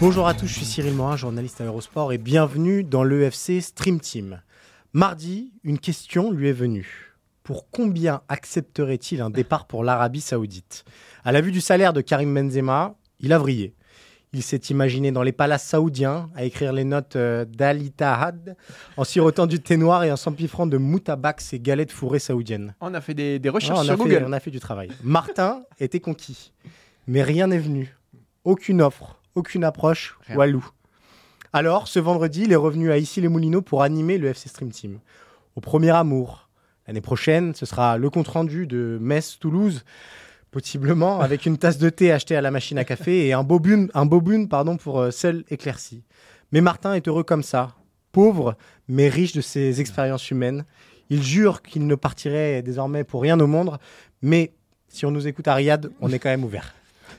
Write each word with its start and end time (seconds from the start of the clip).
Bonjour 0.00 0.28
à 0.28 0.34
tous, 0.34 0.46
je 0.46 0.52
suis 0.52 0.66
Cyril 0.66 0.92
Morin, 0.92 1.16
journaliste 1.16 1.62
à 1.62 1.64
Eurosport 1.64 2.12
et 2.12 2.18
bienvenue 2.18 2.84
dans 2.84 3.04
l'EFC 3.04 3.62
Stream 3.62 4.00
Team. 4.00 4.42
Mardi, 4.92 5.52
une 5.64 5.78
question 5.78 6.30
lui 6.30 6.50
est 6.50 6.52
venue. 6.52 7.16
Pour 7.42 7.70
combien 7.70 8.20
accepterait-il 8.28 9.22
un 9.22 9.30
départ 9.30 9.66
pour 9.66 9.82
l'Arabie 9.82 10.20
Saoudite? 10.20 10.84
À 11.24 11.32
la 11.32 11.40
vue 11.40 11.52
du 11.52 11.62
salaire 11.62 11.94
de 11.94 12.02
Karim 12.02 12.34
Benzema, 12.34 12.96
il 13.20 13.32
a 13.32 13.38
vrillé. 13.38 13.74
Il 14.34 14.42
s'est 14.42 14.60
imaginé 14.70 15.12
dans 15.12 15.22
les 15.22 15.30
palaces 15.30 15.62
saoudiens 15.62 16.28
à 16.34 16.42
écrire 16.42 16.72
les 16.72 16.82
notes 16.82 17.14
euh, 17.14 17.44
d'Al 17.44 17.80
Ittihad 17.80 18.56
en 18.96 19.04
sirotant 19.04 19.46
du 19.46 19.60
thé 19.60 19.76
noir 19.76 20.02
et 20.02 20.10
en 20.10 20.16
s'empiffrant 20.16 20.66
de 20.66 20.76
moutabac 20.76 21.36
et 21.52 21.60
galettes 21.60 21.92
fourrées 21.92 22.18
saoudiennes. 22.18 22.74
On 22.80 22.94
a 22.94 23.00
fait 23.00 23.14
des, 23.14 23.40
recherches 23.48 23.78
on, 23.78 23.82
a 23.82 23.84
sur 23.84 23.96
fait, 23.96 24.02
Google. 24.02 24.24
on 24.26 24.32
a 24.32 24.40
fait 24.40 24.50
du 24.50 24.58
travail. 24.58 24.90
Martin 25.04 25.62
était 25.78 26.00
conquis, 26.00 26.52
mais 27.06 27.22
rien 27.22 27.46
n'est 27.46 27.58
venu. 27.58 27.96
Aucune 28.42 28.82
offre, 28.82 29.20
aucune 29.36 29.62
approche, 29.62 30.18
Rien. 30.26 30.36
Walou. 30.36 30.68
Alors, 31.52 31.86
ce 31.86 32.00
vendredi, 32.00 32.42
il 32.42 32.52
est 32.52 32.56
revenu 32.56 32.90
à 32.90 32.98
Issy-les-Moulineaux 32.98 33.62
pour 33.62 33.84
animer 33.84 34.18
le 34.18 34.26
FC 34.26 34.48
Stream 34.48 34.70
Team. 34.70 34.98
Au 35.54 35.60
premier 35.60 35.90
amour. 35.90 36.48
L'année 36.88 37.00
prochaine, 37.00 37.54
ce 37.54 37.64
sera 37.64 37.96
le 37.96 38.10
compte-rendu 38.10 38.66
de 38.66 38.98
Metz-Toulouse, 39.00 39.84
possiblement 40.54 41.20
avec 41.28 41.46
une 41.46 41.58
tasse 41.58 41.78
de 41.78 41.90
thé 41.90 42.12
achetée 42.12 42.36
à 42.36 42.40
la 42.40 42.52
machine 42.52 42.78
à 42.78 42.84
café 42.84 43.26
et 43.26 43.32
un 43.32 43.42
bobune, 43.42 43.90
un 43.92 44.06
bobune 44.06 44.48
pardon, 44.48 44.76
pour 44.76 45.00
euh, 45.00 45.10
seul 45.10 45.44
éclairci. 45.50 46.04
Mais 46.52 46.60
Martin 46.60 46.94
est 46.94 47.08
heureux 47.08 47.24
comme 47.24 47.42
ça, 47.42 47.74
pauvre, 48.12 48.56
mais 48.86 49.08
riche 49.08 49.32
de 49.32 49.40
ses 49.40 49.80
expériences 49.80 50.30
humaines. 50.30 50.64
Il 51.10 51.22
jure 51.22 51.60
qu'il 51.60 51.88
ne 51.88 51.94
partirait 51.96 52.62
désormais 52.62 53.02
pour 53.02 53.20
rien 53.20 53.38
au 53.40 53.48
monde, 53.48 53.78
mais 54.22 54.52
si 54.86 55.04
on 55.04 55.10
nous 55.10 55.26
écoute 55.26 55.48
à 55.48 55.54
Riyad, 55.54 55.90
on 56.00 56.12
est 56.12 56.20
quand 56.20 56.30
même 56.30 56.44
ouvert. 56.44 56.72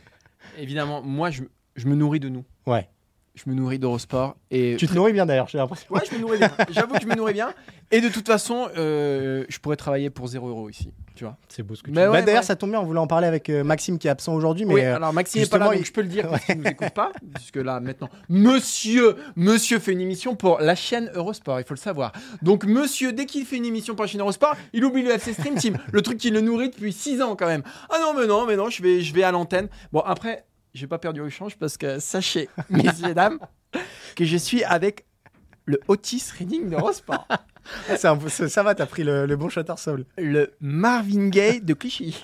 Évidemment, 0.58 1.02
moi, 1.02 1.30
je, 1.30 1.44
je 1.75 1.88
me 1.88 1.95
nourris 1.95 2.22
de 2.22 2.30
nous. 2.30 2.45
Ouais. 2.66 2.88
Je 3.36 3.49
me 3.49 3.53
nourris 3.53 3.80
d'Eurosport. 3.80 4.38
Et 4.49 4.77
Tu 4.80 4.88
te 4.88 4.94
nourris 4.94 5.11
bien 5.11 5.25
d'ailleurs, 5.25 5.49
j'ai 5.49 5.58
l'impression. 5.58 5.94
Ouais, 5.94 6.02
je 6.09 6.16
me 6.16 6.22
nourris 6.22 6.38
bien. 6.38 6.52
J'avoue 6.70 6.94
que 6.94 7.02
je 7.02 7.08
me 7.08 7.16
nourris 7.16 7.33
bien. 7.33 7.53
Et 7.92 7.99
de 7.99 8.08
toute 8.08 8.27
façon, 8.27 8.70
euh, 8.77 9.44
je 9.49 9.59
pourrais 9.59 9.75
travailler 9.75 10.09
pour 10.09 10.27
0 10.27 10.47
euros 10.47 10.70
ici. 10.70 10.94
Tu 11.16 11.23
vois. 11.23 11.38
C'est 11.47 11.63
beau 11.63 11.75
ce 11.75 11.81
que 11.81 11.88
tu 11.88 11.94
Mais 11.95 12.02
dis. 12.02 12.08
ouais, 12.08 12.19
Bah, 12.19 12.21
D'ailleurs, 12.23 12.41
ouais. 12.41 12.45
ça 12.45 12.55
tombe 12.58 12.71
bien, 12.71 12.80
on 12.81 12.83
voulait 12.85 12.99
en 12.99 13.08
parler 13.08 13.27
avec 13.27 13.49
euh, 13.49 13.63
Maxime 13.63 13.97
qui 13.97 14.08
est 14.08 14.09
absent 14.09 14.33
aujourd'hui, 14.33 14.66
mais 14.66 14.73
oui, 14.73 14.81
euh, 14.83 14.95
alors 14.97 15.13
Maxime 15.13 15.41
n'est 15.41 15.47
pas 15.47 15.58
là, 15.58 15.66
donc 15.67 15.75
il- 15.80 15.85
je 15.85 15.91
peux 15.94 16.02
le 16.02 16.08
dire 16.09 16.27
parce 16.30 16.44
qu'il 16.45 16.58
nous 16.59 16.67
écoute 16.67 16.89
pas. 16.94 17.11
Puisque 17.35 17.55
là, 17.55 17.80
maintenant, 17.80 18.09
monsieur, 18.30 19.16
monsieur 19.36 19.80
fait 19.80 19.91
une 19.93 20.02
émission 20.02 20.36
pour 20.36 20.59
la 20.59 20.75
chaîne 20.75 21.09
Eurosport, 21.16 21.59
il 21.59 21.66
faut 21.66 21.73
le 21.73 21.80
savoir. 21.80 22.11
Donc, 22.41 22.66
monsieur, 22.66 23.13
dès 23.13 23.25
qu'il 23.25 23.45
fait 23.45 23.58
une 23.58 23.66
émission 23.66 23.95
pour 23.95 24.03
la 24.03 24.08
chaîne 24.11 24.21
Eurosport, 24.21 24.55
il 24.73 24.83
oublie 24.86 25.03
le 25.03 25.11
FC 25.11 25.33
Stream 25.33 25.55
Team, 25.55 25.77
le 25.91 26.02
truc 26.02 26.17
qui 26.17 26.30
le 26.31 26.41
nourrit 26.41 26.70
depuis 26.70 26.93
6 26.93 27.21
ans 27.21 27.36
quand 27.36 27.47
même. 27.47 27.64
Ah 27.89 27.97
non, 28.02 28.14
mais 28.20 28.27
non, 28.27 28.45
mais 28.45 28.55
non, 28.55 28.70
je 28.70 28.83
vais, 28.83 29.02
je 29.02 29.14
vais 29.14 29.23
à 29.23 29.32
l'antenne. 29.32 29.67
Bon, 29.92 30.02
après, 30.02 30.45
j'ai 30.73 30.87
pas 30.87 30.97
perdu 30.99 31.21
au 31.21 31.30
change 31.30 31.55
parce 31.58 31.77
que 31.77 31.99
sachez, 31.99 32.49
messieurs 32.70 33.09
et 33.09 33.14
dames, 33.14 33.39
que 34.15 34.26
je 34.26 34.37
suis 34.37 34.64
avec 34.64 35.05
le 35.65 35.80
Otis 35.87 36.23
Reading 36.37 36.70
d'Eurosport. 36.70 37.27
ça 37.98 38.17
ça 38.48 38.64
va, 38.64 38.76
t'as 38.76 38.86
pris 38.86 39.03
le, 39.03 39.26
le 39.26 39.36
bon 39.36 39.49
shutter 39.49 39.73
soul. 39.77 40.05
le 40.17 40.53
Marvin 40.61 41.30
Gaye 41.30 41.61
de 41.61 41.73
Clichy. 41.73 42.23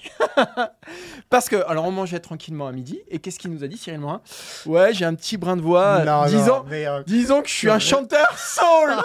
Parce 1.29 1.49
que, 1.49 1.55
alors 1.67 1.85
on 1.85 1.91
mangeait 1.91 2.19
tranquillement 2.19 2.67
à 2.67 2.71
midi, 2.71 2.99
et 3.09 3.19
qu'est-ce 3.19 3.39
qu'il 3.39 3.51
nous 3.51 3.63
a 3.63 3.67
dit, 3.67 3.77
Cyril 3.77 3.99
Morin? 3.99 4.21
Ouais, 4.65 4.93
j'ai 4.93 5.05
un 5.05 5.15
petit 5.15 5.37
brin 5.37 5.57
de 5.57 5.61
voix, 5.61 6.03
Non, 6.05 6.21
non, 6.21 6.27
disons, 6.27 6.63
mais, 6.69 6.85
euh, 6.87 7.01
disons 7.07 7.41
que 7.41 7.47
je 7.49 7.53
suis 7.53 7.69
un 7.69 7.79
chanteur 7.79 8.37
soul 8.37 8.95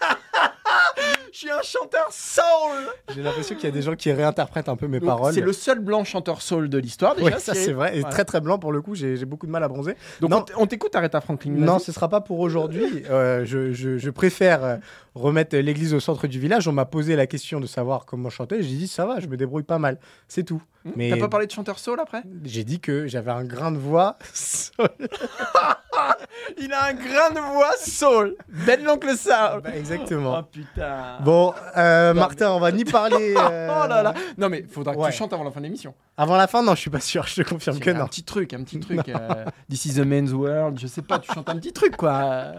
Je 1.36 1.40
suis 1.40 1.50
un 1.50 1.60
chanteur 1.60 2.06
soul 2.10 3.14
j'ai 3.14 3.22
l'impression 3.22 3.54
qu'il 3.56 3.64
y 3.64 3.68
a 3.68 3.70
des 3.70 3.82
gens 3.82 3.94
qui 3.94 4.10
réinterprètent 4.10 4.70
un 4.70 4.76
peu 4.76 4.86
mes 4.88 5.00
Donc, 5.00 5.08
paroles. 5.08 5.34
C'est 5.34 5.42
le 5.42 5.52
seul 5.52 5.80
blanc 5.80 6.02
chanteur 6.02 6.40
soul 6.40 6.70
de 6.70 6.78
l'histoire, 6.78 7.14
déjà. 7.14 7.26
Oui, 7.36 7.40
ça 7.42 7.52
c'est 7.52 7.72
vrai. 7.74 7.94
Et 7.94 8.00
Voilà. 8.00 8.14
très 8.14 8.24
très 8.24 8.40
blanc 8.40 8.58
pour 8.58 8.72
le 8.72 8.80
coup, 8.80 8.94
j'ai 8.94 9.22
beaucoup 9.26 9.44
de 9.46 9.50
mal 9.50 9.62
à 9.62 9.68
bronzer. 9.68 9.96
Donc 10.20 10.30
Non. 10.30 10.44
on 10.56 10.66
t'écoute, 10.66 10.96
Aretha 10.96 11.20
Franklin. 11.20 11.50
Non, 11.52 11.78
ce 11.78 11.92
sera 11.92 12.08
pas 12.08 12.22
pour 12.22 12.40
aujourd'hui. 12.40 13.04
Euh, 13.10 13.44
je, 13.44 13.72
je- 13.74 13.98
je 13.98 14.10
préfère 14.10 14.64
euh, 14.64 14.76
remettre 15.14 15.54
l'église 15.58 15.92
au 15.92 16.00
centre 16.00 16.26
du 16.26 16.40
village. 16.40 16.66
On 16.68 16.72
m'a 16.72 16.86
posé 16.86 17.16
la 17.16 17.26
question 17.26 17.60
de 17.60 17.66
savoir 17.66 18.06
comment 18.06 18.30
chanter. 18.30 18.62
J'ai 18.62 18.74
dit 18.76 18.88
ça 18.88 19.04
va, 19.04 19.20
je 19.20 19.26
me 19.26 19.36
débrouille 19.36 19.62
pas 19.62 19.78
mal. 19.78 19.98
C'est 20.28 20.42
tout. 20.42 20.62
Hmm, 20.86 20.92
Mais 20.96 21.10
T'as 21.10 21.18
pas 21.18 21.28
parlé 21.28 21.46
de 21.46 21.52
chanteur 21.52 21.78
soul 21.78 22.00
après? 22.00 22.22
j'ai 22.44 22.64
dit 22.64 22.80
que 22.80 23.06
j'avais 23.08 23.30
un 23.32 23.44
grain 23.44 23.72
de 23.72 23.78
voix. 23.78 24.16
sol. 24.32 24.88
Il 26.58 26.72
a 26.72 26.84
un 26.86 26.92
grain 26.94 27.30
de 27.30 27.40
voix 27.40 27.72
soul 27.78 28.36
Belle 28.48 28.84
l'oncle 28.84 29.08
Soul 29.16 29.62
Bah, 29.64 29.70
exactement. 29.74 30.38
Oh 30.38 30.42
putain 30.42 31.18
Bon, 31.26 31.52
euh, 31.76 32.14
Martin, 32.14 32.52
on 32.52 32.60
va 32.60 32.70
ni 32.70 32.84
parler. 32.84 33.34
euh, 33.36 33.68
Oh 33.84 33.88
là 33.88 34.02
là 34.04 34.14
Non 34.38 34.48
mais 34.48 34.62
faudra 34.62 34.94
que 34.94 35.00
Ouais. 35.00 35.10
tu 35.10 35.16
chantes 35.16 35.32
avant 35.32 35.42
la 35.42 35.50
fin 35.50 35.58
de 35.60 35.64
l'émission. 35.64 35.92
Avant 36.16 36.36
la 36.36 36.46
fin, 36.46 36.62
non, 36.62 36.76
je 36.76 36.80
suis 36.80 36.90
pas 36.90 37.00
sûr. 37.00 37.26
Je 37.26 37.42
te 37.42 37.48
confirme 37.48 37.80
que 37.80 37.90
un 37.90 37.94
non. 37.94 38.06
petit 38.06 38.22
truc, 38.22 38.54
un 38.54 38.62
petit 38.62 38.78
truc. 38.78 39.00
euh, 39.08 39.44
This 39.68 39.86
is 39.86 40.00
a 40.00 40.04
man's 40.04 40.32
world, 40.32 40.78
je 40.78 40.86
sais 40.86 41.02
pas, 41.02 41.18
tu 41.18 41.32
chantes 41.32 41.48
un 41.48 41.56
petit 41.56 41.72
truc 41.72 41.96
quoi. 41.96 42.52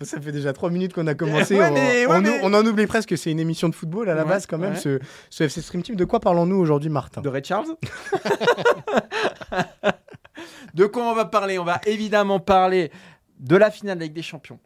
Ça 0.00 0.20
fait 0.20 0.32
déjà 0.32 0.52
trois 0.52 0.70
minutes 0.70 0.92
qu'on 0.92 1.06
a 1.06 1.14
commencé. 1.14 1.56
Ouais, 1.56 1.68
on, 1.70 1.74
mais- 1.74 2.06
ouais, 2.06 2.16
on- 2.16 2.20
mais- 2.20 2.40
on 2.42 2.52
en 2.52 2.66
oublie 2.66 2.88
presque 2.88 3.10
que 3.10 3.16
c'est 3.16 3.30
une 3.30 3.38
émission 3.38 3.68
de 3.68 3.74
football 3.76 4.10
à 4.10 4.14
la 4.14 4.24
Ouais, 4.24 4.30
base 4.30 4.46
quand 4.46 4.58
même. 4.58 4.74
Ce, 4.74 4.98
ce 5.30 5.44
FC 5.44 5.62
Stream 5.62 5.84
Team. 5.84 5.94
De 5.94 6.04
quoi 6.04 6.18
parlons-nous 6.18 6.56
aujourd'hui, 6.56 6.90
Martin? 6.90 7.20
De 7.20 7.28
Ray 7.28 7.44
Charles? 7.44 7.76
De 10.74 10.86
quoi 10.86 11.04
on 11.04 11.14
va 11.14 11.26
parler? 11.26 11.60
On 11.60 11.64
va 11.64 11.80
évidemment 11.86 12.40
parler 12.40 12.90
de 13.38 13.54
la 13.56 13.70
finale 13.70 13.98
de 13.98 14.02
Ligue 14.04 14.14
des 14.14 14.22
Champions 14.22 14.58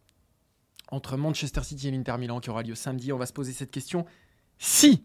entre 0.89 1.17
Manchester 1.17 1.63
City 1.63 1.89
et 1.89 1.91
l'Inter 1.91 2.17
Milan 2.19 2.41
qui 2.41 2.51
aura 2.51 2.63
lieu 2.63 2.75
samedi. 2.75 3.13
On 3.13 3.19
va 3.19 3.27
se 3.27 3.33
poser 3.33 3.53
cette 3.53 3.71
question 3.71 4.07
si, 4.59 5.05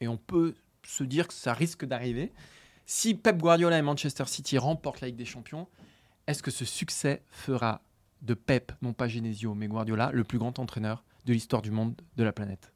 et 0.00 0.08
on 0.08 0.16
peut 0.16 0.54
se 0.84 1.04
dire 1.04 1.28
que 1.28 1.34
ça 1.34 1.52
risque 1.52 1.84
d'arriver, 1.84 2.32
si 2.86 3.14
Pep 3.14 3.38
Guardiola 3.38 3.78
et 3.78 3.82
Manchester 3.82 4.24
City 4.26 4.58
remportent 4.58 5.00
la 5.00 5.08
Ligue 5.08 5.16
des 5.16 5.24
Champions, 5.24 5.68
est-ce 6.26 6.42
que 6.42 6.50
ce 6.50 6.64
succès 6.64 7.22
fera 7.28 7.82
de 8.22 8.34
Pep, 8.34 8.72
non 8.82 8.92
pas 8.92 9.08
Genesio, 9.08 9.54
mais 9.54 9.68
Guardiola, 9.68 10.10
le 10.12 10.24
plus 10.24 10.38
grand 10.38 10.58
entraîneur 10.58 11.04
de 11.24 11.32
l'histoire 11.32 11.62
du 11.62 11.70
monde, 11.70 11.94
de 12.16 12.24
la 12.24 12.32
planète? 12.32 12.72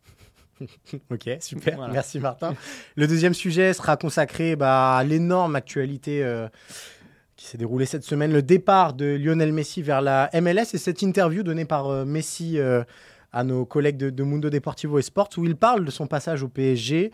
Ok, 1.10 1.28
super. 1.41 1.76
Voilà. 1.76 1.92
Merci, 1.92 2.20
Martin. 2.20 2.54
Le 2.94 3.08
deuxième 3.08 3.34
sujet 3.34 3.72
sera 3.72 3.96
consacré 3.96 4.54
bah, 4.54 4.98
à 4.98 5.04
l'énorme 5.04 5.56
actualité 5.56 6.22
euh, 6.22 6.48
qui 7.37 7.47
s'est 7.47 7.59
déroulée 7.59 7.87
cette 7.87 8.05
semaine, 8.05 8.33
le 8.33 8.43
départ 8.43 8.95
de 8.95 9.17
Lionel 9.17 9.53
Messi 9.53 9.83
vers 9.83 10.00
la 10.00 10.31
MLS 10.34 10.75
et 10.75 10.78
cette 10.78 11.03
interview 11.03 11.43
donnée 11.43 11.65
par 11.65 11.89
euh, 11.89 12.05
Messi 12.05 12.59
euh, 12.59 12.84
à 13.33 13.43
nos 13.45 13.65
collègues 13.65 13.97
de, 13.97 14.22
Mundo 14.22 14.50
Deportivo 14.50 14.99
et 14.99 15.03
Sports 15.03 15.31
où 15.37 15.45
il 15.45 15.56
parle 15.56 15.84
de 15.84 15.91
son 15.91 16.06
passage 16.06 16.43
au 16.43 16.49
PSG 16.49 17.11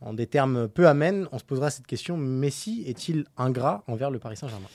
en 0.00 0.12
des 0.12 0.26
termes 0.26 0.68
peu 0.68 0.88
amènes. 0.88 1.28
On 1.30 1.38
se 1.38 1.44
posera 1.44 1.70
cette 1.70 1.86
question 1.86 2.16
Messi 2.16 2.82
est-il 2.86 3.24
ingrat 3.36 3.84
envers 3.86 4.10
le 4.10 4.18
Paris 4.18 4.36
Saint-Germain? 4.36 4.68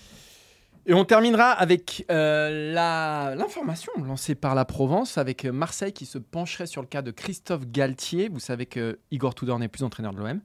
Et 0.87 0.93
on 0.93 1.03
terminera 1.03 1.49
avec 1.51 2.05
euh, 2.11 3.35
l'information 3.35 3.91
lancée 4.03 4.35
par 4.35 4.53
la 4.53 4.65
Provence, 4.65 5.17
avec 5.17 5.43
Marseille 5.43 5.93
qui 5.93 6.05
se 6.05 6.19
pencherait 6.19 6.67
sur 6.67 6.81
le 6.81 6.87
cas 6.87 7.01
de 7.01 7.09
Christophe 7.09 7.65
Galtier. 7.65 8.29
Vous 8.29 8.39
savez 8.39 8.67
que 8.67 8.99
Igor 9.09 9.33
Tudor 9.33 9.57
n'est 9.57 9.67
plus 9.67 9.83
entraîneur 9.83 10.13
de 10.13 10.19
l'OM. 10.19 10.39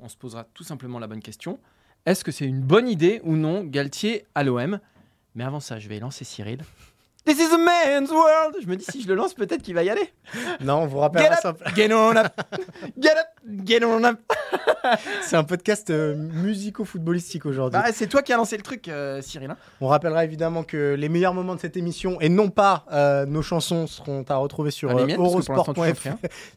On 0.00 0.08
se 0.08 0.16
posera 0.16 0.44
tout 0.54 0.64
simplement 0.64 0.98
la 0.98 1.06
bonne 1.06 1.20
question. 1.20 1.60
Est-ce 2.06 2.24
que 2.24 2.32
c'est 2.32 2.46
une 2.46 2.60
bonne 2.60 2.88
idée 2.88 3.20
ou 3.24 3.36
non 3.36 3.62
Galtier 3.64 4.26
à 4.34 4.42
l'OM 4.42 4.80
Mais 5.34 5.44
avant 5.44 5.60
ça, 5.60 5.78
je 5.78 5.88
vais 5.88 5.98
lancer 6.00 6.24
Cyril. 6.24 6.58
This 7.24 7.38
is 7.38 7.54
a 7.54 7.58
man's 7.58 8.10
world! 8.10 8.56
Je 8.60 8.66
me 8.66 8.74
dis, 8.74 8.84
si 8.84 9.00
je 9.02 9.06
le 9.06 9.14
lance, 9.14 9.34
peut-être 9.34 9.62
qu'il 9.62 9.74
va 9.74 9.84
y 9.84 9.90
aller. 9.90 10.12
Non, 10.60 10.78
on 10.82 10.86
vous 10.86 10.96
Get 10.96 11.00
rappellera 11.02 11.34
up, 11.34 11.40
simple- 11.40 11.64
get 11.76 11.92
on 11.92 12.16
up! 12.16 12.32
Get 13.00 13.10
up, 13.12 13.31
get 13.64 13.84
on 13.84 14.04
up 14.04 14.18
C'est 15.22 15.36
un 15.36 15.44
podcast 15.44 15.90
euh, 15.90 16.14
musico-footballistique 16.16 17.46
aujourd'hui. 17.46 17.80
Bah, 17.80 17.88
C'est 17.92 18.08
toi 18.08 18.22
qui 18.22 18.32
as 18.32 18.36
lancé 18.36 18.56
le 18.56 18.62
truc, 18.62 18.88
euh, 18.88 19.22
Cyril. 19.22 19.50
hein. 19.50 19.56
On 19.80 19.86
rappellera 19.86 20.24
évidemment 20.24 20.64
que 20.64 20.94
les 20.98 21.08
meilleurs 21.08 21.34
moments 21.34 21.54
de 21.54 21.60
cette 21.60 21.76
émission, 21.76 22.20
et 22.20 22.28
non 22.28 22.50
pas 22.50 22.84
euh, 22.92 23.24
nos 23.26 23.42
chansons, 23.42 23.86
seront 23.86 24.24
à 24.28 24.36
retrouver 24.36 24.70
sur 24.70 24.90
Ah, 24.90 25.06
eurosport.fr. 25.06 26.16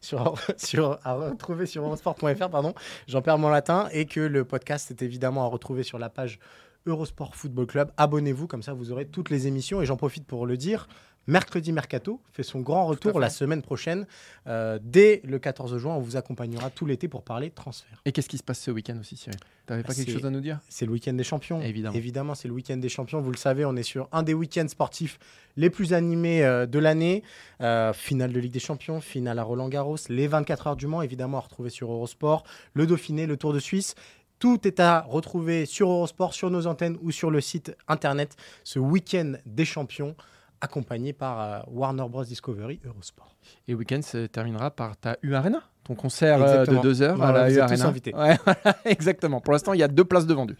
sur, 0.56 0.98
à 1.04 1.14
retrouver 1.14 1.66
sur 1.66 1.84
eurosport.fr, 1.84 2.48
pardon. 2.50 2.74
J'en 3.06 3.22
perds 3.22 3.38
mon 3.38 3.48
latin. 3.48 3.88
Et 3.92 4.06
que 4.06 4.20
le 4.20 4.44
podcast 4.44 4.90
est 4.90 5.02
évidemment 5.02 5.44
à 5.44 5.48
retrouver 5.48 5.82
sur 5.82 5.98
la 5.98 6.08
page 6.08 6.38
Eurosport 6.86 7.34
Football 7.36 7.66
Club. 7.66 7.90
Abonnez-vous, 7.96 8.46
comme 8.46 8.62
ça 8.62 8.72
vous 8.72 8.92
aurez 8.92 9.06
toutes 9.06 9.30
les 9.30 9.46
émissions. 9.46 9.82
Et 9.82 9.86
j'en 9.86 9.96
profite 9.96 10.26
pour 10.26 10.46
le 10.46 10.56
dire. 10.56 10.88
Mercredi 11.28 11.72
Mercato 11.72 12.20
fait 12.32 12.42
son 12.42 12.60
grand 12.60 12.86
retour 12.86 13.18
la 13.18 13.30
semaine 13.30 13.62
prochaine. 13.62 14.06
Euh, 14.46 14.78
dès 14.82 15.20
le 15.24 15.38
14 15.38 15.76
juin, 15.78 15.94
on 15.94 16.00
vous 16.00 16.16
accompagnera 16.16 16.70
tout 16.70 16.86
l'été 16.86 17.08
pour 17.08 17.22
parler 17.22 17.50
transfert. 17.50 18.00
Et 18.04 18.12
qu'est-ce 18.12 18.28
qui 18.28 18.38
se 18.38 18.44
passe 18.44 18.60
ce 18.60 18.70
week-end 18.70 18.96
aussi, 19.00 19.16
Cyril? 19.16 19.38
T'avais 19.66 19.82
pas 19.82 19.88
Ah, 19.92 19.94
quelque 19.94 20.12
chose 20.12 20.24
à 20.24 20.30
nous 20.30 20.40
dire? 20.40 20.60
C'est 20.68 20.86
le 20.86 20.92
week-end 20.92 21.14
des 21.14 21.24
champions. 21.24 21.60
Évidemment. 21.60 21.96
Évidemment, 21.96 22.34
c'est 22.36 22.46
le 22.46 22.54
week-end 22.54 22.76
des 22.76 22.88
champions. 22.88 23.20
Vous 23.20 23.32
le 23.32 23.36
savez, 23.36 23.64
on 23.64 23.74
est 23.74 23.82
sur 23.82 24.08
un 24.12 24.22
des 24.22 24.34
week-ends 24.34 24.68
sportifs 24.68 25.18
les 25.56 25.68
plus 25.68 25.92
animés 25.92 26.44
euh, 26.44 26.66
de 26.66 26.78
l'année. 26.78 27.24
Euh, 27.60 27.92
finale 27.92 28.32
de 28.32 28.38
Ligue 28.38 28.52
des 28.52 28.60
Champions, 28.60 29.00
finale 29.00 29.38
à 29.38 29.42
Roland 29.42 29.68
Garros, 29.68 29.96
les 30.08 30.28
24 30.28 30.66
heures 30.68 30.76
du 30.76 30.86
Mans, 30.86 31.02
évidemment, 31.02 31.38
à 31.38 31.40
retrouver 31.40 31.70
sur 31.70 31.90
Eurosport, 31.90 32.44
le 32.74 32.86
Dauphiné, 32.86 33.26
le 33.26 33.36
Tour 33.36 33.52
de 33.52 33.58
Suisse. 33.58 33.94
Tout 34.38 34.68
est 34.68 34.80
à 34.80 35.00
retrouver 35.00 35.64
sur 35.66 35.88
Eurosport, 35.90 36.34
sur 36.34 36.50
nos 36.50 36.66
antennes 36.66 36.98
ou 37.02 37.10
sur 37.10 37.30
le 37.30 37.40
site 37.40 37.74
internet. 37.88 38.36
Ce 38.64 38.78
week-end 38.78 39.32
des 39.46 39.64
champions, 39.64 40.14
accompagné 40.60 41.12
par 41.12 41.40
euh, 41.40 41.60
Warner 41.70 42.04
Bros. 42.08 42.24
Discovery 42.24 42.80
Eurosport. 42.84 43.36
Et 43.68 43.72
le 43.72 43.78
week-end 43.78 44.00
se 44.02 44.26
terminera 44.26 44.70
par 44.70 44.96
ta 44.96 45.16
U 45.22 45.34
Arena, 45.34 45.62
ton 45.84 45.94
concert 45.94 46.42
euh, 46.42 46.64
de. 46.66 46.76
2 46.82 47.02
heures 47.02 47.14
à 47.14 47.16
Voilà, 47.30 47.38
la 47.42 47.48
vous 47.48 47.54
U 47.54 47.58
êtes 47.58 47.66
tous 47.66 47.72
Arena. 47.72 47.86
invités. 47.88 48.14
Ouais, 48.14 48.38
voilà, 48.44 48.76
exactement. 48.84 49.40
Pour 49.40 49.52
l'instant, 49.52 49.72
il 49.72 49.80
y 49.80 49.82
a 49.82 49.88
deux 49.88 50.04
places 50.04 50.26
de 50.26 50.34
vendues. 50.34 50.56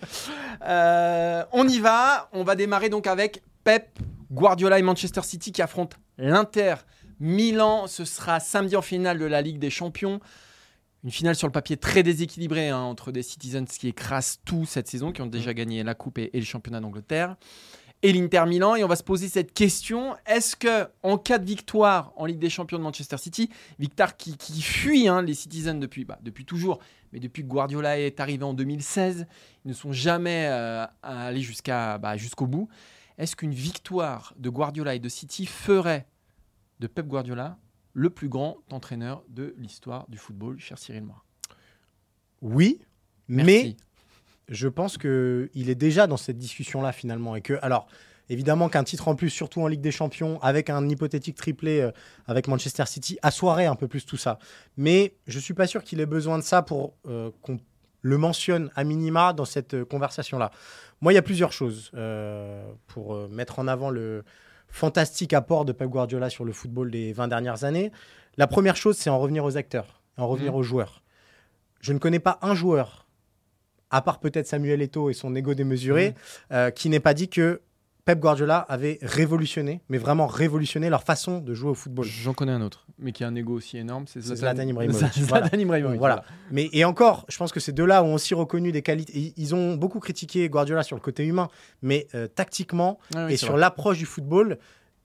Euh, 0.62 1.44
on 1.52 1.66
y 1.68 1.78
va. 1.80 2.28
On 2.32 2.44
va 2.44 2.54
démarrer 2.56 2.88
donc 2.88 3.06
avec 3.06 3.42
Pep 3.64 3.98
Guardiola 4.32 4.78
et 4.78 4.82
Manchester 4.82 5.22
City 5.22 5.52
qui 5.52 5.62
affrontent 5.62 5.96
l'Inter 6.18 6.74
Milan. 7.20 7.86
Ce 7.86 8.04
sera 8.04 8.40
samedi 8.40 8.76
en 8.76 8.82
finale 8.82 9.18
de 9.18 9.24
la 9.24 9.42
Ligue 9.42 9.58
des 9.58 9.70
Champions. 9.70 10.20
Une 11.04 11.10
finale 11.12 11.36
sur 11.36 11.46
le 11.46 11.52
papier 11.52 11.76
très 11.76 12.02
déséquilibrée 12.02 12.70
hein, 12.70 12.78
entre 12.80 13.12
des 13.12 13.22
Citizens 13.22 13.64
qui 13.66 13.88
écrasent 13.88 14.40
tout 14.44 14.66
cette 14.66 14.88
saison, 14.88 15.12
qui 15.12 15.22
ont 15.22 15.26
déjà 15.26 15.54
gagné 15.54 15.84
la 15.84 15.94
Coupe 15.94 16.18
et, 16.18 16.30
et 16.32 16.40
le 16.40 16.44
championnat 16.44 16.80
d'Angleterre, 16.80 17.36
et 18.02 18.12
l'Inter 18.12 18.44
Milan. 18.46 18.76
Et 18.76 18.84
on 18.84 18.88
va 18.88 18.96
se 18.96 19.02
poser 19.02 19.28
cette 19.28 19.52
question 19.52 20.16
est-ce 20.26 20.56
que, 20.56 20.88
en 21.02 21.18
cas 21.18 21.38
de 21.38 21.44
victoire 21.44 22.12
en 22.16 22.26
Ligue 22.26 22.38
des 22.38 22.50
Champions 22.50 22.78
de 22.78 22.82
Manchester 22.82 23.18
City, 23.18 23.50
Victor 23.78 24.16
qui, 24.16 24.36
qui 24.36 24.62
fuit 24.62 25.08
hein, 25.08 25.22
les 25.22 25.34
Citizens 25.34 25.78
depuis, 25.78 26.04
bah, 26.04 26.18
depuis 26.22 26.44
toujours, 26.44 26.78
mais 27.12 27.20
depuis 27.20 27.42
que 27.42 27.48
Guardiola 27.48 27.98
est 27.98 28.20
arrivé 28.20 28.44
en 28.44 28.54
2016, 28.54 29.26
ils 29.64 29.68
ne 29.68 29.74
sont 29.74 29.92
jamais 29.92 30.46
euh, 30.48 30.86
allés 31.02 31.40
jusqu'à, 31.40 31.98
bah, 31.98 32.16
jusqu'au 32.16 32.46
bout. 32.46 32.68
Est-ce 33.18 33.34
qu'une 33.34 33.54
victoire 33.54 34.34
de 34.38 34.50
Guardiola 34.50 34.94
et 34.94 34.98
de 34.98 35.08
City 35.08 35.46
ferait 35.46 36.06
de 36.80 36.86
Pep 36.86 37.06
Guardiola 37.06 37.58
le 37.94 38.10
plus 38.10 38.28
grand 38.28 38.58
entraîneur 38.70 39.24
de 39.28 39.54
l'histoire 39.56 40.06
du 40.08 40.18
football, 40.18 40.58
cher 40.58 40.78
Cyril 40.78 41.04
Morin? 41.04 41.22
Oui, 42.42 42.80
Merci. 43.28 43.46
mais 43.46 43.76
je 44.48 44.68
pense 44.68 44.98
qu'il 44.98 45.50
est 45.70 45.74
déjà 45.74 46.06
dans 46.06 46.16
cette 46.16 46.38
discussion-là 46.38 46.92
finalement. 46.92 47.36
Et 47.36 47.40
que, 47.42 47.54
alors, 47.62 47.86
évidemment 48.28 48.68
qu'un 48.68 48.84
titre 48.84 49.08
en 49.08 49.14
plus, 49.14 49.30
surtout 49.30 49.60
en 49.62 49.66
Ligue 49.66 49.80
des 49.80 49.90
Champions, 49.92 50.40
avec 50.42 50.70
un 50.70 50.88
hypothétique 50.88 51.36
triplé 51.36 51.80
euh, 51.80 51.90
avec 52.26 52.48
Manchester 52.48 52.86
City, 52.86 53.18
assoirait 53.22 53.66
un 53.66 53.74
peu 53.76 53.88
plus 53.88 54.04
tout 54.06 54.16
ça. 54.16 54.38
Mais 54.76 55.14
je 55.26 55.38
suis 55.38 55.54
pas 55.54 55.66
sûr 55.66 55.82
qu'il 55.82 56.00
ait 56.00 56.06
besoin 56.06 56.38
de 56.38 56.42
ça 56.44 56.62
pour 56.62 56.94
euh, 57.06 57.30
qu'on 57.42 57.58
le 58.02 58.18
mentionne 58.18 58.70
à 58.76 58.84
minima 58.84 59.32
dans 59.32 59.44
cette 59.44 59.74
euh, 59.74 59.84
conversation-là. 59.84 60.50
Moi, 61.00 61.12
il 61.12 61.16
y 61.16 61.18
a 61.18 61.22
plusieurs 61.22 61.52
choses 61.52 61.90
pour 62.86 63.28
mettre 63.28 63.58
en 63.58 63.68
avant 63.68 63.90
le 63.90 64.24
fantastique 64.68 65.32
apport 65.34 65.64
de 65.64 65.72
Pep 65.72 65.88
Guardiola 65.88 66.30
sur 66.30 66.44
le 66.44 66.52
football 66.52 66.90
des 66.90 67.12
20 67.12 67.28
dernières 67.28 67.64
années. 67.64 67.92
La 68.38 68.46
première 68.46 68.76
chose, 68.76 68.96
c'est 68.96 69.10
en 69.10 69.18
revenir 69.18 69.44
aux 69.44 69.56
acteurs, 69.58 70.00
en 70.16 70.26
revenir 70.26 70.52
Mhm. 70.52 70.58
aux 70.58 70.62
joueurs. 70.62 71.02
Je 71.80 71.92
ne 71.92 71.98
connais 71.98 72.18
pas 72.18 72.38
un 72.42 72.54
joueur, 72.54 73.05
à 73.96 74.02
part 74.02 74.20
peut-être 74.20 74.46
Samuel 74.46 74.82
Eto'o 74.82 75.10
et 75.10 75.14
son 75.14 75.34
ego 75.34 75.54
démesuré, 75.54 76.14
euh, 76.52 76.70
qui 76.70 76.88
n'ait 76.90 77.00
pas 77.00 77.14
dit 77.14 77.28
que 77.28 77.60
Pep 78.04 78.20
Guardiola 78.20 78.58
avait 78.58 78.98
révolutionné, 79.02 79.80
mais 79.88 79.98
vraiment 79.98 80.28
révolutionné 80.28 80.88
leur 80.90 81.02
façon 81.02 81.38
de 81.40 81.54
jouer 81.54 81.70
au 81.70 81.74
football. 81.74 82.04
J'en 82.06 82.34
connais 82.34 82.52
un 82.52 82.62
autre, 82.62 82.86
mais 83.00 83.10
qui 83.10 83.24
a 83.24 83.26
un 83.26 83.34
ego 83.34 83.54
aussi 83.54 83.78
énorme, 83.78 84.04
c'est 84.06 84.20
Zlatan, 84.20 84.62
Ibrahimovic. 84.68 85.12
Zlatan. 85.18 85.58
Ibrahimovic, 85.58 85.98
Voilà. 85.98 86.22
Mais 86.52 86.68
et 86.72 86.84
encore, 86.84 87.24
je 87.28 87.36
pense 87.36 87.50
que 87.50 87.58
ces 87.58 87.72
deux-là 87.72 88.04
ont 88.04 88.14
aussi 88.14 88.34
reconnu 88.34 88.70
des 88.70 88.82
qualités. 88.82 89.32
Ils- 89.36 89.54
ont 89.56 89.74
beaucoup 89.74 89.98
critiqué 89.98 90.48
Guardiola 90.48 90.84
sur 90.84 90.94
le 90.94 91.00
côté 91.02 91.24
humain, 91.24 91.48
mais 91.82 92.06
euh, 92.14 92.28
tactiquement 92.28 92.98
Ah 93.14 93.26
oui, 93.26 93.32
et 93.32 93.36
sur 93.36 93.56
l'approche 93.56 93.98
du 93.98 94.06
football, 94.06 94.58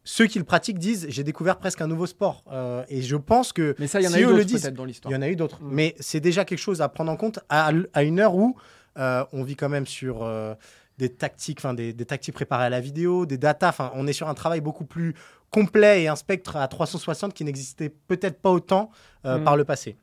ceux 0.03 0.27
qui 0.27 0.37
le 0.37 0.45
pratiquent 0.45 0.77
disent 0.79 1.07
j'ai 1.09 1.23
découvert 1.23 1.57
presque 1.57 1.81
un 1.81 1.87
nouveau 1.87 2.05
sport. 2.05 2.43
Euh, 2.51 2.83
et 2.87 3.01
je 3.01 3.15
pense 3.15 3.51
que 3.51 3.75
Mais 3.79 3.87
ça, 3.87 3.99
il 3.99 4.03
y 4.03 4.07
en 4.07 4.11
a 4.11 4.13
si 4.17 4.19
eu 4.21 4.25
d'autres 4.25 4.69
dans 4.71 4.83
il 4.83 4.87
l'histoire. 4.87 5.11
y 5.11 5.15
en 5.15 5.21
a 5.23 5.27
eu 5.29 5.35
d'autres. 5.35 5.59
Mm. 5.61 5.69
Mais 5.71 5.95
c'est 5.99 6.19
déjà 6.19 6.45
quelque 6.45 6.59
chose 6.59 6.81
à 6.83 6.89
prendre 6.89 7.11
en 7.11 7.17
compte 7.17 7.39
à, 7.49 7.71
à 7.93 8.03
une 8.03 8.19
heure 8.19 8.35
où 8.35 8.55
euh, 8.97 9.25
on 9.33 9.43
vit 9.43 9.55
quand 9.55 9.69
même 9.69 9.87
sur 9.87 10.23
euh, 10.23 10.53
des 10.97 11.09
tactiques, 11.09 11.59
enfin 11.59 11.73
des, 11.73 11.93
des 11.93 12.05
tactiques 12.05 12.35
préparées 12.35 12.65
à 12.65 12.69
la 12.69 12.79
vidéo, 12.79 13.25
des 13.25 13.37
datas. 13.37 13.69
Enfin, 13.69 13.91
on 13.95 14.07
est 14.07 14.13
sur 14.13 14.27
un 14.29 14.33
travail 14.33 14.61
beaucoup 14.61 14.85
plus 14.85 15.15
complet 15.49 16.03
et 16.03 16.07
un 16.07 16.15
spectre 16.15 16.55
à 16.55 16.67
360 16.67 17.33
qui 17.33 17.43
n'existait 17.43 17.89
peut-être 17.89 18.41
pas 18.41 18.51
autant 18.51 18.91
euh, 19.25 19.37
Mm. 19.37 19.43
par 19.43 19.57
le 19.57 19.65
passé. 19.65 19.97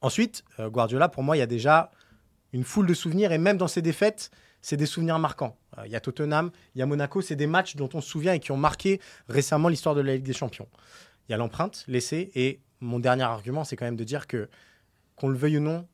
Ensuite, 0.00 0.44
Guardiola, 0.58 1.10
pour 1.10 1.22
moi, 1.22 1.36
il 1.36 1.40
y 1.40 1.42
a 1.42 1.46
déjà 1.46 1.90
une 2.54 2.64
foule 2.64 2.86
de 2.86 2.94
souvenirs 2.94 3.32
et 3.32 3.38
même 3.38 3.58
dans 3.58 3.68
ses 3.68 3.82
défaites, 3.82 4.30
c'est 4.62 4.78
des 4.78 4.86
souvenirs 4.86 5.18
marquants. 5.18 5.58
Il 5.84 5.90
y 5.90 5.96
a 5.96 6.00
Tottenham, 6.00 6.50
il 6.74 6.78
y 6.78 6.82
a 6.82 6.86
Monaco, 6.86 7.20
c'est 7.20 7.36
des 7.36 7.46
matchs 7.46 7.76
dont 7.76 7.90
on 7.92 8.00
se 8.00 8.08
souvient 8.08 8.32
et 8.32 8.40
qui 8.40 8.50
ont 8.50 8.56
marqué 8.56 8.98
récemment 9.28 9.68
l'histoire 9.68 9.94
de 9.94 10.00
la 10.00 10.14
Ligue 10.14 10.24
des 10.24 10.32
Champions. 10.32 10.68
Il 11.28 11.32
y 11.32 11.34
a 11.34 11.36
l'empreinte 11.36 11.84
laissée 11.86 12.30
et 12.34 12.60
mon 12.80 12.98
dernier 12.98 13.24
argument, 13.24 13.62
c'est 13.62 13.76
quand 13.76 13.84
même 13.84 13.96
de 13.96 14.04
dire 14.04 14.26
que, 14.26 14.48
qu'on 15.16 15.28
le 15.28 15.36
veuille 15.36 15.58
ou 15.58 15.60
non, 15.60 15.86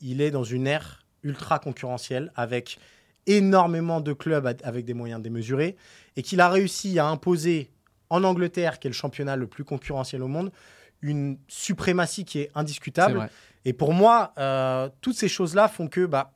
il 0.00 0.22
est 0.22 0.30
dans 0.30 0.44
une 0.44 0.66
ère 0.66 1.04
ultra 1.28 1.58
concurrentielle 1.58 2.32
avec 2.34 2.78
énormément 3.26 4.00
de 4.00 4.12
clubs 4.12 4.46
avec 4.64 4.84
des 4.84 4.94
moyens 4.94 5.20
démesurés 5.20 5.76
et 6.16 6.22
qu'il 6.22 6.40
a 6.40 6.48
réussi 6.48 6.98
à 6.98 7.06
imposer 7.06 7.70
en 8.10 8.24
Angleterre, 8.24 8.78
qui 8.78 8.88
est 8.88 8.90
le 8.90 8.94
championnat 8.94 9.36
le 9.36 9.46
plus 9.46 9.64
concurrentiel 9.64 10.22
au 10.22 10.28
monde, 10.28 10.50
une 11.02 11.38
suprématie 11.46 12.24
qui 12.24 12.40
est 12.40 12.50
indiscutable. 12.54 13.28
Et 13.64 13.72
pour 13.72 13.92
moi, 13.92 14.32
euh, 14.38 14.88
toutes 15.00 15.16
ces 15.16 15.28
choses-là 15.28 15.68
font 15.68 15.88
que 15.88 16.06
bah, 16.06 16.32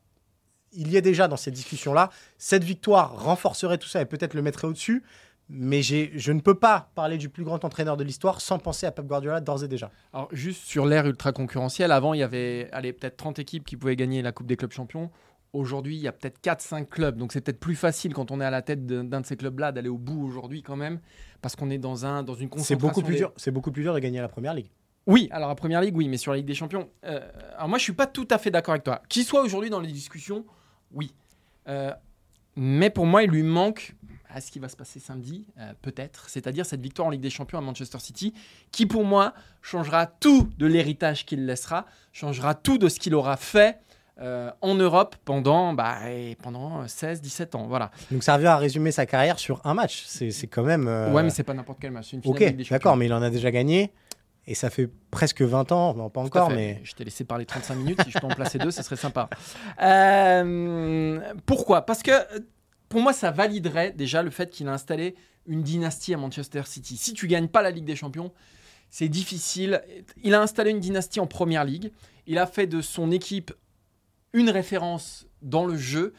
il 0.73 0.89
y 0.91 0.97
est 0.97 1.03
déjà 1.03 1.29
dans 1.29 1.37
cette 1.37 1.55
discussion-là. 1.55 2.11
Cette 2.39 2.65
victoire 2.65 3.23
renforcerait 3.23 3.79
tout 3.79 3.89
ça 3.89 4.01
et 4.01 4.07
peut-être 4.07 4.35
le 4.35 4.43
mettrait 4.43 4.69
au-dessus. 4.69 5.03
Mais 5.55 5.83
je 5.83 6.33
ne 6.33 6.41
peux 6.41 6.55
pas 6.55 6.91
parler 6.95 7.19
du 7.19 7.29
plus 7.29 7.45
grand 7.45 7.63
entraîneur 7.65 7.99
de 7.99 8.05
l'histoire 8.05 8.41
sans 8.41 8.59
penser 8.59 8.87
à 8.87 8.91
Pep 8.91 9.05
Guardiola 9.07 9.41
d'ores 9.43 9.65
et 9.65 9.69
déjà. 9.69 9.91
Alors, 10.15 10.29
juste 10.33 10.63
sur 10.65 10.87
l'ère 10.87 11.07
ultra 11.07 11.33
concurrentielle, 11.33 11.93
avant, 11.93 12.15
il 12.15 12.21
y 12.21 12.23
avait 12.23 12.65
peut-être 12.73 13.19
30 13.19 13.39
équipes 13.39 13.65
qui 13.65 13.77
pouvaient 13.77 13.97
gagner 13.97 14.23
la 14.23 14.33
Coupe 14.33 14.47
des 14.47 14.57
clubs 14.57 14.73
champions. 14.73 15.11
Aujourd'hui, 15.53 15.97
il 15.97 16.01
y 16.01 16.09
a 16.09 16.13
peut-être 16.13 16.41
4-5 16.43 16.87
clubs. 16.89 17.19
Donc, 17.19 17.35
c'est 17.35 17.43
peut-être 17.43 17.61
plus 17.61 17.75
facile 17.77 18.15
quand 18.15 18.31
on 18.31 18.41
est 18.41 18.45
à 18.47 18.51
la 18.51 18.63
tête 18.63 18.87
d'un 18.87 19.21
de 19.21 19.27
ces 19.27 19.37
clubs-là 19.37 19.73
d'aller 19.73 19.91
au 19.91 19.99
bout 19.99 20.25
aujourd'hui, 20.27 20.63
quand 20.63 20.77
même. 20.77 21.01
Parce 21.43 21.55
qu'on 21.55 21.69
est 21.69 21.77
dans, 21.77 22.07
un, 22.07 22.23
dans 22.23 22.33
une 22.35 22.49
concentration. 22.49 22.79
C'est 22.79 22.81
beaucoup 22.81 23.03
plus 23.03 23.13
des- 23.13 23.19
dur. 23.19 23.33
Beaucoup 23.53 23.73
plus 23.73 23.83
dur 23.83 23.93
de 23.93 23.99
gagner 23.99 24.21
la 24.23 24.29
première 24.29 24.55
ligue. 24.55 24.71
Oui, 25.07 25.29
alors 25.33 25.49
la 25.51 25.55
première 25.55 25.83
ligue, 25.83 25.97
oui, 25.97 26.09
mais 26.09 26.17
sur 26.17 26.31
la 26.33 26.39
Ligue 26.39 26.47
des 26.47 26.55
Champions. 26.55 26.89
euh, 27.05 27.21
alors, 27.57 27.69
moi, 27.69 27.77
je 27.77 27.83
suis 27.83 27.93
pas 27.93 28.07
tout 28.07 28.29
à 28.31 28.39
fait 28.39 28.51
d'accord 28.51 28.73
avec 28.73 28.85
toi. 28.85 29.03
Qu'il 29.11 29.25
soit 29.25 29.43
aujourd'hui 29.43 29.69
dans 29.69 29.81
les 29.81 29.93
discussions, 29.93 30.47
oui. 30.93 31.13
Euh, 31.69 31.93
mais 32.57 32.89
pour 32.89 33.05
moi, 33.05 33.23
il 33.25 33.31
lui 33.31 33.43
manque 33.43 33.95
à 34.35 34.41
ce 34.41 34.51
qui 34.51 34.59
va 34.59 34.69
se 34.69 34.77
passer 34.77 34.99
samedi, 35.01 35.47
euh, 35.59 35.73
peut-être, 35.83 36.29
c'est-à-dire 36.29 36.65
cette 36.67 36.81
victoire 36.81 37.09
en 37.09 37.11
Ligue 37.11 37.21
des 37.21 37.31
Champions 37.31 37.59
à 37.59 37.61
Manchester 37.61 37.99
City, 37.99 38.33
qui 38.71 38.87
pour 38.87 39.05
moi 39.05 39.35
changera 39.61 40.07
tout 40.07 40.49
de 40.59 40.67
l'héritage 40.67 41.27
qu'il 41.27 41.45
laissera, 41.47 41.87
changera 42.13 42.55
tout 42.55 42.79
de 42.79 42.89
ce 42.89 42.99
qu'il 42.99 43.15
aura 43.15 43.37
fait 43.37 43.79
euh, 44.21 44.51
en 44.61 44.75
Europe 44.75 45.17
pendant, 45.25 45.73
bah, 45.73 46.11
et 46.11 46.37
pendant 46.43 46.85
16-17 46.85 47.57
ans. 47.57 47.67
Voilà. 47.67 47.91
Donc 48.11 48.23
ça 48.23 48.35
revient 48.35 48.47
à 48.49 48.57
résumer 48.57 48.93
sa 48.93 49.07
carrière 49.07 49.39
sur 49.39 49.61
un 49.65 49.75
match. 49.75 50.05
C'est 50.07 50.47
quand 50.49 50.63
même. 50.63 50.87
euh, 50.89 51.11
Ouais, 51.13 51.23
mais 51.23 51.31
c'est 51.31 51.43
pas 51.43 51.55
n'importe 51.55 51.79
quel 51.81 51.91
match. 51.93 52.09
C'est 52.11 52.17
une 52.17 52.23
finale 52.23 52.53
Ok, 52.61 52.69
d'accord, 52.71 52.97
mais 52.97 53.07
il 53.07 53.13
en 53.13 53.23
a 53.23 53.31
déjà 53.31 53.51
gagné. 53.51 53.93
Et 54.47 54.57
ça 54.57 54.71
fait 54.71 54.91
presque 55.13 55.41
20 55.41 55.71
ans, 55.71 55.95
non 55.95 56.11
pas 56.11 56.21
encore, 56.21 56.51
mais 56.51 56.81
Je 56.83 56.95
t'ai 56.95 57.05
laissé 57.05 57.23
parler 57.25 57.47
35 57.47 57.75
minutes. 57.77 58.03
Si 58.05 58.11
je 58.11 58.19
peux 58.19 58.27
en 58.27 58.31
placer 58.31 58.59
deux, 58.59 58.73
ce 58.73 58.83
serait 58.83 58.97
sympa. 58.97 59.29
Euh, 59.81 61.21
pourquoi? 61.47 61.83
Parce 61.87 62.03
que 62.03 62.11
euh, 62.11 62.41
pour 62.93 63.01
moi, 63.01 63.15
ça 63.15 63.31
validerait 63.31 63.93
déjà 63.93 64.23
le 64.23 64.29
fait 64.29 64.51
qu'il 64.51 64.69
a 64.69 64.73
installé 64.75 65.15
une 65.47 65.63
dynastie 65.63 66.13
à 66.13 66.19
Manchester 66.19 66.61
City. 66.67 66.99
Si 66.99 67.15
tu 67.15 67.27
gagnes 67.27 67.49
pas 67.49 67.63
la 67.63 67.71
Ligue 67.71 67.87
des 67.87 67.97
Champions, 67.97 68.35
c'est 68.91 69.09
difficile. 69.09 69.83
Il 70.23 70.35
a 70.35 70.43
installé 70.43 70.73
une 70.73 70.79
dynastie 70.79 71.19
en 71.19 71.27
Première 71.27 71.65
Ligue. 71.65 71.91
Il 72.27 72.37
a 72.37 72.47
fait 72.47 72.67
de 72.67 72.83
son 72.83 73.11
équipe 73.11 73.51
une 74.35 74.51
référence 74.51 75.27
dans 75.41 75.65
le 75.65 75.79
jeu. 75.79 76.13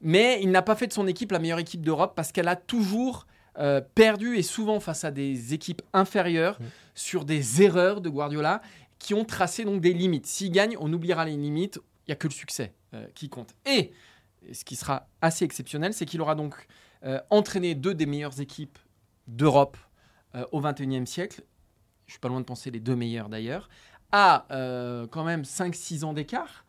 Mais 0.00 0.40
il 0.42 0.50
n'a 0.50 0.62
pas 0.62 0.74
fait 0.74 0.88
de 0.88 0.92
son 0.92 1.06
équipe 1.06 1.30
la 1.30 1.38
meilleure 1.38 1.60
équipe 1.60 1.82
d'Europe 1.82 2.14
parce 2.16 2.32
qu'elle 2.32 2.48
a 2.48 2.56
toujours 2.56 3.28
euh, 3.60 3.80
perdu 3.94 4.38
et 4.38 4.42
souvent 4.42 4.80
face 4.80 5.04
à 5.04 5.12
des 5.12 5.54
équipes 5.54 5.82
inférieures 5.92 6.58
sur 6.96 7.26
des 7.26 7.62
erreurs 7.62 8.00
de 8.00 8.08
Guardiola 8.08 8.60
qui 8.98 9.14
ont 9.14 9.24
tracé 9.24 9.64
donc 9.64 9.80
des 9.80 9.92
limites. 9.92 10.26
S'il 10.26 10.50
gagne, 10.50 10.76
on 10.80 10.92
oubliera 10.92 11.24
les 11.24 11.36
limites. 11.36 11.78
Il 12.08 12.10
n'y 12.10 12.12
a 12.14 12.16
que 12.16 12.26
le 12.26 12.32
succès 12.32 12.72
euh, 12.94 13.06
qui 13.14 13.28
compte. 13.28 13.54
Et 13.66 13.92
ce 14.52 14.64
qui 14.64 14.76
sera 14.76 15.08
assez 15.20 15.44
exceptionnel, 15.44 15.92
c'est 15.92 16.06
qu'il 16.06 16.20
aura 16.20 16.34
donc 16.34 16.54
euh, 17.04 17.20
entraîné 17.30 17.74
deux 17.74 17.94
des 17.94 18.06
meilleures 18.06 18.40
équipes 18.40 18.78
d'Europe 19.26 19.76
euh, 20.34 20.44
au 20.52 20.60
XXIe 20.60 21.06
siècle. 21.06 21.42
Je 22.06 22.12
suis 22.12 22.20
pas 22.20 22.28
loin 22.28 22.40
de 22.40 22.44
penser 22.44 22.70
les 22.70 22.80
deux 22.80 22.96
meilleures 22.96 23.28
d'ailleurs. 23.28 23.68
À 24.12 24.46
euh, 24.50 25.06
quand 25.06 25.24
même 25.24 25.42
5-6 25.42 26.04
ans 26.04 26.12
d'écart. 26.12 26.64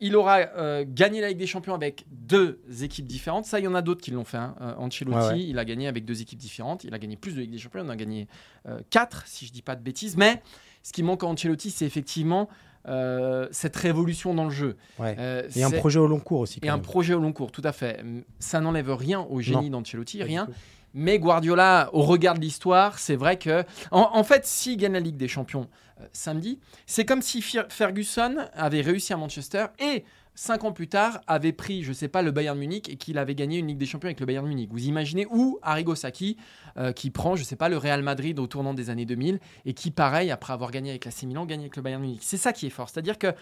Il 0.00 0.16
aura 0.16 0.82
gagné 0.82 1.20
la 1.20 1.28
Ligue 1.28 1.38
des 1.38 1.46
Champions 1.46 1.74
avec 1.74 2.04
deux 2.10 2.60
équipes 2.82 3.06
différentes. 3.06 3.44
Ça, 3.44 3.60
il 3.60 3.64
y 3.64 3.68
en 3.68 3.74
a 3.76 3.82
d'autres 3.82 4.00
qui 4.00 4.10
l'ont 4.10 4.24
fait. 4.24 4.36
hein. 4.36 4.56
Ancelotti, 4.78 5.16
Ouais, 5.16 5.32
ouais. 5.34 5.42
il 5.44 5.60
a 5.60 5.64
gagné 5.64 5.86
avec 5.86 6.04
deux 6.04 6.20
équipes 6.22 6.40
différentes. 6.40 6.82
Il 6.82 6.92
a 6.92 6.98
gagné 6.98 7.16
plus 7.16 7.36
de 7.36 7.40
Ligue 7.40 7.52
des 7.52 7.58
Champions. 7.58 7.84
Il 7.84 7.86
en 7.86 7.90
a 7.90 7.94
gagné 7.94 8.26
euh, 8.66 8.80
quatre, 8.90 9.28
si 9.28 9.46
je 9.46 9.52
dis 9.52 9.62
pas 9.62 9.76
de 9.76 9.82
bêtises. 9.82 10.16
Mais 10.16 10.42
ce 10.82 10.92
qui 10.92 11.04
manque 11.04 11.22
à 11.22 11.28
Ancelotti, 11.28 11.70
c'est 11.70 11.86
effectivement 11.86 12.48
euh, 12.88 13.46
cette 13.50 13.76
révolution 13.76 14.34
dans 14.34 14.44
le 14.44 14.50
jeu. 14.50 14.76
Ouais. 14.98 15.14
Euh, 15.18 15.42
Et 15.56 15.62
un 15.62 15.70
projet 15.70 15.98
au 15.98 16.06
long 16.06 16.20
cours 16.20 16.40
aussi. 16.40 16.60
et 16.62 16.68
un 16.68 16.78
projet 16.78 17.14
au 17.14 17.20
long 17.20 17.32
cours, 17.32 17.52
tout 17.52 17.62
à 17.64 17.72
fait. 17.72 18.02
Ça 18.38 18.60
n'enlève 18.60 18.90
rien 18.94 19.20
au 19.20 19.40
génie 19.40 19.70
d'Ancelotti, 19.70 20.22
rien. 20.22 20.48
Mais 20.92 21.18
Guardiola, 21.20 21.88
au 21.92 22.02
regard 22.02 22.34
de 22.34 22.40
l'histoire, 22.40 22.98
c'est 22.98 23.14
vrai 23.16 23.38
que. 23.38 23.64
En, 23.92 24.10
en 24.12 24.24
fait, 24.24 24.44
s'il 24.44 24.76
gagne 24.76 24.94
la 24.94 25.00
Ligue 25.00 25.16
des 25.16 25.28
Champions 25.28 25.68
euh, 26.00 26.04
samedi, 26.12 26.58
c'est 26.86 27.04
comme 27.04 27.22
si 27.22 27.40
Fer- 27.42 27.66
Ferguson 27.68 28.36
avait 28.54 28.80
réussi 28.80 29.12
à 29.12 29.16
Manchester 29.16 29.66
et. 29.78 30.04
Cinq 30.42 30.64
ans 30.64 30.72
plus 30.72 30.88
tard, 30.88 31.20
avait 31.26 31.52
pris, 31.52 31.82
je 31.82 31.92
sais 31.92 32.08
pas, 32.08 32.22
le 32.22 32.30
Bayern 32.30 32.58
Munich 32.58 32.88
et 32.88 32.96
qu'il 32.96 33.18
avait 33.18 33.34
gagné 33.34 33.58
une 33.58 33.66
Ligue 33.66 33.76
des 33.76 33.84
Champions 33.84 34.06
avec 34.06 34.20
le 34.20 34.24
Bayern 34.24 34.48
Munich. 34.48 34.70
Vous 34.72 34.86
imaginez 34.86 35.26
ou 35.30 35.58
Arrigo 35.60 35.94
Sacchi, 35.94 36.38
euh, 36.78 36.92
qui 36.92 37.10
prend, 37.10 37.36
je 37.36 37.44
sais 37.44 37.56
pas, 37.56 37.68
le 37.68 37.76
Real 37.76 38.02
Madrid 38.02 38.38
au 38.38 38.46
tournant 38.46 38.72
des 38.72 38.88
années 38.88 39.04
2000 39.04 39.38
et 39.66 39.74
qui, 39.74 39.90
pareil, 39.90 40.30
après 40.30 40.54
avoir 40.54 40.70
gagné 40.70 40.88
avec 40.88 41.04
l'AC 41.04 41.24
Milan, 41.24 41.44
gagne 41.44 41.60
avec 41.60 41.76
le 41.76 41.82
Bayern 41.82 42.00
Munich. 42.00 42.20
C'est 42.22 42.38
ça 42.38 42.54
qui 42.54 42.66
est 42.66 42.70
fort. 42.70 42.88
C'est-à-dire 42.88 43.18
que 43.18 43.34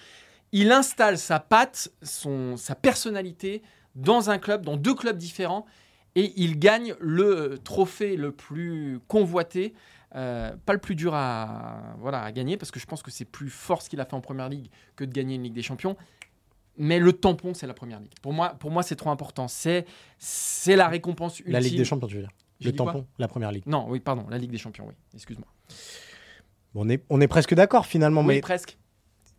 il 0.51 0.73
installe 0.73 1.19
sa 1.19 1.39
patte, 1.39 1.89
son, 2.03 2.57
sa 2.57 2.75
personnalité 2.75 3.63
dans 3.95 4.31
un 4.31 4.39
club, 4.39 4.65
dans 4.65 4.77
deux 4.77 4.95
clubs 4.95 5.19
différents, 5.19 5.67
et 6.17 6.33
il 6.35 6.59
gagne 6.59 6.97
le 6.99 7.61
trophée 7.63 8.17
le 8.17 8.33
plus 8.33 8.99
convoité. 9.07 9.73
euh, 10.17 10.51
pas 10.67 10.73
le 10.73 10.81
plus 10.81 10.97
dur 10.97 11.15
à, 11.15 11.95
voilà, 12.01 12.23
à 12.23 12.33
gagner, 12.33 12.57
parce 12.57 12.73
que 12.73 12.81
je 12.81 12.87
pense 12.87 13.05
que 13.05 13.13
c'est 13.13 13.25
plus 13.25 13.51
fort 13.51 13.83
ce 13.83 13.89
qu'il 13.89 14.01
a 14.01 14.05
fait 14.05 14.15
en 14.15 14.21
première 14.21 14.49
ligue 14.49 14.69
que 14.97 15.05
de 15.05 15.13
gagner 15.13 15.37
une 15.37 15.45
Ligue 15.45 15.55
des 15.55 15.63
Champions. 15.63 15.97
Mais 16.79 16.99
le 16.99 17.13
tampon, 17.13 17.55
c'est 17.55 17.67
la 17.67 17.75
première 17.75 18.01
ligue. 18.01 18.13
Pour 18.23 18.33
moi, 18.33 18.51
pour 18.59 18.71
moi 18.71 18.83
c'est 18.83 18.97
trop 18.97 19.11
important. 19.11 19.49
C'est, 19.49 19.85
la 20.67 20.89
récompense 20.89 21.41
ultime. 21.41 21.53
La 21.53 21.61
Ligue 21.61 21.77
des 21.77 21.85
Champions, 21.85 22.07
tu 22.07 22.15
veux 22.17 22.21
dire. 22.23 22.31
Le 22.61 22.73
tampon, 22.73 23.07
la 23.19 23.29
première 23.29 23.53
ligue. 23.53 23.65
Non, 23.67 23.87
oui, 23.89 24.01
pardon, 24.01 24.27
la 24.31 24.39
Ligue 24.39 24.51
des 24.51 24.59
Champions, 24.59 24.87
oui. 24.89 24.95
Excuse-moi. 25.15 25.47
Bon, 26.75 26.85
on, 26.87 26.89
est, 26.89 27.05
on 27.11 27.21
est 27.21 27.29
presque 27.29 27.55
d'accord 27.55 27.87
finalement, 27.87 28.21
Oui, 28.23 28.27
mais 28.27 28.41
presque. 28.41 28.79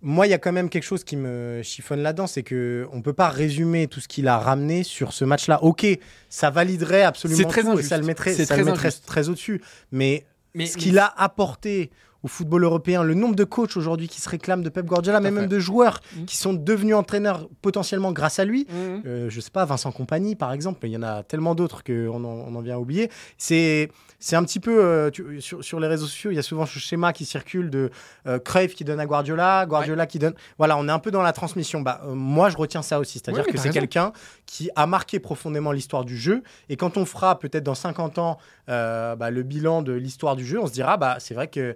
moi, 0.02 0.26
il 0.28 0.30
y 0.30 0.34
a 0.34 0.38
quand 0.38 0.52
même 0.52 0.70
quelque 0.70 0.84
chose 0.84 1.04
qui 1.04 1.16
me 1.16 1.62
chiffonne 1.64 2.02
là-dedans, 2.02 2.28
c'est 2.28 2.44
que 2.44 2.88
on 2.92 3.02
peut 3.02 3.14
pas 3.14 3.30
résumer 3.30 3.88
tout 3.88 4.00
ce 4.00 4.08
qu'il 4.08 4.28
a 4.28 4.38
ramené 4.40 4.84
sur 4.84 5.14
ce 5.14 5.26
match-là. 5.26 5.64
Ok, 5.64 5.86
ça 6.30 6.50
validerait 6.50 7.04
absolument 7.04 7.38
C'est 7.40 7.48
très 7.48 7.62
tout 7.64 7.80
et 7.80 7.84
ça 7.84 7.98
le 7.98 8.06
mettrait, 8.06 8.34
ça 8.34 8.42
le 8.42 8.48
très 8.48 8.64
mettrait 8.72 8.88
injuste. 8.88 9.06
très 9.06 9.30
au-dessus. 9.30 9.62
Mais, 9.92 10.26
Mais- 10.56 10.66
ce 10.66 10.78
qu'il 10.78 10.98
a 10.98 11.06
apporté 11.06 11.92
au 12.24 12.28
football 12.28 12.64
européen, 12.66 13.02
le 13.04 13.14
nombre 13.14 13.36
de 13.36 13.46
coachs 13.46 13.78
aujourd'hui 13.78 14.08
qui 14.10 14.20
se 14.20 14.28
réclament 14.28 14.62
de 14.62 14.70
Pep 14.70 14.86
Guardiola, 14.86 15.20
mais 15.22 15.32
même 15.32 15.48
de 15.48 15.60
joueurs 15.60 16.02
Mhm. 16.18 16.26
qui 16.26 16.36
sont 16.38 16.52
devenus 16.54 16.96
entraîneurs 16.96 17.48
potentiellement 17.62 18.12
grâce 18.12 18.40
à 18.40 18.46
lui. 18.46 18.68
Mhm. 18.70 19.04
Euh, 19.06 19.30
je 19.30 19.40
sais 19.40 19.52
pas, 19.52 19.64
Vincent 19.64 19.92
Compagnie, 19.94 20.36
par 20.36 20.52
exemple, 20.52 20.80
mais 20.84 20.90
il 20.90 20.94
y 20.94 20.98
en 20.98 21.04
a 21.04 21.24
tellement 21.24 21.56
d'autres 21.56 21.84
qu'on 21.84 22.24
en, 22.24 22.28
on 22.28 22.56
en 22.56 22.62
vient 22.62 22.76
à 22.76 22.80
oublier. 22.80 23.10
C'est, 23.38 23.90
c'est 24.20 24.36
un 24.36 24.44
petit 24.44 24.60
peu, 24.60 24.84
euh, 24.84 25.10
tu- 25.12 25.40
sur, 25.40 25.64
sur 25.64 25.80
les 25.80 25.88
réseaux 25.88 26.08
sociaux, 26.08 26.32
il 26.32 26.36
y 26.36 26.40
a 26.40 26.44
souvent 26.44 26.66
ce 26.66 26.78
schéma 26.78 27.14
qui 27.14 27.24
circule 27.24 27.70
de 27.70 27.90
euh, 28.28 28.38
Cruyff 28.38 28.76
qui 28.76 28.84
donne 28.84 29.00
à 29.00 29.06
Guardiola, 29.06 29.66
Guardiola 29.66 30.06
qui 30.06 30.20
donne... 30.20 30.34
Voilà, 30.58 30.76
on 30.78 30.88
est 30.90 30.92
un 30.92 31.00
peu 31.00 31.12
dans 31.12 31.22
la 31.22 31.32
transmission. 31.32 31.80
Bah, 31.82 32.02
euh, 32.06 32.14
moi, 32.16 32.50
je 32.50 32.58
retiens 32.58 32.82
ça 32.82 33.00
aussi, 33.00 33.20
c'est-à-dire 33.20 33.46
Oui, 33.48 33.54
que 33.54 33.58
c'est 33.58 33.70
quelqu'un 33.70 34.12
qui 34.46 34.70
a 34.76 34.86
marqué 34.88 35.20
profondément 35.20 35.72
l'histoire 35.72 36.04
du 36.04 36.18
jeu, 36.18 36.44
et 36.68 36.76
quand 36.76 36.98
on 36.98 37.06
fera 37.06 37.40
peut-être 37.40 37.64
dans 37.64 37.76
50 37.76 38.18
ans 38.18 38.38
bah, 38.68 39.32
le 39.32 39.42
bilan 39.44 39.82
de 39.82 39.94
l'histoire 39.94 40.36
du 40.36 40.46
jeu, 40.46 40.60
on 40.62 40.68
se 40.68 40.74
dira, 40.74 40.98
bah, 40.98 41.16
c'est 41.20 41.34
vrai 41.34 41.48
que 41.48 41.76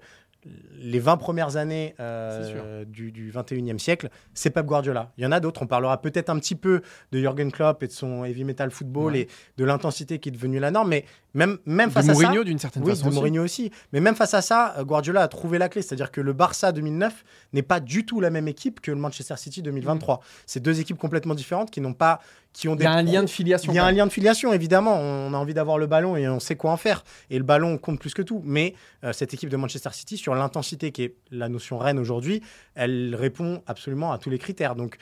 les 0.77 0.99
20 0.99 1.17
premières 1.17 1.57
années 1.57 1.95
euh, 1.99 2.83
du, 2.85 3.11
du 3.11 3.31
21e 3.31 3.77
siècle, 3.79 4.09
c'est 4.33 4.49
Pep 4.49 4.65
Guardiola. 4.65 5.11
Il 5.17 5.23
y 5.23 5.27
en 5.27 5.31
a 5.31 5.39
d'autres. 5.39 5.61
On 5.63 5.67
parlera 5.67 6.01
peut-être 6.01 6.29
un 6.29 6.37
petit 6.39 6.55
peu 6.55 6.81
de 7.11 7.19
Jürgen 7.19 7.51
Klopp 7.51 7.81
et 7.83 7.87
de 7.87 7.91
son 7.91 8.23
heavy 8.25 8.43
metal 8.43 8.71
football 8.71 9.13
Ouais. 9.13 9.19
et 9.21 9.27
de 9.57 9.65
l'intensité 9.65 10.19
qui 10.19 10.29
est 10.29 10.31
devenue 10.33 10.59
la 10.59 10.71
norme. 10.71 10.89
Mais 10.89 11.05
même, 11.33 11.57
même 11.65 11.89
De 11.89 11.93
face 11.93 12.07
Mourinho, 12.07 12.31
à 12.31 12.35
ça. 12.37 12.43
d'une 12.43 12.59
certaine 12.59 12.83
Oui, 12.83 12.89
façon. 12.91 13.03
de 13.05 13.09
aussi. 13.09 13.15
Mourinho 13.17 13.43
aussi. 13.43 13.71
Mais 13.91 13.99
même 13.99 14.15
face 14.15 14.33
à 14.33 14.41
ça, 14.41 14.75
euh, 14.77 14.83
Guardiola 14.83 15.21
a 15.21 15.27
trouvé 15.27 15.57
la 15.57 15.69
clé. 15.69 15.81
C'est-à-dire 15.81 16.11
que 16.11 16.21
le 16.21 16.33
Barça 16.33 16.71
2009 16.71 17.23
n'est 17.53 17.61
pas 17.63 17.79
du 17.79 18.05
tout 18.05 18.21
la 18.21 18.29
même 18.29 18.47
équipe 18.47 18.81
que 18.81 18.91
le 18.91 18.97
Manchester 18.97 19.35
City 19.37 19.61
2023. 19.61 20.19
C'est 20.45 20.59
deux 20.61 20.79
équipes 20.79 20.97
complètement 20.97 21.35
différentes 21.35 21.71
qui 21.71 21.81
n'ont 21.81 21.93
pas. 21.93 22.19
Qui 22.53 22.67
ont 22.67 22.75
Il 22.75 22.83
y 22.83 22.85
a 22.85 23.01
des 23.01 23.09
un 23.09 23.11
lien 23.11 23.23
de 23.23 23.29
filiation. 23.29 23.71
il 23.73 23.75
y 23.75 23.79
a 23.79 23.85
un 23.85 23.91
lien 23.91 24.05
de 24.05 24.11
filiation, 24.11 24.53
évidemment. 24.53 24.95
On 24.95 25.33
a 25.33 25.37
envie 25.37 25.55
d'avoir 25.55 25.79
le 25.79 25.87
ballon 25.87 26.15
et 26.15 26.27
on 26.27 26.39
sait 26.39 26.55
quoi 26.55 26.69
en 26.71 26.77
faire. 26.77 27.03
Et 27.31 27.39
le 27.39 27.43
ballon 27.43 27.79
compte 27.79 27.99
plus 27.99 28.13
que 28.13 28.21
tout. 28.21 28.43
Mais 28.45 28.75
euh, 29.03 29.11
cette 29.11 29.33
équipe 29.33 29.49
de 29.49 29.57
Manchester 29.57 29.89
City, 29.91 30.17
sur 30.17 30.35
l'intensité 30.35 30.91
qui 30.91 31.01
est 31.03 31.15
la 31.31 31.49
notion 31.49 31.79
reine 31.79 31.97
aujourd'hui, 31.97 32.43
elle 32.75 33.15
répond 33.15 33.63
absolument 33.65 34.11
à 34.11 34.19
tous 34.19 34.29
les 34.29 34.37
critères. 34.37 34.75
Donc, 34.75 34.97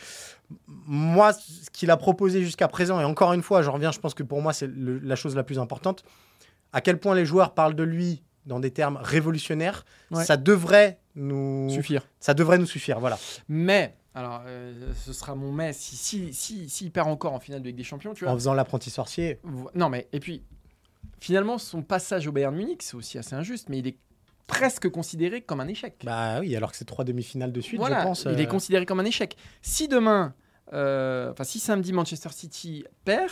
moi, 0.67 1.33
ce 1.33 1.69
qu'il 1.69 1.91
a 1.91 1.97
proposé 1.97 2.43
jusqu'à 2.43 2.67
présent, 2.67 2.99
et 2.99 3.03
encore 3.03 3.33
une 3.33 3.41
fois, 3.43 3.61
je 3.61 3.69
reviens, 3.69 3.91
je 3.91 3.99
pense 3.99 4.13
que 4.13 4.23
pour 4.23 4.41
moi, 4.41 4.53
c'est 4.53 4.69
la 4.75 5.15
chose 5.15 5.35
la 5.35 5.43
plus 5.43 5.59
importante, 5.59 6.03
à 6.73 6.81
quel 6.81 6.99
point 6.99 7.15
les 7.15 7.25
joueurs 7.25 7.53
parlent 7.53 7.75
de 7.75 7.83
lui 7.83 8.23
dans 8.45 8.59
des 8.59 8.71
termes 8.71 8.97
révolutionnaires, 9.01 9.85
Ouais. 10.09 10.25
ça 10.25 10.35
devrait 10.37 10.99
nous 11.15 11.69
Suffire. 11.69 12.07
ça 12.19 12.33
devrait 12.33 12.57
nous 12.57 12.65
suffire. 12.65 12.99
Voilà. 12.99 13.19
Mais, 13.47 13.95
alors, 14.15 14.41
euh, 14.47 14.91
ce 14.95 15.13
sera 15.13 15.35
mon 15.35 15.51
mais. 15.51 15.73
Si, 15.73 15.95
si, 15.95 16.33
si, 16.33 16.67
s'il 16.69 16.91
perd 16.91 17.07
encore 17.07 17.33
en 17.33 17.39
finale 17.39 17.61
de 17.61 17.67
Ligue 17.67 17.77
des 17.77 17.83
Champions, 17.83 18.13
tu 18.13 18.23
vois. 18.23 18.33
En 18.33 18.35
faisant 18.35 18.53
l'apprenti 18.53 18.89
sorcier. 18.89 19.39
Non, 19.75 19.89
mais, 19.89 20.07
et 20.11 20.19
puis, 20.19 20.43
finalement, 21.19 21.57
son 21.57 21.83
passage 21.83 22.27
au 22.27 22.31
Bayern 22.31 22.55
Munich, 22.55 22.81
c'est 22.81 22.95
aussi 22.95 23.17
assez 23.17 23.35
injuste, 23.35 23.69
mais 23.69 23.77
il 23.79 23.87
est 23.87 23.97
presque 24.47 24.89
considéré 24.89 25.41
comme 25.41 25.61
un 25.61 25.67
échec. 25.67 26.01
Bah 26.03 26.39
oui, 26.39 26.55
alors 26.55 26.71
que 26.71 26.77
c'est 26.77 26.85
trois 26.85 27.05
demi-finales 27.05 27.51
de 27.53 27.61
suite, 27.61 27.79
voilà, 27.79 27.99
je 28.01 28.03
pense. 28.05 28.23
il 28.29 28.39
est 28.41 28.45
euh, 28.47 28.49
considéré 28.49 28.85
comme 28.85 28.99
un 28.99 29.05
échec. 29.05 29.37
Si 29.61 29.87
demain, 29.87 30.33
enfin, 30.71 31.43
si 31.43 31.59
samedi 31.59 31.93
Manchester 31.93 32.29
City 32.31 32.83
perd, 33.05 33.31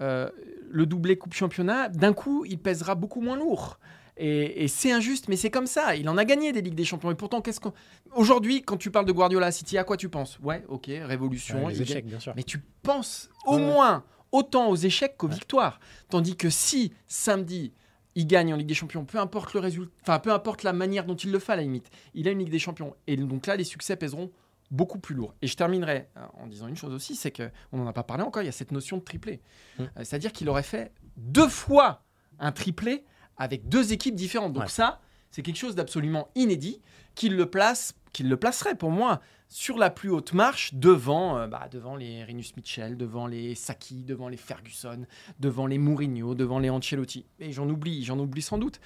euh, 0.00 0.30
le 0.70 0.86
doublé 0.86 1.16
Coupe 1.18 1.34
Championnat, 1.34 1.88
d'un 1.88 2.12
coup, 2.12 2.44
il 2.46 2.58
pèsera 2.58 2.94
beaucoup 2.94 3.20
moins 3.20 3.36
lourd. 3.36 3.78
Et, 4.20 4.64
et 4.64 4.68
c'est 4.68 4.90
injuste, 4.90 5.28
mais 5.28 5.36
c'est 5.36 5.50
comme 5.50 5.66
ça. 5.68 5.94
Il 5.94 6.08
en 6.08 6.18
a 6.18 6.24
gagné 6.24 6.52
des 6.52 6.60
Ligues 6.60 6.74
des 6.74 6.84
Champions. 6.84 7.10
Et 7.10 7.14
pourtant, 7.14 7.40
qu'est-ce 7.40 7.60
qu'on. 7.60 7.72
Aujourd'hui, 8.14 8.62
quand 8.62 8.76
tu 8.76 8.90
parles 8.90 9.06
de 9.06 9.12
Guardiola 9.12 9.46
à 9.46 9.52
City, 9.52 9.78
à 9.78 9.84
quoi 9.84 9.96
tu 9.96 10.08
penses? 10.08 10.38
Ouais, 10.42 10.64
ok, 10.68 10.86
révolution. 11.04 11.64
ouais, 11.64 11.72
les 11.72 11.82
échecs, 11.82 12.06
bien 12.06 12.18
sûr. 12.18 12.32
mais 12.36 12.42
tu 12.42 12.58
penses 12.82 13.30
au 13.46 13.56
Ouais. 13.56 13.62
moins 13.62 14.04
autant 14.32 14.68
aux 14.70 14.76
échecs 14.76 15.16
qu'aux 15.16 15.28
victoires. 15.28 15.78
Tandis 16.10 16.36
que 16.36 16.50
si 16.50 16.92
samedi 17.06 17.72
il 18.16 18.26
gagne 18.26 18.52
en 18.52 18.56
Ligue 18.56 18.66
des 18.66 18.74
Champions, 18.74 19.04
peu 19.04 19.18
importe 19.18 19.54
le 19.54 19.60
résultat, 19.60 19.92
enfin 20.02 20.18
peu 20.18 20.32
importe 20.32 20.64
la 20.64 20.72
manière 20.72 21.04
dont 21.06 21.14
il 21.14 21.30
le 21.30 21.38
fait 21.38 21.52
à 21.52 21.56
la 21.56 21.62
limite, 21.62 21.88
il 22.14 22.26
a 22.26 22.32
une 22.32 22.40
Ligue 22.40 22.50
des 22.50 22.58
Champions. 22.58 22.94
Et 23.06 23.16
donc 23.16 23.46
là, 23.46 23.54
les 23.54 23.62
succès 23.64 23.94
pèseront 23.94 24.30
beaucoup 24.70 24.98
plus 24.98 25.14
lourd. 25.14 25.34
Et 25.42 25.46
je 25.46 25.56
terminerai 25.56 26.08
euh, 26.16 26.20
en 26.34 26.46
disant 26.46 26.66
une 26.68 26.76
chose 26.76 26.92
aussi, 26.92 27.16
c'est 27.16 27.30
que 27.30 27.50
on 27.72 27.78
n'en 27.78 27.86
a 27.86 27.92
pas 27.92 28.02
parlé 28.02 28.22
encore. 28.22 28.42
Il 28.42 28.46
y 28.46 28.50
a 28.50 28.52
cette 28.52 28.72
notion 28.72 28.96
de 28.98 29.02
triplé, 29.02 29.40
Mm. 29.78 29.82
Euh, 29.82 29.86
c'est-à-dire 29.98 30.32
qu'il 30.32 30.48
aurait 30.48 30.62
fait 30.62 30.92
deux 31.16 31.48
fois 31.48 32.04
un 32.38 32.52
triplé 32.52 33.04
avec 33.36 33.68
deux 33.68 33.92
équipes 33.92 34.14
différentes. 34.14 34.52
Donc 34.52 34.64
Ouais. 34.64 34.68
ça, 34.68 35.00
c'est 35.30 35.42
quelque 35.42 35.56
chose 35.56 35.74
d'absolument 35.74 36.28
inédit 36.34 36.80
qui 37.14 37.28
le 37.28 37.46
place, 37.46 37.94
qui 38.12 38.22
le 38.22 38.36
placerait 38.36 38.74
pour 38.74 38.90
moi 38.90 39.20
sur 39.50 39.78
la 39.78 39.88
plus 39.90 40.10
haute 40.10 40.32
marche 40.34 40.74
devant, 40.74 41.38
euh, 41.38 41.46
bah, 41.46 41.68
devant 41.70 41.96
les 41.96 42.22
Rinus 42.24 42.54
Mitchell, 42.56 42.96
devant 42.96 43.26
les 43.26 43.54
Saki, 43.54 44.04
devant 44.04 44.28
les 44.28 44.36
Ferguson, 44.36 45.06
devant 45.40 45.66
les 45.66 45.78
Mourinho, 45.78 46.34
devant 46.34 46.58
les 46.58 46.68
Ancelotti. 46.70 47.24
Et 47.40 47.52
j'en 47.52 47.68
oublie, 47.68 48.04
j'en 48.04 48.18
oublie 48.18 48.42
sans 48.42 48.58
doute. 48.58 48.80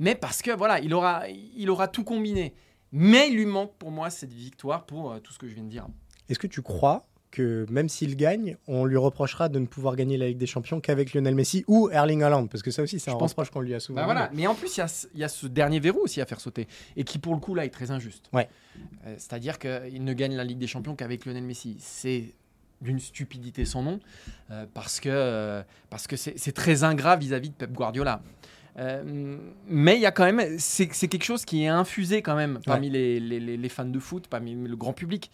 Mais 0.00 0.14
parce 0.14 0.42
que 0.42 0.50
voilà, 0.50 0.80
il 0.80 0.92
aura, 0.94 1.28
il 1.28 1.70
aura 1.70 1.88
tout 1.88 2.04
combiné. 2.04 2.54
Mais 2.92 3.28
il 3.28 3.36
lui 3.36 3.46
manque 3.46 3.74
pour 3.78 3.90
moi 3.90 4.10
cette 4.10 4.32
victoire 4.32 4.84
pour 4.86 5.12
euh, 5.12 5.18
tout 5.20 5.32
ce 5.32 5.38
que 5.38 5.46
je 5.48 5.54
viens 5.54 5.64
de 5.64 5.68
dire. 5.68 5.86
Est-ce 6.28 6.38
que 6.38 6.46
tu 6.46 6.62
crois 6.62 7.04
que 7.30 7.66
même 7.68 7.90
s'il 7.90 8.16
gagne, 8.16 8.56
on 8.66 8.86
lui 8.86 8.96
reprochera 8.96 9.50
de 9.50 9.58
ne 9.58 9.66
pouvoir 9.66 9.96
gagner 9.96 10.16
la 10.16 10.28
Ligue 10.28 10.38
des 10.38 10.46
Champions 10.46 10.80
qu'avec 10.80 11.12
Lionel 11.12 11.34
Messi 11.34 11.62
ou 11.68 11.90
Erling 11.90 12.22
Haaland? 12.22 12.46
Parce 12.46 12.62
que 12.62 12.70
ça 12.70 12.82
aussi, 12.82 12.98
c'est 12.98 13.10
un 13.10 13.16
pense 13.16 13.32
reproche 13.32 13.50
qu'on 13.50 13.60
lui 13.60 13.74
a 13.74 13.80
souvent 13.80 14.00
Bah 14.00 14.04
voilà. 14.06 14.30
Mais 14.32 14.46
en 14.46 14.54
plus, 14.54 14.74
il 14.76 14.80
y, 14.80 14.82
a 14.82 14.88
ce- 14.88 15.06
il 15.12 15.20
y 15.20 15.24
a 15.24 15.28
ce 15.28 15.46
dernier 15.46 15.78
verrou 15.80 16.00
aussi 16.00 16.22
à 16.22 16.26
faire 16.26 16.40
sauter. 16.40 16.66
Et 16.96 17.04
qui, 17.04 17.18
pour 17.18 17.34
le 17.34 17.40
coup, 17.40 17.54
là, 17.54 17.66
est 17.66 17.70
très 17.70 17.90
injuste. 17.90 18.30
Ouais. 18.32 18.48
Euh, 19.06 19.14
C'est-à-dire 19.18 19.58
qu'il 19.58 20.02
ne 20.04 20.12
gagne 20.14 20.36
la 20.36 20.44
Ligue 20.44 20.58
des 20.58 20.66
Champions 20.66 20.96
qu'avec 20.96 21.26
Lionel 21.26 21.44
Messi. 21.44 21.76
C'est 21.80 22.32
d'une 22.80 23.00
stupidité 23.00 23.64
sans 23.66 23.82
nom. 23.82 24.00
euh, 24.50 24.64
parce 24.72 24.98
que 25.00 25.08
euh, 25.10 25.62
parce 25.90 26.06
que 26.06 26.16
c'est 26.16 26.38
c'est 26.38 26.52
très 26.52 26.84
ingrat 26.84 27.16
vis-à-vis 27.16 27.50
de 27.50 27.54
Pep 27.54 27.72
Guardiola. 27.72 28.22
Euh, 28.76 29.38
mais 29.66 29.96
il 29.96 30.00
y 30.00 30.06
a 30.06 30.10
quand 30.12 30.30
même, 30.30 30.58
c'est 30.58 30.86
quelque 30.86 31.24
chose 31.24 31.44
qui 31.44 31.64
est 31.64 31.68
infusé 31.68 32.22
quand 32.22 32.36
même 32.36 32.60
parmi 32.64 32.90
les, 32.90 33.18
les- 33.18 33.40
les- 33.40 33.56
les 33.56 33.68
fans 33.68 33.84
de 33.84 33.98
foot, 33.98 34.28
parmi 34.28 34.54
le 34.54 34.76
grand 34.76 34.92
public. 34.92 35.30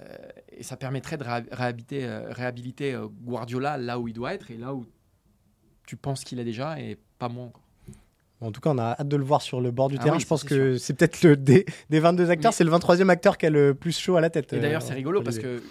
Euh, 0.00 0.14
et 0.56 0.62
ça 0.62 0.76
permettrait 0.76 1.16
de 1.16 1.24
réha- 1.24 1.46
réhabiliter, 1.52 2.04
euh, 2.04 2.30
réhabiliter 2.32 2.98
Guardiola 3.24 3.76
là 3.78 3.98
où 3.98 4.08
il 4.08 4.14
doit 4.14 4.34
être 4.34 4.50
et 4.50 4.56
là 4.56 4.74
où 4.74 4.84
tu 5.86 5.96
penses 5.96 6.24
qu'il 6.24 6.38
est 6.38 6.44
déjà 6.44 6.78
et 6.80 6.98
pas 7.18 7.28
moins. 7.28 7.52
En 8.42 8.52
tout 8.52 8.60
cas, 8.60 8.70
on 8.70 8.78
a 8.78 8.96
hâte 8.98 9.08
de 9.08 9.16
le 9.16 9.24
voir 9.24 9.40
sur 9.40 9.60
le 9.62 9.70
bord 9.70 9.88
du 9.88 9.96
Ah 9.98 10.02
terrain. 10.04 10.16
oui, 10.16 10.20
je 10.22 10.26
pense 10.26 10.44
que 10.44 10.76
c'est 10.76 10.92
peut-être 10.92 11.22
le 11.22 11.36
des, 11.36 11.64
des 11.88 12.00
22 12.00 12.28
acteurs, 12.30 12.52
c'est 12.52 12.64
le 12.64 12.70
23e 12.70 13.08
acteur 13.08 13.38
qui 13.38 13.46
a 13.46 13.50
le 13.50 13.74
plus 13.74 13.96
chaud 13.98 14.16
à 14.16 14.20
la 14.20 14.28
tête. 14.28 14.52
Et 14.52 14.58
d'ailleurs, 14.60 14.82
c'est 14.82 14.92
rigolo 14.92 15.22
parce 15.22 15.38
que 15.38 15.62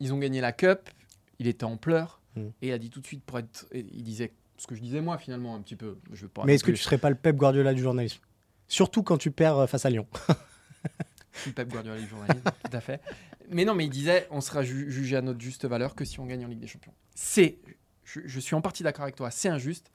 ils 0.00 0.12
ont 0.12 0.18
gagné 0.18 0.40
la 0.42 0.52
Cup, 0.52 0.90
il 1.38 1.46
était 1.46 1.64
en 1.64 1.76
pleurs 1.76 2.18
Mm. 2.36 2.40
et 2.62 2.68
il 2.68 2.72
a 2.72 2.78
dit 2.78 2.90
tout 2.90 3.00
de 3.00 3.06
suite 3.06 3.24
pour 3.24 3.38
être. 3.40 3.66
Il 3.74 4.04
disait 4.04 4.30
ce 4.60 4.66
que 4.66 4.74
je 4.74 4.80
disais 4.80 5.00
moi 5.00 5.16
finalement 5.16 5.54
un 5.56 5.60
petit 5.62 5.76
peu. 5.76 5.98
Je 6.12 6.22
veux 6.22 6.28
pas 6.28 6.44
Mais 6.44 6.54
est-ce 6.54 6.64
que 6.64 6.70
tu 6.70 6.76
serais 6.76 6.98
pas 6.98 7.08
le 7.08 7.16
Pep 7.16 7.34
Guardiola 7.36 7.72
du 7.72 7.82
journalisme? 7.82 8.20
Surtout 8.68 9.02
quand 9.02 9.16
tu 9.18 9.30
perds 9.30 9.56
euh, 9.56 9.66
face 9.66 9.86
à 9.86 9.90
Lyon. 9.90 10.06
Je 11.32 11.38
suis 11.40 11.52
Pep 11.52 11.68
Guardiola 11.68 11.98
du 11.98 12.06
journalisme, 12.06 12.42
tout 12.70 12.76
à 12.76 12.80
fait. 12.80 13.00
mais 13.48 13.64
non, 13.64 13.74
mais 13.74 13.84
il 13.86 13.90
disait, 13.90 14.26
on 14.30 14.40
sera 14.40 14.62
ju- 14.62 14.90
jugé 14.90 15.16
à 15.16 15.22
notre 15.22 15.40
juste 15.40 15.64
valeur 15.64 15.94
que 15.94 16.04
si 16.04 16.20
on 16.20 16.26
gagne 16.26 16.44
en 16.44 16.48
Ligue 16.48 16.58
des 16.58 16.66
Champions. 16.66 16.92
C'est, 17.14 17.58
je, 18.04 18.20
je 18.26 18.40
suis 18.40 18.54
en 18.54 18.60
partie 18.60 18.82
d'accord 18.82 19.04
avec 19.04 19.14
toi, 19.16 19.30
c'est 19.30 19.48
injuste. 19.48 19.90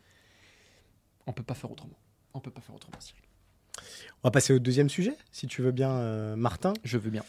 On 1.27 1.33
peut 1.33 1.43
pas 1.43 1.53
faire 1.53 1.69
autrement. 1.71 1.97
On 2.33 2.39
peut 2.39 2.51
pas 2.51 2.61
faire 2.61 2.73
autrement, 2.75 2.99
Cyril. 2.99 3.21
On 4.23 4.27
va 4.29 4.31
passer 4.31 4.53
au 4.53 4.59
deuxième 4.59 4.89
sujet, 4.89 5.15
si 5.31 5.45
tu 5.47 5.61
veux 5.61 5.71
bien, 5.71 5.91
euh, 5.91 6.35
Martin. 6.35 6.73
Je 6.83 6.97
veux 6.97 7.11
bien. 7.11 7.23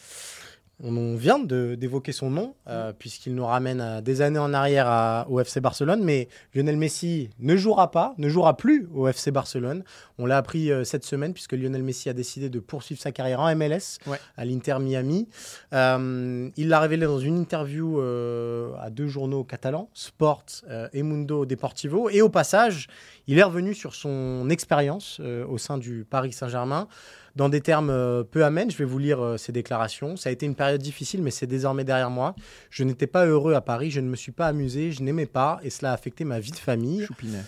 On 0.84 1.16
vient 1.16 1.38
d'évoquer 1.38 2.12
son 2.12 2.28
nom, 2.28 2.54
euh, 2.68 2.92
puisqu'il 2.92 3.34
nous 3.34 3.46
ramène 3.46 3.80
à 3.80 4.02
des 4.02 4.20
années 4.20 4.38
en 4.38 4.52
arrière 4.52 4.86
à- 4.86 5.26
au 5.30 5.40
FC 5.40 5.58
Barcelone. 5.62 6.04
Mais 6.04 6.28
Lionel 6.54 6.76
Messi 6.76 7.30
ne 7.38 7.56
jouera 7.56 7.90
pas, 7.90 8.14
ne 8.18 8.28
jouera 8.28 8.58
plus 8.58 8.86
au 8.94 9.08
FC 9.08 9.30
Barcelone. 9.30 9.84
On 10.18 10.26
l'a 10.26 10.36
appris 10.36 10.70
euh, 10.70 10.84
cette 10.84 11.04
semaine, 11.04 11.32
puisque 11.32 11.54
Lionel 11.54 11.82
Messi 11.82 12.10
a 12.10 12.12
décidé 12.12 12.50
de 12.50 12.60
poursuivre 12.60 13.00
sa 13.00 13.10
carrière 13.10 13.40
en 13.40 13.48
MLS 13.56 13.96
Ouais. 14.06 14.18
à 14.36 14.44
l'Inter 14.44 14.76
Miami. 14.78 15.28
Euh, 15.72 16.50
il 16.58 16.68
l'a 16.68 16.80
révélé 16.80 17.06
dans 17.06 17.20
une 17.20 17.38
interview 17.38 17.98
euh, 17.98 18.72
à 18.78 18.90
deux 18.90 19.06
journaux 19.08 19.44
catalans, 19.44 19.88
Sport 19.94 20.44
euh, 20.68 20.88
et 20.92 21.02
Mundo 21.02 21.46
Deportivo. 21.46 22.10
Et 22.10 22.20
au 22.20 22.28
passage, 22.28 22.88
il 23.26 23.38
est 23.38 23.42
revenu 23.42 23.72
sur 23.72 23.94
son 23.94 24.50
expérience 24.50 25.18
euh, 25.22 25.46
au 25.46 25.56
sein 25.56 25.78
du 25.78 26.04
Paris 26.08 26.34
Saint-Germain. 26.34 26.86
Dans 27.36 27.48
des 27.50 27.60
termes 27.60 27.90
euh, 27.90 28.24
peu 28.24 28.44
amènes, 28.44 28.70
je 28.70 28.78
vais 28.78 28.84
vous 28.84 28.98
lire 28.98 29.22
euh, 29.22 29.36
ses 29.36 29.52
déclarations. 29.52 30.16
Ça 30.16 30.30
a 30.30 30.32
été 30.32 30.46
une 30.46 30.54
période 30.54 30.80
difficile, 30.80 31.22
mais 31.22 31.30
c'est 31.30 31.46
désormais 31.46 31.84
derrière 31.84 32.10
moi. 32.10 32.34
Je 32.70 32.82
n'étais 32.82 33.06
pas 33.06 33.26
heureux 33.26 33.52
à 33.54 33.60
Paris, 33.60 33.90
je 33.90 34.00
ne 34.00 34.08
me 34.08 34.16
suis 34.16 34.32
pas 34.32 34.46
amusé, 34.48 34.90
je 34.90 35.02
n'aimais 35.02 35.26
pas, 35.26 35.60
et 35.62 35.70
cela 35.70 35.90
a 35.90 35.94
affecté 35.94 36.24
ma 36.24 36.40
vie 36.40 36.50
de 36.50 36.56
famille. 36.56 37.04
Choupinet. 37.04 37.42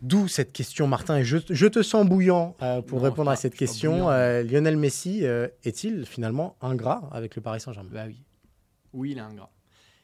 D'où 0.00 0.26
cette 0.26 0.52
question, 0.52 0.88
Martin, 0.88 1.18
et 1.18 1.24
je, 1.24 1.38
je 1.48 1.66
te 1.68 1.80
sens 1.80 2.04
bouillant 2.04 2.56
euh, 2.60 2.82
pour 2.82 2.98
Non, 2.98 3.04
répondre 3.04 3.30
à 3.30 3.36
cette 3.36 3.54
question. 3.54 4.10
Euh, 4.10 4.42
Lionel 4.42 4.76
Messi 4.76 5.24
euh, 5.24 5.46
est-il 5.62 6.06
finalement 6.06 6.56
ingrat 6.60 7.08
avec 7.12 7.36
le 7.36 7.42
Paris 7.42 7.60
Saint-Germain? 7.60 7.90
Bah 7.92 8.04
oui. 8.08 8.16
Oui, 8.92 9.10
il 9.12 9.18
est 9.18 9.20
ingrat. 9.20 9.50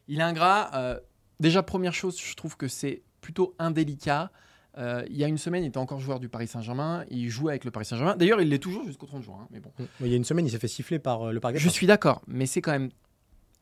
Il 0.06 0.20
est 0.20 0.22
ingrat. 0.22 0.70
euh, 0.74 1.00
déjà, 1.40 1.64
première 1.64 1.94
chose, 1.94 2.16
je 2.20 2.34
trouve 2.36 2.56
que 2.56 2.68
c'est 2.68 3.02
plutôt 3.20 3.56
indélicat. 3.58 4.30
Euh, 4.76 5.02
il 5.10 5.16
y 5.16 5.24
a 5.24 5.26
une 5.28 5.38
semaine, 5.38 5.64
il 5.64 5.68
était 5.68 5.78
encore 5.78 5.98
joueur 5.98 6.20
du 6.20 6.28
Paris 6.28 6.46
Saint-Germain. 6.46 7.04
Il 7.10 7.28
jouait 7.30 7.52
avec 7.52 7.64
le 7.64 7.70
Paris 7.70 7.84
Saint-Germain. 7.86 8.16
D'ailleurs, 8.16 8.40
il 8.40 8.48
l'est 8.48 8.58
toujours 8.58 8.84
jusqu'au 8.84 9.06
30 9.06 9.22
juin. 9.24 9.38
hein, 9.42 9.48
mais 9.50 9.60
bon. 9.60 9.70
Il 10.00 10.06
y 10.08 10.12
a 10.12 10.16
une 10.16 10.24
semaine, 10.24 10.46
il 10.46 10.50
s'est 10.50 10.58
fait 10.58 10.68
siffler 10.68 10.98
par 10.98 11.28
euh, 11.28 11.32
le 11.32 11.40
Paris 11.40 11.54
Je 11.58 11.68
suis 11.68 11.86
d'accord, 11.86 12.22
mais 12.28 12.46
c'est 12.46 12.60
quand 12.60 12.72
même. 12.72 12.90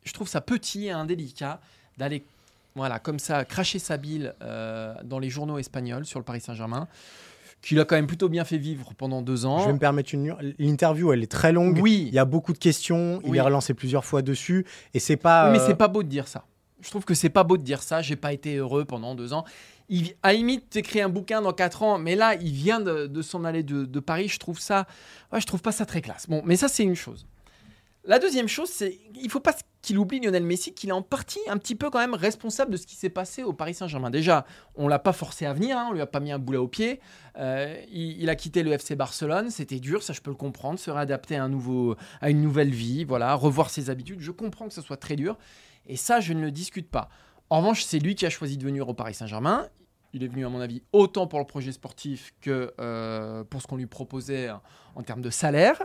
Je 0.04 0.12
trouve 0.12 0.28
ça 0.28 0.40
petit 0.40 0.86
et 0.86 0.90
indélicat 0.90 1.60
d'aller, 1.96 2.22
voilà, 2.75 2.98
comme 2.98 3.18
ça, 3.18 3.44
cracher 3.44 3.78
sa 3.78 3.96
bile 3.96 4.34
euh, 4.42 4.94
dans 5.04 5.18
les 5.18 5.30
journaux 5.30 5.58
espagnols 5.58 6.04
sur 6.04 6.18
le 6.18 6.25
Paris 6.25 6.40
Saint-Germain, 6.42 6.86
qu'il 7.62 7.80
a 7.80 7.84
quand 7.86 7.96
même 7.96 8.06
plutôt 8.06 8.28
bien 8.28 8.44
fait 8.44 8.58
vivre 8.58 8.92
pendant 8.98 9.22
deux 9.22 9.46
ans. 9.46 9.58
Je 9.60 9.66
vais 9.66 9.72
me 9.72 9.78
permettre 9.78 10.14
une 10.14 10.36
L'interview, 10.58 11.12
elle 11.12 11.22
est 11.22 11.30
très 11.32 11.52
longue. 11.52 11.78
Oui, 11.82 12.04
Il 12.08 12.14
y 12.14 12.18
a 12.18 12.25
beaucoup 12.26 12.52
de 12.52 12.58
questions. 12.58 13.20
Il 13.25 13.30
Oui. 13.30 13.38
est 13.38 13.40
relancé 13.40 13.72
plusieurs 13.75 14.04
fois 14.04 14.20
dessus. 14.22 14.66
Et 14.92 15.00
c'est 15.00 15.16
pas. 15.16 15.50
Oui, 15.50 15.58
mais 15.58 15.64
c'est 15.66 15.75
pas 15.75 15.88
beau 15.88 16.02
de 16.02 16.08
dire 16.08 16.28
ça. 16.28 16.44
Je 16.82 16.90
trouve 16.90 17.04
que 17.06 17.14
c'est 17.14 17.30
pas 17.30 17.42
beau 17.42 17.56
de 17.56 17.62
dire 17.62 17.82
ça. 17.82 18.02
J'ai 18.02 18.14
pas 18.16 18.32
été 18.34 18.56
heureux 18.56 18.84
pendant 18.84 19.14
deux 19.14 19.32
ans. 19.32 19.44
Il, 19.88 20.14
à 20.23 20.33
limite, 20.33 20.71
t'écris 20.71 21.00
un 21.00 21.09
bouquin 21.09 21.40
dans 21.40 21.52
quatre 21.52 21.83
ans, 21.83 21.99
mais 21.99 22.16
là, 22.16 22.35
il 22.35 22.52
vient 22.52 22.81
de, 22.81 23.23
s'en 23.23 23.45
aller 23.45 23.62
de, 23.62 24.00
Paris. 24.00 24.28
Je 24.28 24.38
trouve 24.38 24.59
ça, 24.59 24.87
je 25.33 25.45
trouve 25.47 25.62
pas 25.62 25.73
ça 25.73 25.87
très 25.87 26.02
classe. 26.02 26.28
Bon, 26.28 26.43
mais 26.45 26.57
ça, 26.57 26.69
c'est 26.69 26.83
une 26.83 26.97
chose. 26.97 27.26
La 28.05 28.21
deuxième 28.21 28.47
chose, 28.47 28.69
c'est 28.69 29.00
il 29.21 29.28
faut 29.28 29.40
pas 29.40 29.52
qu'il 29.83 29.99
oublie 29.99 30.21
Lionel 30.21 30.45
Messi, 30.45 30.73
qu'il 30.73 30.90
est 30.90 30.93
en 30.93 31.02
partie 31.02 31.40
un 31.49 31.59
petit 31.59 31.75
peu 31.75 31.90
quand 31.90 31.99
même 31.99 32.14
responsable 32.14 32.71
de 32.71 32.76
ce 32.76 32.87
qui 32.87 32.95
s'est 32.95 33.09
passé 33.09 33.43
au 33.43 33.52
Paris 33.52 33.75
Saint-Germain. 33.75 34.11
Déjà, 34.11 34.47
on 34.76 34.87
l'a 34.87 35.00
pas 35.00 35.12
forcé 35.12 35.45
à 35.45 35.52
venir, 35.52 35.76
hein, 35.76 35.88
on 35.90 35.93
lui 35.93 36.00
a 36.00 36.07
pas 36.07 36.21
mis 36.21 36.31
un 36.31 36.38
boulet 36.38 36.59
au 36.59 36.69
pied. 36.69 37.00
Euh, 37.37 37.76
il, 37.90 38.21
il 38.23 38.31
a 38.31 38.37
quitté 38.37 38.62
le 38.62 38.73
FC 38.73 38.95
Barcelone, 38.95 39.50
c'était 39.50 39.81
dur, 39.81 40.05
ça 40.05 40.12
je 40.12 40.21
peux 40.21 40.31
le 40.31 40.37
comprendre, 40.37 40.78
se 40.78 40.90
réadapter 40.90 41.37
à, 41.37 41.45
un 41.45 41.49
nouveau, 41.49 41.97
à 42.21 42.31
une 42.31 42.43
nouvelle 42.43 42.71
vie, 42.71 43.05
voilà, 43.05 43.35
revoir 43.35 43.71
ses 43.71 43.90
habitudes. 43.90 44.21
Je 44.21 44.31
comprends 44.31 44.69
que 44.69 44.75
ce 44.75 44.83
soit 44.83 44.97
très 44.97 45.16
dur, 45.16 45.37
et 45.88 45.97
ça 45.97 46.21
je 46.21 46.33
ne 46.33 46.43
le 46.43 46.52
discute 46.52 46.88
pas. 46.88 47.09
En 47.50 47.59
revanche, 47.59 47.85
c'est 47.85 47.99
lui 47.99 48.15
qui 48.15 48.26
a 48.26 48.31
choisi 48.31 48.57
de 48.57 48.65
venir 48.65 48.88
au 48.88 48.95
Paris 48.95 49.15
Saint-Germain. 49.15 49.69
Il 50.12 50.23
est 50.23 50.29
venu, 50.29 50.47
à 50.47 50.49
mon 50.49 50.61
avis, 50.61 50.83
autant 50.93 51.26
pour 51.26 51.38
le 51.38 51.45
projet 51.45 51.73
sportif 51.73 52.33
que 52.41 52.73
euh, 52.81 53.45
pour 53.45 53.61
ce 53.61 53.67
qu'on 53.67 53.76
lui 53.76 53.87
proposait 53.87 54.49
en, 54.95 55.03
termes 55.03 55.21
de 55.21 55.30
salaire. 55.30 55.82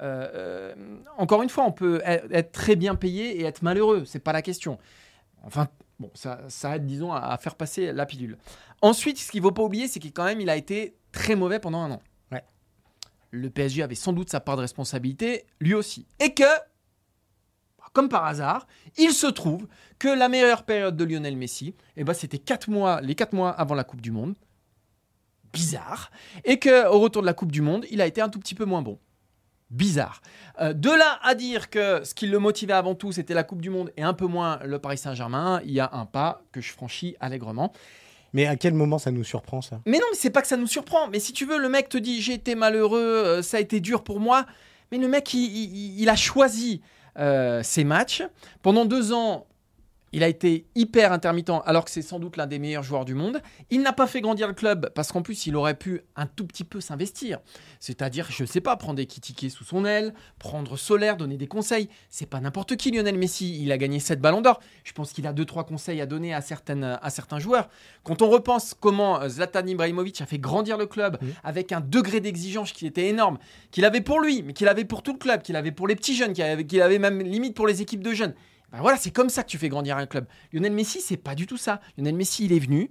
Euh, 0.00 0.28
euh, 0.34 0.74
encore 1.18 1.42
une 1.42 1.48
fois, 1.48 1.64
on 1.64 1.72
peut 1.72 2.00
e- 2.06 2.28
être 2.30 2.52
très 2.52 2.76
bien 2.76 2.94
payé 2.94 3.40
et 3.40 3.44
être 3.44 3.62
malheureux. 3.62 4.04
C'est 4.06 4.20
pas 4.20 4.32
la 4.32 4.42
question. 4.42 4.78
Enfin, 5.42 5.68
bon, 5.98 6.10
ça, 6.14 6.40
ça 6.48 6.76
aide, 6.76 6.86
disons, 6.86 7.12
à, 7.12 7.18
à 7.18 7.38
faire 7.38 7.56
passer 7.56 7.92
la 7.92 8.06
pilule. 8.06 8.38
Ensuite, 8.82 9.18
ce 9.18 9.30
qu'il 9.30 9.40
ne 9.40 9.46
faut 9.46 9.52
pas 9.52 9.62
oublier, 9.62 9.88
c'est 9.88 10.00
qu'il 10.00 10.12
quand 10.12 10.24
même, 10.24 10.40
il 10.40 10.48
a 10.48 10.56
été 10.56 10.94
très 11.10 11.34
mauvais 11.34 11.58
pendant 11.58 11.80
un 11.80 11.90
an. 11.90 12.02
Ouais. 12.30 12.44
Le 13.30 13.50
PSG 13.50 13.82
avait 13.82 13.94
sans 13.96 14.12
doute 14.12 14.30
sa 14.30 14.40
part 14.40 14.56
de 14.56 14.62
responsabilité, 14.62 15.44
lui 15.60 15.74
aussi. 15.74 16.06
Et 16.20 16.34
que, 16.34 16.44
comme 17.92 18.08
par 18.08 18.24
hasard, 18.24 18.66
il 18.98 19.12
se 19.12 19.26
trouve 19.26 19.66
que 19.98 20.08
la 20.08 20.28
meilleure 20.28 20.64
période 20.64 20.96
de 20.96 21.04
Lionel 21.04 21.36
Messi, 21.36 21.74
eh 21.96 22.04
ben, 22.04 22.14
c'était 22.14 22.38
quatre 22.38 22.68
mois, 22.70 23.00
les 23.00 23.14
4 23.14 23.32
mois 23.34 23.50
avant 23.50 23.74
la 23.74 23.84
Coupe 23.84 24.00
du 24.00 24.10
Monde. 24.10 24.34
Bizarre. 25.52 26.10
Et 26.44 26.58
qu'au 26.58 26.98
retour 26.98 27.20
de 27.22 27.26
la 27.26 27.34
Coupe 27.34 27.52
du 27.52 27.60
Monde, 27.60 27.84
il 27.90 28.00
a 28.00 28.06
été 28.06 28.20
un 28.22 28.28
tout 28.30 28.38
petit 28.38 28.54
peu 28.54 28.64
moins 28.64 28.80
bon. 28.82 28.98
Bizarre. 29.70 30.20
Euh, 30.60 30.72
de 30.72 30.88
là 30.90 31.18
à 31.22 31.34
dire 31.34 31.68
que 31.70 32.04
ce 32.04 32.14
qui 32.14 32.26
le 32.26 32.38
motivait 32.38 32.72
avant 32.72 32.94
tout, 32.94 33.12
c'était 33.12 33.34
la 33.34 33.42
Coupe 33.44 33.60
du 33.60 33.70
Monde 33.70 33.92
et 33.96 34.02
un 34.02 34.14
peu 34.14 34.26
moins 34.26 34.58
le 34.64 34.78
Paris 34.78 34.98
Saint-Germain, 34.98 35.60
il 35.64 35.72
y 35.72 35.80
a 35.80 35.90
un 35.92 36.06
pas 36.06 36.42
que 36.52 36.60
je 36.60 36.72
franchis 36.72 37.16
allègrement. 37.20 37.72
Mais 38.34 38.46
à 38.46 38.56
quel 38.56 38.72
moment 38.72 38.98
ça 38.98 39.10
nous 39.10 39.24
surprend, 39.24 39.60
ça? 39.60 39.80
Mais 39.86 39.98
non, 39.98 40.06
mais 40.10 40.16
c'est 40.16 40.30
pas 40.30 40.40
que 40.40 40.48
ça 40.48 40.56
nous 40.56 40.66
surprend. 40.66 41.08
Mais 41.08 41.20
si 41.20 41.34
tu 41.34 41.44
veux, 41.44 41.58
le 41.58 41.68
mec 41.68 41.90
te 41.90 41.98
dit 41.98 42.22
j'ai 42.22 42.32
été 42.34 42.54
malheureux, 42.54 42.98
euh, 43.00 43.42
ça 43.42 43.58
a 43.58 43.60
été 43.60 43.80
dur 43.80 44.04
pour 44.04 44.20
moi. 44.20 44.46
Mais 44.90 44.96
le 44.98 45.08
mec, 45.08 45.32
il, 45.34 45.40
il- 45.44 46.00
il 46.00 46.08
a 46.08 46.16
choisi 46.16 46.80
euh, 47.18 47.62
ses 47.62 47.84
matchs. 47.84 48.22
Pendant 48.62 48.84
deux 48.84 49.12
ans, 49.12 49.46
il 50.12 50.22
a 50.22 50.28
été 50.28 50.66
hyper 50.74 51.12
intermittent, 51.12 51.52
alors 51.64 51.84
que 51.84 51.90
c'est 51.90 52.02
sans 52.02 52.18
doute 52.18 52.36
l'un 52.36 52.46
des 52.46 52.58
meilleurs 52.58 52.82
joueurs 52.82 53.04
du 53.04 53.14
monde. 53.14 53.40
Il 53.70 53.82
n'a 53.82 53.92
pas 53.92 54.06
fait 54.06 54.20
grandir 54.20 54.46
le 54.46 54.54
club 54.54 54.90
parce 54.94 55.10
qu'en 55.10 55.22
plus, 55.22 55.46
il 55.46 55.56
aurait 55.56 55.74
pu 55.74 56.02
un 56.16 56.26
tout 56.26 56.46
petit 56.46 56.64
peu 56.64 56.80
s'investir. 56.80 57.38
C'est-à-dire, 57.80 58.28
je 58.30 58.44
sais 58.44 58.60
pas, 58.60 58.76
prendre 58.76 58.96
des 58.96 59.06
Kitike 59.06 59.50
sous 59.50 59.64
son 59.64 59.84
aile, 59.84 60.14
prendre 60.38 60.76
Solaire, 60.76 61.16
donner 61.16 61.36
des 61.36 61.46
conseils. 61.46 61.88
C'est 62.10 62.26
pas 62.26 62.40
n'importe 62.40 62.76
qui, 62.76 62.90
Lionel 62.90 63.16
Messi. 63.16 63.62
Il 63.62 63.72
a 63.72 63.78
gagné 63.78 64.00
7 64.00 64.20
ballons 64.20 64.42
d'or. 64.42 64.60
Je 64.84 64.92
pense 64.92 65.12
qu'il 65.12 65.26
a 65.26 65.32
deux 65.32 65.44
trois 65.44 65.64
conseils 65.64 66.00
à 66.00 66.06
donner 66.06 66.34
à, 66.34 66.40
certaines, 66.40 66.98
à 67.00 67.10
certains 67.10 67.38
joueurs. 67.38 67.68
Quand 68.04 68.22
on 68.22 68.28
repense 68.28 68.74
comment 68.78 69.20
euh, 69.20 69.28
Zlatan 69.28 69.66
Ibrahimovic 69.66 70.20
a 70.20 70.26
fait 70.26 70.38
grandir 70.38 70.76
le 70.76 70.86
club 70.86 71.18
avec 71.42 71.72
un 71.72 71.80
degré 71.80 72.20
d'exigence 72.20 72.72
qui 72.72 72.86
était 72.86 73.06
énorme, 73.06 73.38
qu'il 73.70 73.84
avait 73.84 74.00
pour 74.00 74.20
lui, 74.20 74.42
mais 74.42 74.52
qu'il 74.52 74.68
avait 74.68 74.84
pour 74.84 75.02
tout 75.02 75.12
le 75.12 75.18
club, 75.18 75.42
qu'il 75.42 75.56
avait 75.56 75.72
pour 75.72 75.88
les 75.88 75.96
petits 75.96 76.14
jeunes, 76.14 76.32
qu'il 76.32 76.44
avait, 76.44 76.66
qu'il 76.66 76.82
avait 76.82 76.98
même 76.98 77.20
limite 77.20 77.54
pour 77.54 77.66
les 77.66 77.82
équipes 77.82 78.02
de 78.02 78.12
jeunes. 78.12 78.34
Ben 78.72 78.80
voilà, 78.80 78.96
c'est 78.96 79.10
comme 79.10 79.28
ça 79.28 79.42
que 79.42 79.48
tu 79.48 79.58
fais 79.58 79.68
grandir 79.68 79.96
un 79.98 80.06
club. 80.06 80.26
Lionel 80.52 80.72
Messi, 80.72 81.00
c'est 81.00 81.18
pas 81.18 81.34
du 81.34 81.46
tout 81.46 81.58
ça. 81.58 81.80
Lionel 81.98 82.14
Messi, 82.14 82.46
il 82.46 82.52
est 82.52 82.58
venu. 82.58 82.90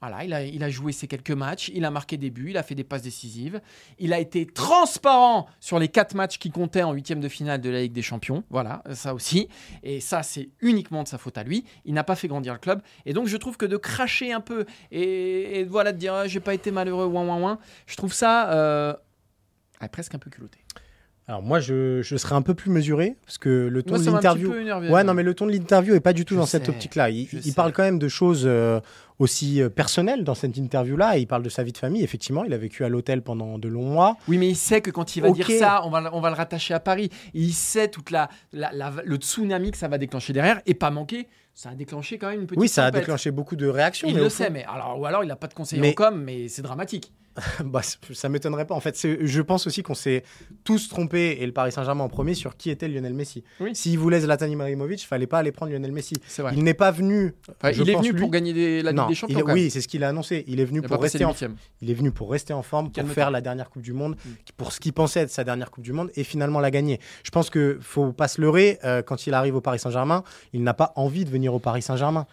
Voilà, 0.00 0.24
il 0.24 0.32
a, 0.32 0.42
il 0.42 0.64
a 0.64 0.70
joué 0.70 0.92
ses 0.92 1.06
quelques 1.06 1.30
matchs, 1.30 1.70
il 1.74 1.84
a 1.84 1.90
marqué 1.90 2.16
des 2.16 2.30
buts, 2.30 2.48
il 2.50 2.56
a 2.56 2.62
fait 2.62 2.74
des 2.74 2.84
passes 2.84 3.02
décisives. 3.02 3.60
Il 3.98 4.14
a 4.14 4.18
été 4.18 4.46
transparent 4.46 5.46
sur 5.60 5.78
les 5.78 5.88
quatre 5.88 6.14
matchs 6.14 6.38
qui 6.38 6.50
comptaient 6.50 6.82
en 6.82 6.92
huitième 6.92 7.20
de 7.20 7.28
finale 7.28 7.60
de 7.60 7.68
la 7.68 7.82
Ligue 7.82 7.92
des 7.92 8.00
Champions. 8.00 8.42
Voilà, 8.48 8.82
ça 8.94 9.12
aussi. 9.12 9.48
Et 9.82 10.00
ça, 10.00 10.22
c'est 10.22 10.48
uniquement 10.60 11.02
de 11.02 11.08
sa 11.08 11.18
faute 11.18 11.36
à 11.36 11.44
lui. 11.44 11.64
Il 11.84 11.92
n'a 11.92 12.04
pas 12.04 12.16
fait 12.16 12.28
grandir 12.28 12.54
le 12.54 12.58
club. 12.58 12.80
Et 13.04 13.12
donc, 13.12 13.26
je 13.26 13.36
trouve 13.36 13.58
que 13.58 13.66
de 13.66 13.76
cracher 13.76 14.32
un 14.32 14.40
peu 14.40 14.64
et, 14.90 15.64
voilà, 15.64 15.92
de 15.92 15.98
dire 15.98 16.14
Ah, 16.14 16.26
j'ai 16.26 16.40
pas 16.40 16.54
été 16.54 16.70
malheureux, 16.70 17.04
ouin, 17.04 17.26
ouin, 17.26 17.38
ouin, 17.38 17.58
je 17.86 17.96
trouve 17.96 18.14
ça 18.14 18.50
euh, 18.52 18.94
presque 19.92 20.14
un 20.14 20.18
peu 20.18 20.30
culotté. 20.30 20.60
Alors 21.28 21.42
moi, 21.42 21.60
je, 21.60 22.02
je 22.02 22.16
serais 22.16 22.34
un 22.34 22.42
peu 22.42 22.54
plus 22.54 22.70
mesuré, 22.70 23.14
parce 23.24 23.38
que 23.38 23.68
le 23.70 23.82
ton 23.82 23.94
Moi, 23.94 24.04
de 24.04 24.10
l'interview... 24.10 24.50
Ouais, 24.90 25.04
non, 25.04 25.14
mais 25.14 25.22
le 25.22 25.34
ton 25.34 25.46
de 25.46 25.52
l'interview 25.52 25.94
est 25.94 26.00
pas 26.00 26.12
du 26.12 26.24
tout 26.24 26.34
Je 26.34 26.40
dans 26.40 26.46
cette 26.46 26.68
optique-là. 26.68 27.10
Il, 27.10 27.54
parle 27.54 27.72
quand 27.72 27.84
même 27.84 28.00
de 28.00 28.08
choses 28.08 28.42
euh, 28.46 28.80
aussi 29.20 29.62
euh, 29.62 29.68
personnelles 29.68 30.24
dans 30.24 30.34
cette 30.34 30.56
interview-là. 30.56 31.16
Il 31.18 31.26
parle 31.28 31.44
de 31.44 31.48
sa 31.48 31.62
vie 31.62 31.70
de 31.72 31.78
famille. 31.78 32.02
Effectivement, 32.02 32.42
il 32.42 32.52
a 32.52 32.58
vécu 32.58 32.84
à 32.84 32.88
l'hôtel 32.88 33.22
pendant 33.22 33.58
de 33.58 33.68
longs 33.68 33.84
mois. 33.88 34.16
Oui, 34.26 34.38
mais 34.38 34.48
il 34.48 34.56
sait 34.56 34.80
que 34.80 34.90
quand 34.90 35.14
il 35.14 35.20
va 35.22 35.30
dire 35.30 35.48
ça, 35.48 35.82
on 35.84 35.90
va, 35.90 36.00
le- 36.00 36.10
on 36.12 36.20
va 36.20 36.30
le 36.30 36.34
rattacher 36.36 36.74
à 36.74 36.80
Paris. 36.80 37.10
Et 37.34 37.40
il 37.40 37.52
sait 37.52 37.86
toute 37.88 38.10
la, 38.10 38.28
la- 38.52 38.72
la- 38.72 38.92
le 39.04 39.16
tsunami 39.16 39.70
que 39.70 39.78
ça 39.78 39.86
va 39.88 39.98
déclencher 39.98 40.32
derrière. 40.32 40.60
Et 40.66 40.74
pas 40.74 40.90
manquer, 40.90 41.28
ça 41.54 41.68
a 41.70 41.74
déclenché 41.74 42.16
quand 42.18 42.30
même 42.30 42.40
une 42.40 42.46
petite 42.46 42.60
Oui, 42.60 42.68
ça 42.68 42.86
a 42.86 42.90
déclenché 42.90 43.30
beaucoup 43.30 43.54
de 43.56 43.66
réactions. 43.68 44.08
Il 44.08 44.14
mais 44.14 44.20
le 44.22 44.28
sait, 44.30 44.50
mais 44.50 44.64
alors, 44.64 44.98
ou 44.98 45.04
alors 45.06 45.22
il 45.22 45.28
n'a 45.28 45.36
pas 45.36 45.46
de 45.48 45.54
conseil 45.54 45.78
Mais- 45.80 45.90
en 45.90 45.92
com, 45.92 46.20
mais 46.24 46.48
c'est 46.48 46.62
dramatique. 46.62 47.12
bah, 47.64 47.80
ça 48.12 48.28
m'étonnerait 48.28 48.66
pas. 48.66 48.74
En 48.74 48.80
fait, 48.80 48.98
je 49.20 49.40
pense 49.40 49.66
aussi 49.66 49.84
qu'on 49.84 49.94
s'est 49.94 50.24
tous 50.64 50.88
trompés, 50.88 51.38
et 51.40 51.46
le 51.46 51.52
Paris 51.52 51.70
Saint-Germain 51.70 52.02
en 52.04 52.08
premier, 52.08 52.34
sur 52.34 52.56
qui 52.56 52.70
était 52.70 52.88
Lionel 52.88 53.14
Messi. 53.14 53.44
Oui. 53.60 53.70
S'il 53.72 53.98
voulait 54.00 54.20
Zlatan 54.20 54.46
Ibrahimovic, 54.46 55.00
il 55.00 55.06
fallait 55.06 55.28
pas 55.28 55.38
aller 55.38 55.52
prendre 55.52 55.70
Lionel 55.72 55.92
Messi. 55.92 56.14
Vrai. 56.38 56.52
Il 56.56 56.64
n'est 56.64 56.74
pas 56.74 56.90
venu. 56.90 57.32
Enfin, 57.62 57.72
je 57.72 57.82
il 57.82 57.90
est 57.90 57.94
venu 57.94 58.10
lui- 58.12 58.20
pour 58.20 58.30
gagner 58.30 58.52
des- 58.52 58.82
la 58.82 58.92
Non, 58.92 59.06
Ligue 59.06 59.09
des 59.10 59.14
Champions. 59.14 59.44
oui, 59.54 59.70
c'est 59.70 59.80
ce 59.80 59.88
qu'il 59.88 60.02
a 60.04 60.08
annoncé. 60.08 60.44
Il 60.48 60.60
est 60.60 60.64
venu 60.64 60.80
Il 60.82 60.88
pour 60.88 61.00
rester 61.00 61.24
en 61.24 61.28
huitièmes. 61.30 61.56
Il 61.82 61.90
est 61.90 61.94
venu 61.94 62.10
pour 62.10 62.30
rester 62.30 62.52
en 62.52 62.62
forme, 62.62 62.90
pour 62.90 63.08
faire 63.10 63.30
la 63.30 63.40
dernière 63.40 63.68
Coupe 63.70 63.82
du 63.82 63.92
Monde, 63.92 64.16
Mm. 64.24 64.28
pour 64.56 64.72
ce 64.72 64.80
qu'il 64.80 64.92
pensait 64.92 65.20
être 65.20 65.30
sa 65.30 65.44
dernière 65.44 65.70
Coupe 65.70 65.84
du 65.84 65.92
Monde, 65.92 66.10
et 66.16 66.24
finalement 66.24 66.60
la 66.60 66.70
gagner. 66.70 67.00
Je 67.24 67.30
pense 67.30 67.50
que 67.50 67.78
faut 67.82 68.12
pas 68.12 68.28
se 68.28 68.40
leurrer. 68.40 68.78
euh, 68.84 69.02
quand 69.02 69.26
il 69.26 69.34
arrive 69.34 69.56
au 69.56 69.60
Paris 69.60 69.78
Saint-Germain, 69.78 70.24
il 70.52 70.62
n'a 70.62 70.74
pas 70.74 70.92
envie 70.96 71.24
de 71.24 71.30
venir 71.30 71.52
au 71.54 71.58
Paris 71.58 71.82
Saint-Germain. 71.82 72.26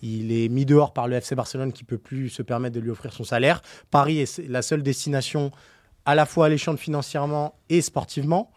Il 0.00 0.30
est 0.30 0.48
mis 0.48 0.64
dehors 0.64 0.92
par 0.92 1.08
le 1.08 1.16
FC 1.16 1.34
Barcelone 1.34 1.72
qui 1.72 1.82
peut 1.82 1.98
plus 1.98 2.28
se 2.28 2.42
permettre 2.42 2.74
de 2.76 2.80
lui 2.80 2.90
offrir 2.90 3.12
son 3.12 3.24
salaire. 3.24 3.62
Paris 3.90 4.20
est 4.20 4.38
la 4.48 4.62
seule 4.62 4.82
destination 4.84 5.50
à 6.04 6.14
la 6.14 6.24
fois 6.24 6.46
alléchante 6.46 6.78
financièrement 6.78 7.54
et 7.68 7.80
sportivement. 7.80 8.50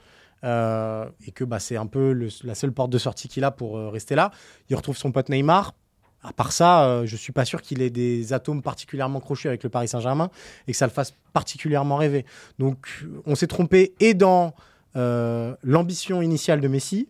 euh, 0.43 1.05
et 1.27 1.31
que 1.31 1.43
bah, 1.43 1.59
c'est 1.59 1.77
un 1.77 1.85
peu 1.85 2.13
le- 2.13 2.29
la 2.43 2.55
seule 2.55 2.71
porte 2.71 2.89
de 2.89 2.97
sortie 2.97 3.27
qu'il 3.27 3.43
a 3.43 3.51
pour 3.51 3.77
euh, 3.77 3.89
rester 3.89 4.15
là. 4.15 4.31
Il 4.71 4.75
retrouve 4.75 4.97
son 4.97 5.11
pote 5.11 5.29
Neymar. 5.29 5.75
À 6.23 6.33
part 6.33 6.51
ça, 6.51 6.85
euh, 6.85 7.05
je 7.05 7.15
suis 7.15 7.31
pas 7.31 7.45
sûr 7.45 7.61
qu'il 7.61 7.81
ait 7.81 7.89
des 7.89 8.33
atomes 8.33 8.61
particulièrement 8.61 9.19
crochus 9.19 9.47
avec 9.47 9.63
le 9.63 9.69
Paris 9.69 9.87
Saint-Germain 9.87 10.29
et 10.67 10.71
que 10.71 10.77
ça 10.77 10.85
le 10.85 10.91
fasse 10.91 11.15
particulièrement 11.33 11.97
rêver. 11.97 12.25
Donc, 12.59 13.05
on 13.25 13.33
s'est 13.33 13.47
trompé 13.47 13.93
et 13.99 14.13
dans 14.13 14.53
euh, 14.95 15.55
l'ambition 15.63 16.21
initiale 16.21 16.61
de 16.61 16.67
Messi. 16.67 17.07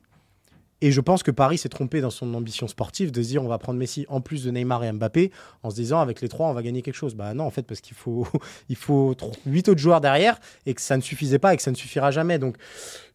Et 0.83 0.91
je 0.91 0.99
pense 0.99 1.21
que 1.21 1.29
Paris 1.31 1.57
s'est 1.59 1.69
trompé 1.69 2.01
dans 2.01 2.09
son 2.09 2.33
ambition 2.33 2.67
sportive 2.67 3.11
de 3.11 3.21
se 3.21 3.27
dire 3.27 3.43
on 3.43 3.47
va 3.47 3.57
prendre 3.59 3.77
Messi 3.77 4.05
en 4.09 4.19
plus 4.19 4.43
de 4.43 4.49
Neymar 4.51 4.83
et 4.83 4.91
Mbappé 4.91 5.31
en 5.61 5.69
se 5.69 5.75
disant 5.75 5.99
avec 5.99 6.21
les 6.21 6.27
trois 6.27 6.47
on 6.49 6.53
va 6.53 6.63
gagner 6.63 6.81
quelque 6.81 6.95
chose. 6.95 7.13
Bah 7.15 7.33
non 7.35 7.43
en 7.45 7.51
fait 7.51 7.61
parce 7.63 7.81
qu'il 7.81 7.95
faut 7.95 8.25
il 8.69 8.75
faut 8.75 9.13
tro- 9.13 9.31
huit 9.45 9.69
autres 9.69 9.79
joueurs 9.79 10.01
derrière 10.01 10.39
et 10.65 10.73
que 10.73 10.81
ça 10.81 10.97
ne 10.97 11.01
suffisait 11.01 11.37
pas 11.39 11.53
et 11.53 11.57
que 11.57 11.63
ça 11.63 11.69
ne 11.71 11.75
suffira 11.75 12.09
jamais. 12.09 12.39
Donc 12.39 12.57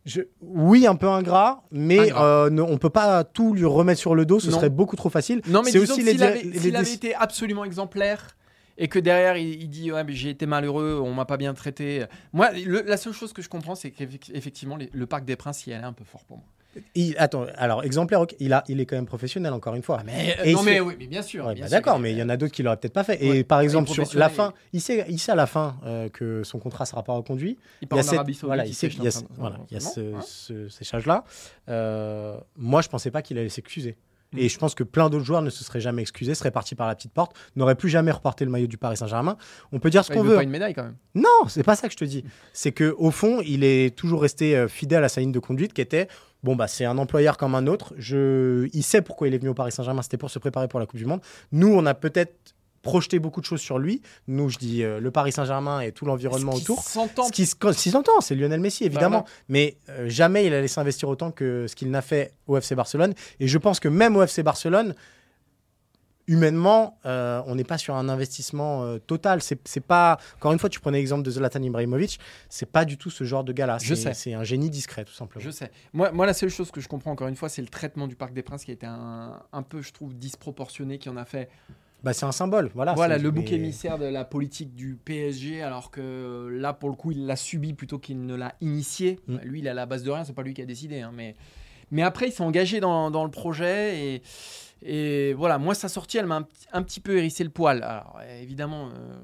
je- 0.04 0.20
oui 0.42 0.86
un 0.86 0.94
peu 0.94 1.08
ingrat 1.08 1.64
mais 1.72 1.98
Ingrat. 2.10 2.24
euh, 2.44 2.50
ne- 2.50 2.62
on 2.62 2.78
peut 2.78 2.90
pas 2.90 3.24
tout 3.24 3.52
lui 3.52 3.64
remettre 3.64 4.00
sur 4.00 4.14
le 4.14 4.24
dos. 4.24 4.38
Ce 4.38 4.48
Non. 4.50 4.56
serait 4.58 4.70
beaucoup 4.70 4.94
trop 4.96 5.10
facile. 5.10 5.40
Non, 5.48 5.62
mais 5.64 5.72
C'est 5.72 5.78
aussi 5.80 6.04
s'il 6.04 6.22
avait, 6.22 6.42
les 6.44 6.74
avait 6.76 6.92
été 6.92 7.14
absolument 7.16 7.64
exemplaire 7.64 8.36
et 8.78 8.86
que 8.86 9.00
derrière 9.00 9.36
il, 9.38 9.60
il 9.60 9.68
dit 9.68 9.90
ouais 9.90 10.04
mais 10.04 10.12
j'ai 10.12 10.30
été 10.30 10.46
malheureux, 10.46 11.00
on 11.02 11.12
m'a 11.14 11.24
pas 11.24 11.36
bien 11.36 11.52
traité. 11.54 12.04
Moi, 12.32 12.50
le- 12.52 12.82
la 12.82 12.96
seule 12.96 13.12
chose 13.12 13.32
que 13.32 13.42
je 13.42 13.48
comprends, 13.48 13.74
c'est 13.74 13.90
qu'effectivement 13.90 14.78
le 14.92 15.06
Parc 15.06 15.24
des 15.24 15.34
Princes 15.34 15.66
y 15.66 15.72
allait 15.72 15.82
un 15.84 15.92
peu 15.92 16.04
fort 16.04 16.22
pour 16.24 16.36
moi. 16.36 16.46
Il- 16.94 17.14
attends 17.18 17.46
alors 17.56 17.84
exemplaire 17.84 18.20
ok, 18.20 18.34
il 18.40 18.52
a 18.52 18.64
il 18.68 18.80
est 18.80 18.86
quand 18.86 18.96
même 18.96 19.06
professionnel 19.06 19.52
encore 19.52 19.74
une 19.74 19.82
fois. 19.82 20.02
Mais, 20.04 20.36
Et 20.44 20.52
non, 20.52 20.60
il 20.62 20.64
mais 20.66 20.80
oui, 20.80 20.94
mais 20.98 21.06
bien 21.06 21.22
sûr. 21.22 21.46
Ouais, 21.46 21.54
bah 21.54 21.68
D'accord, 21.68 21.98
mais 21.98 22.12
il 22.12 22.18
y 22.18 22.22
en 22.22 22.28
a 22.28 22.36
d'autres 22.36 22.52
qui 22.52 22.62
l'auraient 22.62 22.76
peut-être 22.76 22.92
pas 22.92 23.04
fait. 23.04 23.20
Ouais. 23.20 23.38
Et 23.38 23.44
par 23.44 23.60
exemple, 23.60 23.90
il 23.90 24.06
sur 24.06 24.18
la 24.18 24.28
fin, 24.28 24.52
il 24.72 24.80
sait, 24.80 25.04
il 25.08 25.18
sait 25.18 25.32
à 25.32 25.36
la 25.36 25.46
fin 25.46 25.76
euh, 25.84 26.08
que 26.08 26.42
son 26.44 26.58
contrat 26.58 26.86
sera 26.86 27.02
pas 27.02 27.12
reconduit. 27.14 27.58
Il 27.82 27.88
part 27.88 27.98
Il 27.98 28.02
y 28.02 28.04
a 28.04 28.04
en 28.04 28.08
cette- 28.10 28.14
Arabie 28.18 28.34
Saoudite, 28.34 28.46
voilà, 28.46 28.64
il 28.66 28.70
il 28.70 28.74
sait 28.74 28.88
sait 28.88 28.94
qu'il 28.94 29.04
y 29.04 29.08
a, 29.08 29.10
voilà, 29.38 29.58
il 29.70 29.76
y 29.76 29.80
ce, 29.80 30.14
hein. 30.14 30.66
ces 30.68 30.84
charges-là. 30.84 31.24
Euh, 31.68 32.36
moi, 32.56 32.82
je 32.82 32.88
pensais 32.88 33.10
pas 33.10 33.22
qu'il 33.22 33.38
allait 33.38 33.48
s'excuser. 33.48 33.96
Et 34.36 34.48
je 34.48 34.58
pense 34.58 34.74
que 34.74 34.82
plein 34.82 35.08
d'autres 35.08 35.24
joueurs 35.24 35.40
ne 35.40 35.50
se 35.50 35.62
seraient 35.64 35.80
jamais 35.80 36.02
excusés, 36.02 36.34
seraient 36.34 36.50
partis 36.50 36.74
par 36.74 36.88
la 36.88 36.94
petite 36.96 37.12
porte, 37.12 37.34
n'auraient 37.54 37.76
plus 37.76 37.88
jamais 37.88 38.10
reporté 38.10 38.44
le 38.44 38.50
maillot 38.50 38.66
du 38.66 38.76
Paris 38.76 38.96
Saint-Germain. 38.96 39.38
On 39.72 39.78
peut 39.78 39.88
dire 39.88 40.04
ce 40.04 40.10
Ouais, 40.10 40.16
il 40.16 40.18
qu'on 40.18 40.24
veut 40.24 40.30
veut. 40.30 40.36
pas 40.36 40.42
une 40.42 40.50
médaille 40.50 40.74
quand 40.74 40.82
même. 40.82 40.96
Non, 41.14 41.46
c'est 41.48 41.62
pas 41.62 41.76
ça 41.76 41.86
que 41.86 41.92
je 41.92 41.96
te 41.96 42.04
dis. 42.04 42.24
C'est 42.52 42.72
que 42.72 42.94
au 42.98 43.10
fond, 43.12 43.40
il 43.46 43.62
est 43.64 43.96
toujours 43.96 44.20
resté 44.20 44.56
euh, 44.56 44.66
fidèle 44.68 45.04
à 45.04 45.08
sa 45.08 45.20
ligne 45.20 45.32
de 45.32 45.38
conduite, 45.38 45.72
qui 45.72 45.80
était 45.80 46.08
bon 46.42 46.56
bah 46.56 46.68
c'est 46.68 46.84
un 46.84 46.98
employeur 46.98 47.36
comme 47.36 47.54
un 47.54 47.66
autre. 47.66 47.94
Je, 47.98 48.68
il 48.72 48.82
sait 48.82 49.02
pourquoi 49.02 49.28
il 49.28 49.34
est 49.34 49.38
venu 49.38 49.50
au 49.50 49.54
Paris 49.54 49.72
Saint-Germain. 49.72 50.02
C'était 50.02 50.16
pour 50.18 50.30
se 50.30 50.38
préparer 50.38 50.68
pour 50.68 50.80
la 50.80 50.86
Coupe 50.86 50.98
du 50.98 51.06
Monde. 51.06 51.20
Nous, 51.52 51.68
on 51.74 51.84
a 51.86 51.94
peut-être 51.94 52.34
projeté 52.82 53.18
beaucoup 53.18 53.40
de 53.40 53.46
choses 53.46 53.60
sur 53.60 53.80
lui. 53.80 54.00
Nous, 54.28 54.48
je 54.48 54.58
dis 54.58 54.84
euh, 54.84 55.00
le 55.00 55.10
Paris 55.10 55.32
Saint-Germain 55.32 55.80
et 55.80 55.90
tout 55.90 56.04
l'environnement 56.04 56.52
autour. 56.52 56.84
Ce 57.26 57.32
qui 57.32 57.44
se- 57.44 57.56
ce 57.60 57.82
qui 57.82 57.90
s'entend, 57.90 58.20
c'est 58.20 58.36
Lionel 58.36 58.60
Messi, 58.60 58.84
évidemment. 58.84 59.22
Voilà. 59.22 59.24
Mais 59.48 59.76
euh, 59.88 60.08
jamais 60.08 60.46
il 60.46 60.54
allait 60.54 60.68
s'investir 60.68 61.08
autant 61.08 61.32
que 61.32 61.66
ce 61.66 61.74
qu'il 61.74 61.90
n'a 61.90 62.00
fait 62.02 62.30
au 62.46 62.56
FC 62.56 62.76
Barcelone. 62.76 63.12
Et 63.40 63.48
je 63.48 63.58
pense 63.58 63.80
que 63.80 63.88
même 63.88 64.14
au 64.16 64.22
FC 64.22 64.44
Barcelone, 64.44 64.94
humainement, 66.28 66.98
euh, 67.06 67.40
on 67.46 67.54
n'est 67.54 67.64
pas 67.64 67.78
sur 67.78 67.94
un 67.94 68.08
investissement 68.08 68.82
euh, 68.84 68.98
total. 68.98 69.40
C'est 69.42 69.80
pas. 69.80 70.18
Encore 70.36 70.52
une 70.52 70.58
fois, 70.58 70.68
tu 70.68 70.80
prenais 70.80 70.98
l'exemple 70.98 71.22
de 71.22 71.30
Zlatan 71.30 71.62
Ibrahimovic. 71.62 72.18
C'est 72.48 72.70
pas 72.70 72.84
du 72.84 72.96
tout 72.98 73.10
ce 73.10 73.24
genre 73.24 73.44
de 73.44 73.52
gars-là. 73.52 73.78
Je 73.80 73.94
C'est- 73.94 74.02
sais. 74.02 74.14
C'est 74.14 74.34
un 74.34 74.44
génie 74.44 74.70
discret, 74.70 75.04
tout 75.04 75.12
simplement. 75.14 75.44
Je 75.44 75.50
sais. 75.50 75.70
Moi, 75.92 76.10
moi, 76.12 76.26
la 76.26 76.34
seule 76.34 76.50
chose 76.50 76.70
que 76.70 76.80
je 76.80 76.88
comprends 76.88 77.12
encore 77.12 77.28
une 77.28 77.36
fois, 77.36 77.48
c'est 77.48 77.62
le 77.62 77.68
traitement 77.68 78.06
du 78.06 78.16
Parc 78.16 78.32
des 78.32 78.42
Princes 78.42 78.64
qui 78.64 78.70
a 78.70 78.74
été 78.74 78.86
un, 78.86 79.40
un 79.52 79.62
peu, 79.62 79.82
je 79.82 79.92
trouve, 79.92 80.14
disproportionné, 80.14 80.98
qui 80.98 81.08
en 81.08 81.16
a 81.16 81.24
fait 81.24 81.48
Bah, 82.02 82.12
c'est 82.12 82.26
un 82.26 82.32
symbole. 82.32 82.70
Voilà. 82.74 82.94
voilà, 82.94 83.18
le 83.18 83.30
mais- 83.30 83.40
bouc 83.42 83.52
émissaire 83.52 83.98
de 83.98 84.06
la 84.06 84.24
politique 84.24 84.74
du 84.74 84.96
PSG, 84.96 85.62
alors 85.62 85.90
que 85.90 86.48
là, 86.52 86.72
pour 86.72 86.88
le 86.88 86.94
coup, 86.96 87.12
il 87.12 87.26
l'a 87.26 87.36
subi 87.36 87.72
plutôt 87.72 87.98
qu'il 87.98 88.24
ne 88.26 88.34
l'a 88.34 88.54
initié. 88.60 89.20
Mm. 89.28 89.36
Lui, 89.44 89.58
il 89.60 89.68
à 89.68 89.74
la 89.74 89.86
base 89.86 90.02
de 90.02 90.10
rien, 90.10 90.24
c'est 90.24 90.32
pas 90.34 90.42
lui 90.42 90.54
qui 90.54 90.62
a 90.62 90.66
décidé. 90.66 91.00
hein, 91.00 91.12
mais, 91.14 91.36
mais 91.90 92.02
après, 92.02 92.28
il 92.28 92.32
s'est 92.32 92.42
engagé 92.42 92.80
dans, 92.80 93.10
dans 93.10 93.24
le 93.24 93.30
projet 93.30 93.98
et, 94.00 94.22
et 94.82 95.32
voilà, 95.34 95.58
moi, 95.58 95.74
sa 95.74 95.88
sortie, 95.88 96.18
elle 96.18 96.26
m'a 96.26 96.36
un, 96.36 96.42
petit- 96.42 96.66
un 96.72 96.82
petit 96.82 97.00
peu 97.00 97.16
hérissé 97.18 97.42
le 97.44 97.50
poil. 97.50 97.82
Alors, 97.82 98.20
évidemment, 98.40 98.88
euh, 98.88 99.14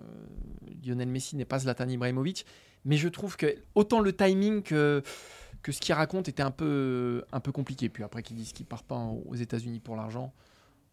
Lionel 0.84 1.08
Messi 1.08 1.36
n'est 1.36 1.44
pas 1.44 1.58
Zlatan 1.58 1.88
Ibrahimovic, 1.88 2.46
mais 2.84 2.96
je 2.96 3.08
trouve 3.08 3.36
que 3.36 3.54
autant 3.74 4.00
le 4.00 4.12
timing 4.14 4.62
que 4.62 5.02
que 5.62 5.70
ce 5.70 5.80
qu'il 5.80 5.94
raconte 5.94 6.28
était 6.28 6.42
un 6.42 6.50
peu, 6.50 7.22
un 7.30 7.38
peu 7.38 7.52
compliqué. 7.52 7.88
Puis 7.88 8.02
après, 8.02 8.24
qu'ils 8.24 8.34
disent 8.36 8.52
qu'il 8.52 8.66
part 8.66 8.82
pas 8.82 8.96
aux 8.96 9.36
États-Unis 9.36 9.78
pour 9.78 9.94
l'argent. 9.94 10.32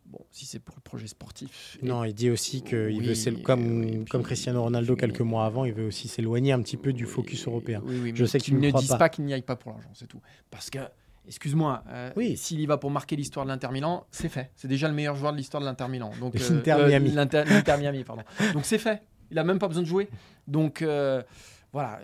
Bon, 0.05 0.19
si 0.29 0.45
c'est 0.45 0.59
pour 0.59 0.75
le 0.75 0.81
projet 0.81 1.07
sportif. 1.07 1.79
et- 1.81 1.85
Non, 1.87 2.03
il 2.03 2.13
dit 2.13 2.29
aussi 2.29 2.61
qu'il 2.61 2.77
Oui, 2.99 2.99
veut, 3.07 3.13
s'élo- 3.15 3.41
comme, 3.41 4.07
comme 4.07 4.21
Cristiano 4.21 4.61
Ronaldo 4.61 4.95
quelques 4.95 5.21
mois 5.21 5.45
avant, 5.47 5.65
il 5.65 5.73
veut 5.73 5.87
aussi 5.87 6.07
s'éloigner 6.07 6.51
un 6.51 6.61
petit 6.61 6.77
peu 6.77 6.93
du 6.93 7.05
Oui, 7.05 7.09
focus 7.09 7.47
européen. 7.47 7.81
Oui, 7.83 7.99
oui, 8.03 8.11
Je 8.13 8.25
sais 8.25 8.37
que 8.39 8.43
qu'ils 8.45 8.59
ne 8.59 8.69
disent 8.69 8.89
pas. 8.89 8.97
pas, 8.97 9.09
qu'il 9.09 9.25
n'y 9.25 9.33
aille 9.33 9.41
pas 9.41 9.55
pour 9.55 9.71
l'argent, 9.71 9.89
c'est 9.95 10.07
tout. 10.07 10.21
Parce 10.51 10.69
que, 10.69 10.77
excuse-moi, 11.29 11.83
euh, 11.89 12.11
Oui. 12.17 12.35
s'il 12.35 12.59
y 12.59 12.65
va 12.65 12.77
pour 12.77 12.91
marquer 12.91 13.15
l'histoire 13.15 13.45
de 13.45 13.51
l'Inter 13.51 13.69
Milan, 13.71 14.05
c'est 14.11 14.27
fait. 14.29 14.51
C'est 14.55 14.67
déjà 14.67 14.87
le 14.89 14.93
meilleur 14.93 15.15
joueur 15.15 15.31
de 15.31 15.37
l'histoire 15.37 15.61
de 15.61 15.65
l'Inter 15.67 15.87
Milan. 15.87 16.11
Donc, 16.19 16.33
De 16.33 16.39
l'Inter 16.53 16.75
Miami. 16.85 17.11
l'Inter- 17.11 17.43
Miami, 17.79 18.03
pardon. 18.03 18.23
Donc 18.53 18.65
c'est 18.65 18.77
fait. 18.79 19.01
Il 19.31 19.39
a 19.39 19.43
même 19.43 19.59
pas 19.59 19.67
besoin 19.67 19.83
de 19.83 19.87
jouer. 19.87 20.09
Donc 20.47 20.81
euh, 20.81 21.21
voilà, 21.71 21.99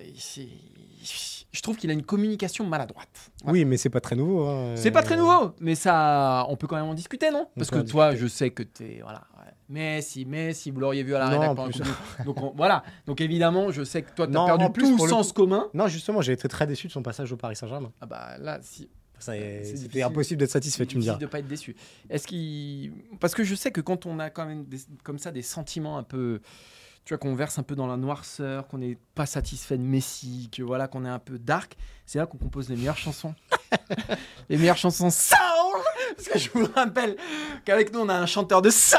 je 1.51 1.61
trouve 1.61 1.77
qu'il 1.77 1.89
a 1.89 1.93
une 1.93 2.03
communication 2.03 2.65
maladroite. 2.65 3.31
Voilà. 3.43 3.53
Oui, 3.59 3.65
mais 3.65 3.77
c'est 3.77 3.89
pas 3.89 4.01
très 4.01 4.15
nouveau. 4.15 4.45
hein. 4.45 4.73
C'est 4.75 4.91
pas 4.91 5.03
très 5.03 5.17
nouveau, 5.17 5.51
mais 5.59 5.75
ça, 5.75 6.45
on 6.49 6.55
peut 6.55 6.67
quand 6.67 6.75
même 6.75 6.85
en 6.85 6.93
discuter, 6.93 7.31
non? 7.31 7.47
Parce 7.55 7.69
que 7.71 7.79
toi, 7.79 8.11
discuter. 8.11 8.29
je 8.29 8.33
sais 8.33 8.49
que 8.51 8.63
t'es, 8.63 8.99
voilà. 9.01 9.21
ouais. 9.37 9.51
Mais 9.69 10.01
si, 10.01 10.25
mais 10.25 10.53
si 10.53 10.69
vous 10.69 10.79
l'auriez 10.79 11.01
vu 11.01 11.15
à 11.15 11.19
la 11.19 11.29
Non, 11.29 11.39
rédac 11.39 12.25
Donc 12.25 12.41
on- 12.41 12.53
voilà. 12.55 12.83
Donc 13.07 13.19
évidemment, 13.21 13.71
je 13.71 13.83
sais 13.83 14.03
que 14.03 14.11
toi, 14.13 14.27
t'as 14.27 14.45
perdu 14.45 14.69
plus, 14.71 14.95
tout 14.95 15.03
le 15.03 15.09
sens 15.09 15.31
commun. 15.33 15.67
Non, 15.73 15.87
justement, 15.87 16.21
j'ai 16.21 16.33
été 16.33 16.47
très 16.47 16.67
déçu 16.67 16.85
de 16.87 16.91
son 16.91 17.01
passage 17.01 17.31
au 17.31 17.37
Paris 17.37 17.55
Saint-Germain. 17.55 17.91
Ah 18.01 18.05
bah 18.05 18.37
là, 18.39 18.59
si. 18.61 18.89
C'était 19.19 19.63
difficile. 19.73 20.03
impossible 20.03 20.39
d'être 20.39 20.51
satisfait, 20.51 20.85
tu 20.85 20.97
me 20.97 21.01
diras. 21.01 21.17
de 21.17 21.25
pas 21.25 21.39
être 21.39 21.47
déçu. 21.47 21.75
Est-ce 22.09 22.27
qu'il 22.27 22.93
parce 23.19 23.33
que 23.33 23.43
je 23.43 23.55
sais 23.55 23.71
que 23.71 23.81
quand 23.81 24.05
on 24.05 24.19
a 24.19 24.29
quand 24.29 24.45
même 24.45 24.65
des- 24.65 24.79
comme 25.03 25.19
ça 25.19 25.31
des 25.31 25.41
sentiments 25.41 25.97
un 25.97 26.03
peu 26.03 26.41
tu 27.05 27.13
vois 27.13 27.19
qu'on 27.19 27.35
verse 27.35 27.59
un 27.59 27.63
peu 27.63 27.75
dans 27.75 27.85
la 27.85 27.97
noirceur, 27.97 28.67
qu'on 28.67 28.79
n'est 28.79 28.97
pas 29.13 29.27
satisfait 29.27 29.77
de 29.77 29.83
Messi, 29.83 30.49
que 30.51 30.63
voilà 30.63 30.87
qu'on 30.87 31.05
est 31.05 31.09
un 31.09 31.19
peu 31.19 31.37
dark, 31.37 31.75
c'est 32.07 32.17
là 32.17 32.25
qu'on 32.25 32.37
compose 32.39 32.67
les 32.67 32.75
meilleures 32.75 32.97
chansons. 32.97 33.35
les 34.49 34.57
meilleures 34.57 34.77
chansons 34.77 35.11
soul 35.11 35.37
parce 36.15 36.27
que 36.29 36.39
je 36.39 36.49
vous 36.53 36.67
rappelle 36.75 37.15
qu'avec 37.63 37.93
nous 37.93 37.99
on 37.99 38.09
a 38.09 38.15
un 38.15 38.25
chanteur 38.25 38.61
de 38.63 38.69
soul. 38.71 38.97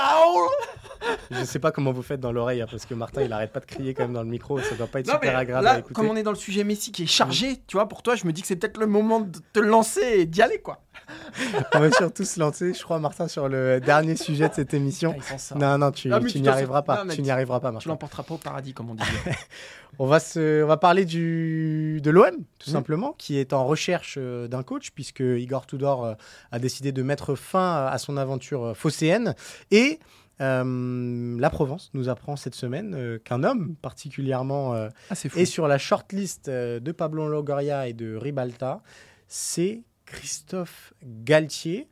Je 1.30 1.44
sais 1.44 1.58
pas 1.58 1.70
comment 1.72 1.92
vous 1.92 2.02
faites 2.02 2.20
dans 2.20 2.32
l'oreille, 2.32 2.60
hein, 2.62 2.66
parce 2.70 2.86
que 2.86 2.94
Martin, 2.94 3.22
il 3.22 3.32
arrête 3.32 3.52
pas 3.52 3.60
de 3.60 3.66
crier 3.66 3.94
quand 3.94 4.04
même 4.04 4.12
dans 4.14 4.22
le 4.22 4.28
micro. 4.28 4.58
Ça 4.60 4.74
doit 4.74 4.86
pas 4.86 5.00
être 5.00 5.06
Non, 5.08 5.14
mais 5.20 5.26
super 5.28 5.38
agréable 5.38 5.66
à 5.66 5.78
écouter. 5.78 5.94
comme 5.94 6.08
on 6.08 6.16
est 6.16 6.22
dans 6.22 6.30
le 6.32 6.36
sujet 6.36 6.64
Messi 6.64 6.92
qui 6.92 7.02
est 7.04 7.06
chargé, 7.06 7.56
tu 7.66 7.76
vois, 7.76 7.88
pour 7.88 8.02
toi, 8.02 8.14
je 8.16 8.26
me 8.26 8.32
dis 8.32 8.40
que 8.42 8.46
c'est 8.48 8.56
peut-être 8.56 8.78
le 8.78 8.86
moment 8.86 9.20
de 9.20 9.38
te 9.52 9.60
lancer 9.60 10.00
et 10.02 10.26
d'y 10.26 10.42
aller, 10.42 10.58
quoi. 10.60 10.82
On 11.74 11.78
va 11.80 11.90
surtout 11.92 12.24
se 12.24 12.40
lancer, 12.40 12.74
je 12.74 12.82
crois, 12.82 12.98
Martin, 12.98 13.28
sur 13.28 13.48
le 13.48 13.80
dernier 13.80 14.16
sujet 14.16 14.48
de 14.48 14.54
cette 14.54 14.74
émission. 14.74 15.14
Ah. 15.30 15.54
Non, 15.54 15.78
non, 15.78 15.90
tu, 15.92 16.10
tu 16.28 16.40
n'y 16.40 16.48
arriveras 16.48 16.82
pas. 16.82 17.04
non, 17.04 17.12
tu 17.12 17.20
n'y 17.20 17.26
tu- 17.26 17.30
arriveras 17.30 17.60
pas, 17.60 17.68
Tu 17.68 17.74
Martin. 17.74 17.90
l'emporteras 17.90 18.22
pas 18.24 18.34
au 18.34 18.38
paradis, 18.38 18.72
comme 18.74 18.90
on 18.90 18.94
dit. 18.94 19.02
On 19.98 20.06
va, 20.06 20.20
se, 20.20 20.62
on 20.62 20.66
va 20.66 20.76
parler 20.76 21.06
du, 21.06 22.00
de 22.02 22.10
l'OM, 22.10 22.34
tout 22.58 22.68
Mhm. 22.68 22.72
simplement, 22.74 23.14
qui 23.16 23.38
est 23.38 23.54
en 23.54 23.64
recherche 23.66 24.16
euh, 24.18 24.46
d'un 24.46 24.62
coach, 24.62 24.90
puisque 24.90 25.20
Igor 25.20 25.64
Tudor 25.66 26.04
euh, 26.04 26.14
a 26.52 26.58
décidé 26.58 26.92
de 26.92 27.02
mettre 27.02 27.34
fin 27.34 27.86
à 27.86 27.96
son 27.96 28.18
aventure 28.18 28.62
euh, 28.66 28.74
phocéenne. 28.74 29.34
Et 29.70 29.98
euh, 30.40 31.36
la 31.38 31.50
Provence 31.50 31.90
nous 31.94 32.08
apprend 32.08 32.36
cette 32.36 32.54
semaine 32.54 32.94
euh, 32.94 33.18
qu'un 33.18 33.42
homme 33.42 33.74
particulièrement 33.76 34.74
euh, 34.74 34.88
Ah, 35.10 35.14
c'est 35.14 35.28
fou. 35.28 35.38
est 35.38 35.44
sur 35.46 35.66
la 35.68 35.78
shortlist 35.78 36.48
euh, 36.48 36.78
de 36.80 36.92
Pablo 36.92 37.28
Longoria 37.28 37.88
et 37.88 37.92
de 37.92 38.14
Ribalta. 38.16 38.82
C'est 39.28 39.82
Christophe 40.04 40.92
Galtier. 41.04 41.88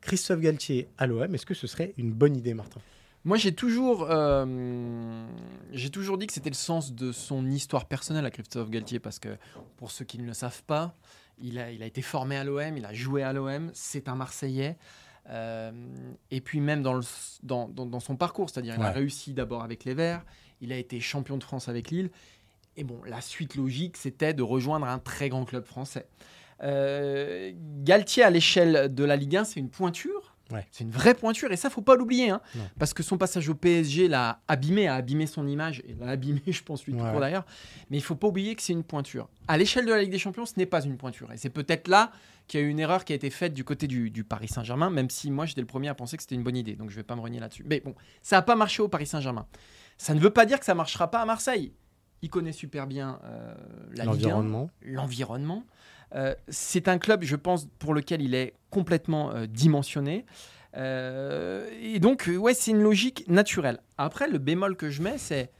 Christophe 0.00 0.40
Galtier 0.40 0.88
à 0.98 1.06
l'OM, 1.06 1.34
est-ce 1.34 1.46
que 1.46 1.54
ce 1.54 1.66
serait 1.66 1.92
une 1.96 2.12
bonne 2.12 2.36
idée, 2.36 2.54
Martin? 2.54 2.80
Moi, 3.24 3.36
j'ai 3.38 3.52
toujours, 3.52 4.06
euh, 4.08 5.26
j'ai 5.72 5.90
toujours 5.90 6.16
dit 6.16 6.28
que 6.28 6.32
c'était 6.32 6.50
le 6.50 6.54
sens 6.54 6.92
de 6.94 7.10
son 7.10 7.44
histoire 7.50 7.86
personnelle 7.86 8.24
à 8.24 8.30
Christophe 8.30 8.70
Galtier, 8.70 9.00
parce 9.00 9.18
que 9.18 9.30
pour 9.78 9.90
ceux 9.90 10.04
qui 10.04 10.18
ne 10.18 10.24
le 10.26 10.32
savent 10.32 10.62
pas, 10.62 10.94
il 11.38 11.58
a, 11.58 11.72
il 11.72 11.82
a 11.82 11.86
été 11.86 12.02
formé 12.02 12.36
à 12.36 12.44
l'OM, 12.44 12.76
il 12.76 12.84
a 12.86 12.92
joué 12.92 13.24
à 13.24 13.32
l'OM, 13.32 13.70
c'est 13.74 14.08
un 14.08 14.14
Marseillais. 14.14 14.76
Euh, 15.28 15.72
et 16.30 16.40
puis 16.40 16.60
même 16.60 16.82
dans, 16.82 16.94
le, 16.94 17.02
dans, 17.42 17.68
dans, 17.68 17.86
dans 17.86 18.00
son 18.00 18.16
parcours, 18.16 18.48
c'est-à-dire 18.48 18.74
il 18.76 18.82
a 18.82 18.92
réussi 18.92 19.34
d'abord 19.34 19.62
avec 19.62 19.84
les 19.84 19.94
Verts, 19.94 20.24
il 20.60 20.72
a 20.72 20.76
été 20.76 21.00
champion 21.00 21.36
de 21.36 21.42
France 21.42 21.68
avec 21.68 21.90
Lille, 21.90 22.10
et 22.76 22.84
bon, 22.84 23.00
la 23.04 23.20
suite 23.20 23.56
logique, 23.56 23.96
c'était 23.96 24.34
de 24.34 24.42
rejoindre 24.42 24.86
un 24.86 24.98
très 24.98 25.28
grand 25.28 25.44
club 25.44 25.64
français. 25.64 26.06
Euh, 26.62 27.52
Galtier 27.82 28.22
à 28.22 28.30
l'échelle 28.30 28.94
de 28.94 29.04
la 29.04 29.16
Ligue 29.16 29.36
1, 29.36 29.44
c'est 29.44 29.60
une 29.60 29.70
pointure. 29.70 30.25
Ouais. 30.52 30.64
C'est 30.70 30.84
une 30.84 30.90
vraie 30.90 31.14
pointure 31.14 31.50
et 31.50 31.56
ça 31.56 31.70
faut 31.70 31.82
pas 31.82 31.96
l'oublier 31.96 32.30
hein. 32.30 32.40
Parce 32.78 32.94
que 32.94 33.02
son 33.02 33.18
passage 33.18 33.48
au 33.48 33.54
PSG 33.56 34.06
l'a 34.06 34.40
abîmé, 34.46 34.86
a 34.86 34.94
abîmé 34.94 35.26
son 35.26 35.46
image 35.48 35.82
et 35.88 35.94
l'a 35.98 36.10
abîmé 36.10 36.40
je 36.46 36.62
pense 36.62 36.84
lui 36.86 36.92
tout 36.94 37.00
Ouais. 37.02 37.10
court 37.10 37.20
d'ailleurs. 37.20 37.44
Mais 37.90 37.96
il 37.96 38.02
faut 38.02 38.14
pas 38.14 38.28
oublier 38.28 38.54
que 38.54 38.62
c'est 38.62 38.72
une 38.72 38.84
pointure. 38.84 39.28
À 39.48 39.58
l'échelle 39.58 39.86
de 39.86 39.90
la 39.92 40.00
Ligue 40.02 40.12
des 40.12 40.18
Champions, 40.20 40.46
ce 40.46 40.52
n'est 40.56 40.66
pas 40.66 40.84
une 40.84 40.96
pointure 40.96 41.32
et 41.32 41.36
c'est 41.36 41.50
peut-être 41.50 41.88
là 41.88 42.12
qu'il 42.46 42.60
y 42.60 42.62
a 42.62 42.66
eu 42.66 42.70
une 42.70 42.78
erreur 42.78 43.04
qui 43.04 43.12
a 43.12 43.16
été 43.16 43.28
faite 43.30 43.54
du 43.54 43.64
côté 43.64 43.88
du, 43.88 44.08
du 44.10 44.22
Paris 44.22 44.46
Saint-Germain, 44.46 44.88
même 44.88 45.10
si 45.10 45.32
moi 45.32 45.46
j'étais 45.46 45.60
le 45.62 45.66
premier 45.66 45.88
à 45.88 45.94
penser 45.96 46.16
que 46.16 46.22
c'était 46.22 46.36
une 46.36 46.44
bonne 46.44 46.56
idée, 46.56 46.76
donc 46.76 46.90
je 46.90 46.94
vais 46.96 47.02
pas 47.02 47.16
me 47.16 47.20
renier 47.20 47.40
là-dessus. 47.40 47.64
Mais 47.66 47.80
bon, 47.80 47.96
ça 48.22 48.36
n'a 48.36 48.42
pas 48.42 48.54
marché 48.54 48.82
au 48.82 48.88
Paris 48.88 49.06
Saint-Germain. 49.06 49.46
Ça 49.98 50.14
ne 50.14 50.20
veut 50.20 50.30
pas 50.30 50.46
dire 50.46 50.60
que 50.60 50.64
ça 50.64 50.74
marchera 50.76 51.10
pas 51.10 51.20
à 51.22 51.24
Marseille. 51.26 51.72
il 52.22 52.30
connaît 52.30 52.52
super 52.52 52.86
bien 52.86 53.18
euh, 53.24 53.52
la 53.96 54.04
Ligue 54.04 54.12
1, 54.26 54.28
L'environnement. 54.28 54.70
l'environnement. 54.82 55.64
Euh, 56.14 56.34
c'est 56.48 56.88
un 56.88 56.98
club, 56.98 57.22
je 57.24 57.36
pense, 57.36 57.66
pour 57.78 57.94
lequel 57.94 58.22
il 58.22 58.34
est 58.34 58.54
complètement 58.70 59.32
euh, 59.32 59.46
dimensionné. 59.46 60.24
Euh, 60.76 61.68
et 61.80 61.98
donc, 61.98 62.30
ouais, 62.34 62.54
c'est 62.54 62.70
une 62.70 62.82
logique 62.82 63.24
naturelle. 63.28 63.78
Après, 63.98 64.28
le 64.28 64.38
bémol 64.38 64.76
que 64.76 64.90
je 64.90 65.02
mets, 65.02 65.18
c'est 65.18 65.50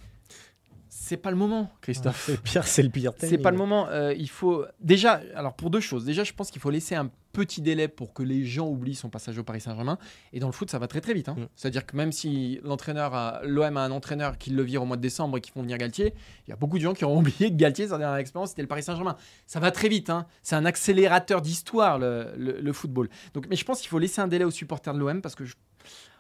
c'est 0.89 1.19
pas 1.19 1.31
le 1.31 1.37
moment, 1.37 1.71
Christophe. 1.83 2.25
C'est 2.27 2.33
le 2.33 2.39
pire, 2.39 2.67
c'est 2.67 2.83
le 2.83 2.89
pire. 2.89 3.13
C'est 3.19 3.39
pas 3.39 3.51
le 3.51 3.57
moment. 3.57 3.89
Il 4.17 4.29
faut 4.29 4.65
déjà, 4.81 5.21
alors 5.37 5.55
pour 5.55 5.71
deux 5.71 5.81
choses. 5.81 6.05
Déjà, 6.05 6.25
je 6.25 6.33
pense 6.33 6.51
qu'il 6.51 6.61
faut 6.61 6.71
laisser 6.71 6.95
un 6.97 7.11
petit 7.37 7.61
délai 7.61 7.87
pour 7.89 8.15
que 8.15 8.23
les 8.23 8.47
gens 8.47 8.67
oublient 8.67 8.95
son 8.95 9.11
passage 9.11 9.37
au 9.39 9.43
Paris 9.45 9.61
Saint-Germain. 9.61 9.99
Et 10.33 10.41
dans 10.41 10.47
le 10.47 10.53
foot, 10.53 10.71
ça 10.71 10.79
va 10.79 10.89
très 10.89 11.03
très 11.03 11.13
vite. 11.13 11.29
hein. 11.29 11.37
Mm. 11.39 11.47
C'est-à-dire 11.55 11.85
que 11.85 11.95
même 11.95 12.11
si 12.11 12.59
l'entraîneur, 12.65 13.15
a- 13.15 13.41
l'OM 13.45 13.77
a 13.77 13.81
un 13.83 13.91
entraîneur 13.91 14.39
qui 14.39 14.51
le 14.51 14.63
vire 14.63 14.83
au 14.83 14.87
mois 14.87 14.97
de 14.97 15.03
décembre 15.03 15.37
et 15.37 15.41
qui 15.43 15.51
font 15.51 15.61
venir 15.61 15.77
Galtier, 15.77 16.15
il 16.47 16.51
y 16.51 16.53
a 16.53 16.57
beaucoup 16.57 16.79
de 16.79 16.83
gens 16.83 16.95
qui 16.95 17.05
ont 17.05 17.15
oublié 17.19 17.51
que 17.51 17.57
Galtier, 17.57 17.89
sa 17.89 17.99
dernière 17.99 18.17
expérience, 18.19 18.51
c'était 18.51 18.63
le 18.63 18.69
Paris 18.69 18.83
Saint-Germain. 18.83 19.17
Ça 19.47 19.61
va 19.61 19.71
très 19.71 19.89
vite. 19.89 20.09
hein. 20.09 20.27
C'est 20.43 20.57
un 20.57 20.65
accélérateur 20.65 21.43
d'histoire 21.43 21.99
le, 21.99 22.33
le- 22.39 22.61
le 22.61 22.73
football. 22.73 23.09
Donc, 23.35 23.47
mais 23.51 23.57
je 23.57 23.65
pense 23.65 23.81
qu'il 23.81 23.91
faut 23.91 23.99
laisser 23.99 24.21
un 24.23 24.29
délai 24.29 24.45
aux 24.45 24.51
supporters 24.51 24.95
de 24.95 24.99
l'OM 24.99 25.21
parce 25.21 25.35
que 25.35 25.45
je- 25.45 25.55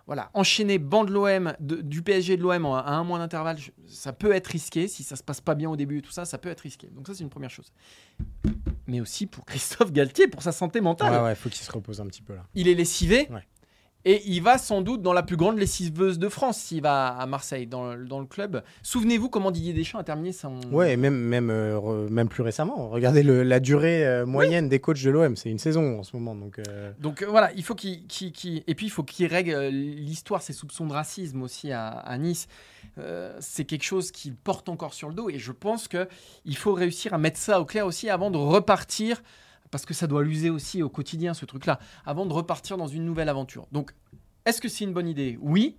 voilà, 0.06 0.30
enchaîner 0.34 0.78
bande 0.78 1.08
de 1.08 1.12
l'OM, 1.12 1.52
du 1.58 2.00
PSG 2.02 2.36
de 2.36 2.42
l'OM 2.42 2.64
à 2.66 2.86
un 2.86 3.02
mois 3.02 3.18
d'intervalle, 3.18 3.58
ça 3.86 4.12
peut 4.12 4.32
être 4.32 4.46
risqué. 4.46 4.86
Si 4.86 5.02
ça 5.02 5.16
se 5.16 5.22
passe 5.22 5.40
pas 5.40 5.56
bien 5.56 5.68
au 5.68 5.76
début 5.76 5.98
et 5.98 6.02
tout 6.02 6.12
ça, 6.12 6.24
ça 6.24 6.38
peut 6.38 6.48
être 6.48 6.60
risqué. 6.60 6.86
Donc 6.88 7.08
ça, 7.08 7.14
c'est 7.14 7.24
une 7.24 7.30
première 7.30 7.50
chose. 7.50 7.72
Mais 8.86 9.00
aussi 9.00 9.26
pour 9.26 9.44
Christophe 9.44 9.90
Galtier, 9.90 10.28
pour 10.28 10.42
sa 10.42 10.52
santé 10.52 10.80
mentale. 10.80 11.12
Ouais, 11.12 11.24
ouais, 11.28 11.34
faut 11.34 11.48
qu'il 11.48 11.64
se 11.64 11.72
repose 11.72 12.00
un 12.00 12.06
petit 12.06 12.22
peu 12.22 12.34
là. 12.34 12.46
Il 12.54 12.68
est 12.68 12.74
lessivé. 12.74 13.28
Ouais. 13.30 13.42
Et 14.08 14.22
il 14.26 14.40
va 14.40 14.56
sans 14.56 14.82
doute 14.82 15.02
dans 15.02 15.12
la 15.12 15.24
plus 15.24 15.36
grande 15.36 15.58
lessiveuse 15.58 16.20
de 16.20 16.28
France 16.28 16.58
s'il 16.58 16.80
va 16.80 17.08
à 17.08 17.26
Marseille, 17.26 17.66
dans, 17.66 17.92
le- 17.92 18.04
dans 18.06 18.20
le 18.20 18.26
club. 18.26 18.62
Souvenez-vous 18.84 19.28
comment 19.28 19.50
Didier 19.50 19.72
Deschamps 19.72 19.98
a 19.98 20.04
terminé 20.04 20.30
son... 20.30 20.60
Ouais, 20.70 20.92
et 20.92 20.96
même, 20.96 21.16
même, 21.16 21.50
euh, 21.50 22.08
même 22.08 22.28
plus 22.28 22.44
récemment. 22.44 22.88
Regardez 22.88 23.24
le- 23.24 23.42
la 23.42 23.58
durée 23.58 24.06
euh, 24.06 24.24
moyenne 24.24 24.68
des 24.68 24.78
coachs 24.78 25.02
de 25.02 25.10
l'OM. 25.10 25.34
C'est 25.34 25.50
une 25.50 25.58
saison 25.58 25.98
en 25.98 26.04
ce 26.04 26.14
moment. 26.16 26.36
Donc, 26.36 26.60
euh, 26.60 26.92
Donc 27.00 27.24
voilà, 27.24 27.50
il 27.56 27.64
faut 27.64 27.74
qu'il, 27.74 28.06
qu'il- 28.06 28.30
qu'il- 28.30 28.62
et 28.68 28.76
puis 28.76 28.86
il 28.86 28.90
faut 28.90 29.02
qu'il 29.02 29.26
règle 29.26 29.66
l'histoire, 29.70 30.40
ses 30.40 30.52
soupçons 30.52 30.86
de 30.86 30.92
racisme 30.92 31.42
aussi 31.42 31.72
à, 31.72 31.88
à 31.88 32.16
Nice. 32.16 32.46
C'est 33.40 33.64
quelque 33.64 33.82
chose 33.84 34.12
qu'il 34.12 34.36
porte 34.36 34.68
encore 34.68 34.94
sur 34.94 35.08
le 35.08 35.14
dos, 35.14 35.28
et 35.28 35.38
je 35.38 35.52
pense 35.52 35.88
que 35.88 36.08
il 36.44 36.56
faut 36.56 36.72
réussir 36.72 37.12
à 37.12 37.18
mettre 37.18 37.38
ça 37.38 37.60
au 37.60 37.64
clair 37.66 37.84
aussi 37.86 38.08
avant 38.08 38.30
de 38.30 38.38
repartir, 38.38 39.22
parce 39.70 39.84
que 39.86 39.94
ça 39.94 40.06
doit 40.06 40.22
l'user 40.22 40.50
aussi 40.50 40.82
au 40.82 40.88
quotidien 40.88 41.34
ce 41.34 41.44
truc-là, 41.44 41.78
avant 42.04 42.26
de 42.26 42.32
repartir 42.32 42.76
dans 42.76 42.86
une 42.86 43.04
nouvelle 43.04 43.28
aventure. 43.28 43.66
Donc, 43.72 43.92
est-ce 44.44 44.60
que 44.60 44.68
c'est 44.68 44.84
une 44.84 44.92
bonne 44.92 45.08
idée? 45.08 45.38
Oui, 45.40 45.76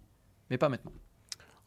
mais 0.50 0.58
pas 0.58 0.70
maintenant. 0.70 0.92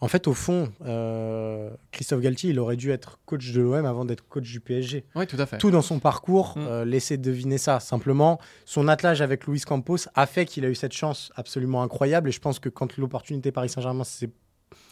En 0.03 0.09
fait, 0.09 0.27
au 0.29 0.33
fond, 0.33 0.73
euh, 0.87 1.69
Christophe 1.91 2.21
Galtier, 2.23 2.51
il 2.51 2.59
aurait 2.59 2.77
dû 2.79 2.91
être 2.91 3.19
coach 3.27 3.53
de 3.53 3.61
l'OM 3.61 3.85
avant 3.85 4.07
d'être 4.07 4.27
coach 4.29 4.51
du 4.51 4.59
PSG. 4.59 5.05
Oui, 5.15 5.27
tout 5.27 5.37
à 5.39 5.45
fait. 5.45 5.59
Tout 5.59 5.71
dans 5.71 5.83
son 5.83 5.99
parcours 5.99 6.55
Mm. 6.57 6.61
euh, 6.67 6.85
laissait 6.87 7.19
deviner 7.19 7.59
ça. 7.59 7.81
Simplement, 7.81 8.41
son 8.65 8.89
attelage 8.89 9.21
avec 9.21 9.47
Luis 9.47 9.61
Campos 9.61 9.99
a 10.15 10.25
fait 10.25 10.47
qu'il 10.47 10.65
a 10.65 10.71
eu 10.71 10.75
cette 10.75 10.93
chance 10.95 11.31
absolument 11.37 11.83
incroyable. 11.83 12.31
Et 12.31 12.33
je 12.33 12.41
pense 12.41 12.59
que 12.59 12.71
quand 12.71 12.97
l'opportunité 12.97 13.53
Paris 13.53 13.69
Saint-Germain 13.69 14.05
s'est 14.05 14.31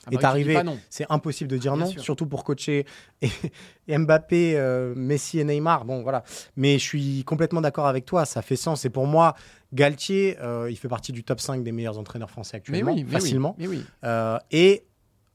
Ah 0.06 0.10
est 0.12 0.16
bah, 0.22 0.28
arrivé. 0.28 0.58
C'est 0.90 1.06
impossible 1.10 1.50
de 1.50 1.56
dire 1.58 1.74
Bien 1.76 1.84
non, 1.84 1.90
sûr. 1.90 2.02
surtout 2.02 2.26
pour 2.26 2.44
coacher 2.44 2.86
et, 3.22 3.28
et 3.88 3.98
Mbappé, 3.98 4.56
euh, 4.56 4.94
Messi 4.96 5.38
et 5.38 5.44
Neymar. 5.44 5.84
Bon, 5.84 6.02
voilà. 6.02 6.24
Mais 6.56 6.78
je 6.78 6.84
suis 6.84 7.24
complètement 7.24 7.60
d'accord 7.60 7.86
avec 7.86 8.04
toi, 8.04 8.24
ça 8.24 8.42
fait 8.42 8.56
sens. 8.56 8.84
Et 8.84 8.90
pour 8.90 9.06
moi, 9.06 9.34
Galtier, 9.72 10.38
euh, 10.40 10.70
il 10.70 10.76
fait 10.76 10.88
partie 10.88 11.12
du 11.12 11.24
top 11.24 11.40
5 11.40 11.62
des 11.62 11.72
meilleurs 11.72 11.98
entraîneurs 11.98 12.30
français 12.30 12.56
Mais 12.56 12.58
actuellement, 12.78 12.92
oui, 12.94 13.04
mais 13.04 13.10
facilement. 13.12 13.54
oui, 13.58 13.66
mais 13.68 13.76
oui. 13.76 13.84
Euh, 14.04 14.38
et 14.50 14.84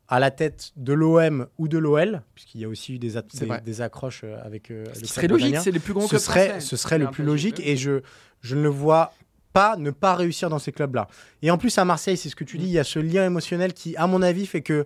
à 0.10 0.20
la 0.20 0.32
tête 0.32 0.72
de 0.76 0.94
l'OM 0.94 1.48
ou 1.58 1.68
de 1.68 1.78
l'OL, 1.78 2.22
puisqu'il 2.36 2.62
y 2.62 2.66
a 2.66 2.68
aussi 2.68 2.96
eu 2.96 3.00
des, 3.00 3.12
des, 3.14 3.60
des 3.64 3.82
accroches 3.82 4.24
avec 4.44 4.70
euh, 4.70 4.86
Ce 4.94 5.06
serait 5.06 5.28
logique, 5.28 5.56
c'est 5.58 5.72
les 5.72 5.80
plus 5.80 5.94
grands 5.94 6.04
ce 6.04 6.10
clubs 6.10 6.22
serait, 6.22 6.50
français. 6.50 6.66
ce 6.68 6.76
serait 6.76 6.98
le 6.98 7.10
plus 7.10 7.24
logique 7.24 7.62
et 7.66 7.78
je, 7.78 8.02
je 8.42 8.56
ne 8.56 8.62
le 8.62 8.70
vois 8.70 9.14
pas 9.54 9.76
ne 9.78 9.92
pas 9.92 10.16
réussir 10.16 10.50
dans 10.50 10.60
ces 10.60 10.72
clubs-là. 10.72 11.08
Et 11.42 11.52
en 11.52 11.58
plus, 11.58 11.78
à 11.78 11.86
Marseille, 11.86 12.18
c'est 12.18 12.30
ce 12.30 12.36
que 12.36 12.44
tu 12.44 12.58
dis, 12.58 12.66
il 12.66 12.72
y 12.72 12.80
a 12.80 12.84
ce 12.84 13.00
lien 13.00 13.26
émotionnel 13.26 13.74
qui, 13.74 13.96
à 13.98 14.08
mon 14.08 14.22
avis, 14.22 14.46
fait 14.48 14.62
que 14.62 14.86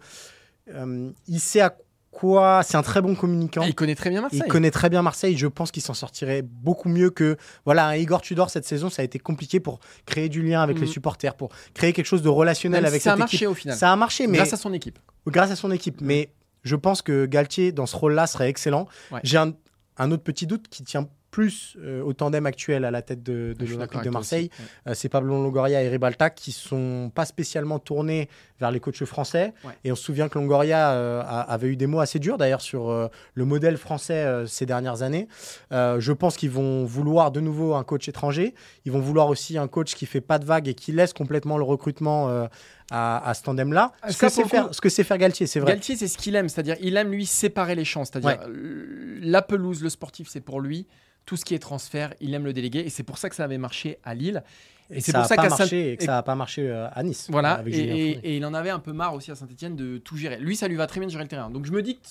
euh, 0.73 1.10
il 1.27 1.39
sait 1.39 1.62
à 1.62 1.75
quoi. 2.12 2.62
C'est 2.63 2.75
un 2.77 2.82
très 2.84 3.01
bon 3.01 3.15
communicant. 3.15 3.62
Il 3.63 3.75
connaît 3.75 3.95
très 3.95 4.10
bien 4.10 4.21
Marseille. 4.21 4.41
Il 4.45 4.49
connaît 4.49 4.71
très 4.71 4.89
bien 4.89 5.01
Marseille. 5.01 5.38
Je 5.38 5.47
pense 5.47 5.71
qu'il 5.71 5.82
s'en 5.84 5.93
sortirait 5.93 6.41
beaucoup 6.41 6.89
mieux 6.89 7.10
que 7.10 7.38
voilà 7.63 7.88
un 7.88 7.95
Igor 7.95 8.21
Tudor 8.21 8.49
cette 8.49 8.65
saison. 8.65 8.89
Ça 8.89 9.01
a 9.01 9.06
été 9.06 9.19
compliqué 9.19 9.60
pour 9.60 9.80
créer 10.06 10.27
du 10.27 10.41
lien 10.41 10.62
avec 10.62 10.77
Mm. 10.77 10.82
les 10.82 10.88
supporters, 10.88 11.36
pour 11.36 11.49
créer 11.73 11.93
quelque 11.93 12.06
chose 12.08 12.21
de 12.21 12.30
relationnel 12.30 12.82
Même 12.82 12.89
si 12.89 12.93
avec 12.95 13.01
ça 13.01 13.12
a 13.12 13.13
cette 13.13 13.19
marché 13.19 13.36
équipe. 13.38 13.47
au 13.49 13.53
final. 13.53 13.77
Ça 13.77 13.91
a 13.93 13.95
marché, 13.95 14.27
mais 14.27 14.38
Grâce 14.38 14.53
à 14.53 14.58
son 14.58 14.73
équipe. 14.73 14.99
grâce 15.27 15.51
à 15.51 15.56
son 15.56 15.71
équipe. 15.71 16.01
Mais 16.01 16.30
je 16.63 16.75
pense 16.75 17.01
que 17.01 17.25
Galtier, 17.25 17.71
dans 17.71 17.86
ce 17.86 17.95
rôle-là, 17.95 18.27
serait 18.27 18.49
excellent. 18.49 18.88
Ouais. 19.12 19.19
J'ai 19.23 19.38
un, 19.38 19.53
un 19.97 20.12
autre 20.12 20.23
petit 20.23 20.47
doute 20.47 20.67
qui 20.69 20.84
tient 20.84 21.08
plus 21.31 21.77
euh, 21.81 22.01
au 22.01 22.13
tandem 22.13 22.45
actuel 22.45 22.85
à 22.85 22.91
la 22.91 23.01
tête 23.01 23.21
de, 23.21 23.33
de 23.33 23.53
d'accord 23.53 23.67
l'Olympique 23.73 24.03
de 24.03 24.09
Marseille. 24.09 24.49
Ouais. 24.59 24.91
Euh, 24.91 24.93
c'est 24.95 25.09
Pablo 25.09 25.35
Longoria 25.35 25.83
et 25.83 25.89
Ribalta 25.89 26.29
qui 26.29 26.51
sont 26.51 27.11
pas 27.13 27.25
spécialement 27.25 27.79
tournés 27.79 28.29
vers 28.59 28.71
les 28.71 28.79
coachs 28.79 29.03
français. 29.05 29.53
Ouais. 29.63 29.71
Et 29.83 29.91
on 29.91 29.95
se 29.95 30.03
souvient 30.03 30.29
que 30.29 30.39
Longoria 30.39 30.91
euh, 30.91 31.21
a- 31.21 31.41
avait 31.41 31.67
eu 31.67 31.75
des 31.75 31.85
mots 31.87 31.99
assez 31.99 32.19
durs 32.19 32.37
d'ailleurs 32.37 32.61
sur 32.61 33.09
le 33.33 33.45
modèle 33.45 33.77
français 33.77 34.45
ces 34.47 34.65
dernières 34.65 35.01
années. 35.03 35.27
Je 35.71 36.11
pense 36.11 36.37
qu'ils 36.37 36.49
vont 36.51 36.85
vouloir 36.85 37.31
de 37.31 37.39
nouveau 37.39 37.75
un 37.75 37.83
coach 37.83 38.07
étranger. 38.07 38.55
Ils 38.85 38.91
vont 38.91 38.99
vouloir 38.99 39.27
aussi 39.27 39.57
un 39.57 39.67
coach 39.67 39.95
qui 39.95 40.05
fait 40.05 40.21
pas 40.21 40.39
de 40.39 40.45
vagues 40.45 40.67
et 40.67 40.73
qui 40.73 40.91
laisse 40.91 41.13
complètement 41.13 41.57
le 41.57 41.63
recrutement 41.63 42.47
à, 42.91 43.30
à 43.30 43.34
ce 43.34 43.43
tandem-là. 43.43 43.91
Ah, 44.02 44.12
Ce 44.12 44.17
que 44.17 44.30
c'est 44.30 44.47
faire, 44.47 44.69
ce 44.71 45.04
faire 45.04 45.17
Galtier, 45.17 45.47
c'est 45.47 45.60
vrai. 45.60 45.73
Galtier, 45.73 45.95
c'est 45.95 46.08
ce 46.08 46.17
qu'il 46.17 46.36
aime, 46.36 46.50
c'est-à-dire 46.50 46.76
il 46.82 46.95
aime 46.97 47.12
lui 47.12 47.26
séparer 47.26 47.76
les 47.76 47.86
champs, 47.86 48.06
c'est-à-dire 48.06 48.39
euh, 48.47 49.19
la 49.21 49.41
pelouse, 49.41 49.82
le 49.82 49.89
sportif, 49.89 50.28
c'est 50.30 50.41
pour 50.41 50.62
lui. 50.62 50.88
Tout 51.26 51.36
ce 51.36 51.43
qui 51.43 51.54
est 51.54 51.60
transfert, 51.60 52.13
il 52.21 52.34
aime 52.34 52.45
le 52.45 52.54
déléguer, 52.54 52.80
et 52.80 52.89
c'est 52.89 53.04
pour 53.04 53.17
ça 53.17 53.30
que 53.30 53.36
ça 53.36 53.43
avait 53.43 53.58
marché 53.58 54.00
à 54.04 54.15
Lille. 54.15 54.43
Et, 54.89 55.02
c'est 55.02 55.12
pour 55.12 55.26
ça 55.26 55.36
pas 55.36 55.50
marché 55.50 55.91
et 55.91 55.97
que 55.97 56.06
ça 56.06 56.13
n'a 56.13 56.23
pas 56.23 56.36
marché 56.36 56.69
euh, 56.69 56.88
à 56.93 57.04
Nice. 57.04 57.28
Voilà, 57.30 57.56
avec 57.56 57.73
et 57.73 58.38
il 58.38 58.45
en 58.45 58.54
avait 58.54 58.69
un 58.69 58.80
peu 58.80 58.93
marre 58.93 59.13
aussi 59.13 59.32
à 59.32 59.36
Saint-Etienne 59.36 59.76
de 59.76 59.97
tout 59.97 60.15
gérer. 60.15 60.38
Lui, 60.38 60.56
ça 60.56 60.69
lui 60.69 60.76
va 60.78 60.88
très 60.88 61.02
bien 61.02 61.08
de 61.08 61.12
gérer 61.12 61.26
le 61.26 61.30
terrain. 61.30 61.50
Donc 61.50 61.65
je 61.65 61.71
me 61.71 61.82
dis 61.82 61.95
que. 61.95 62.08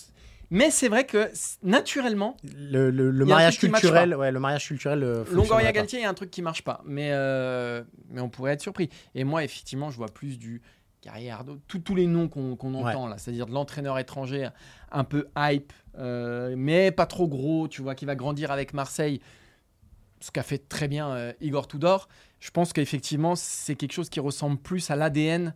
Mais 0.51 0.71
c'est 0.71 0.89
vrai 0.89 1.05
que 1.07 1.31
naturellement, 1.63 2.37
Le, 2.57 2.91
le- 2.91 3.11
mariage 3.25 3.59
culturel, 3.59 4.15
ouais, 4.15 4.31
le 4.31 4.39
mariage 4.41 4.67
culturel. 4.67 5.03
euh, 5.03 5.25
Longoria. 5.33 5.73
Galtier, 5.73 5.99
il 5.99 6.03
y 6.03 6.05
a 6.05 6.09
un 6.11 6.15
truc 6.15 6.31
qui 6.31 6.41
marche 6.43 6.63
pas. 6.63 6.83
Mais, 6.85 7.11
euh, 7.13 7.83
mais 8.11 8.21
on 8.21 8.29
pourrait 8.29 8.53
être 8.53 8.61
surpris. 8.63 8.89
Et 9.15 9.25
moi, 9.25 9.43
effectivement, 9.43 9.91
je 9.91 9.97
vois 9.97 10.07
plus 10.09 10.39
du 10.39 10.63
Carriardo, 11.03 11.59
tous 11.69 11.79
tous 11.81 11.95
les 11.95 12.07
noms 12.07 12.29
qu'on 12.29 12.53
Ouais. 12.55 12.91
entend 12.91 13.07
là, 13.07 13.19
c'est-à-dire 13.19 13.47
de 13.47 13.53
l'entraîneur 13.53 13.99
étranger 13.99 14.49
un 14.91 15.05
peu 15.05 15.27
hype, 15.37 15.73
euh, 15.99 16.55
mais 16.57 16.91
pas 16.91 17.07
trop 17.07 17.29
gros, 17.29 17.69
tu 17.69 17.81
vois, 17.83 17.95
qui 17.95 18.05
va 18.07 18.15
grandir 18.17 18.51
avec 18.51 18.73
Marseille, 18.75 19.21
ce 20.21 20.31
qu'a 20.33 20.43
fait 20.43 20.59
très 20.69 20.89
bien 20.89 21.33
Igor 21.41 21.69
Tudor. 21.69 22.09
Je 22.41 22.51
pense 22.51 22.73
qu'effectivement, 22.73 23.35
c'est 23.37 23.75
quelque 23.77 23.93
chose 23.93 24.09
qui 24.09 24.19
ressemble 24.21 24.57
plus 24.59 24.91
à 24.91 24.97
l'ADN 24.97 25.55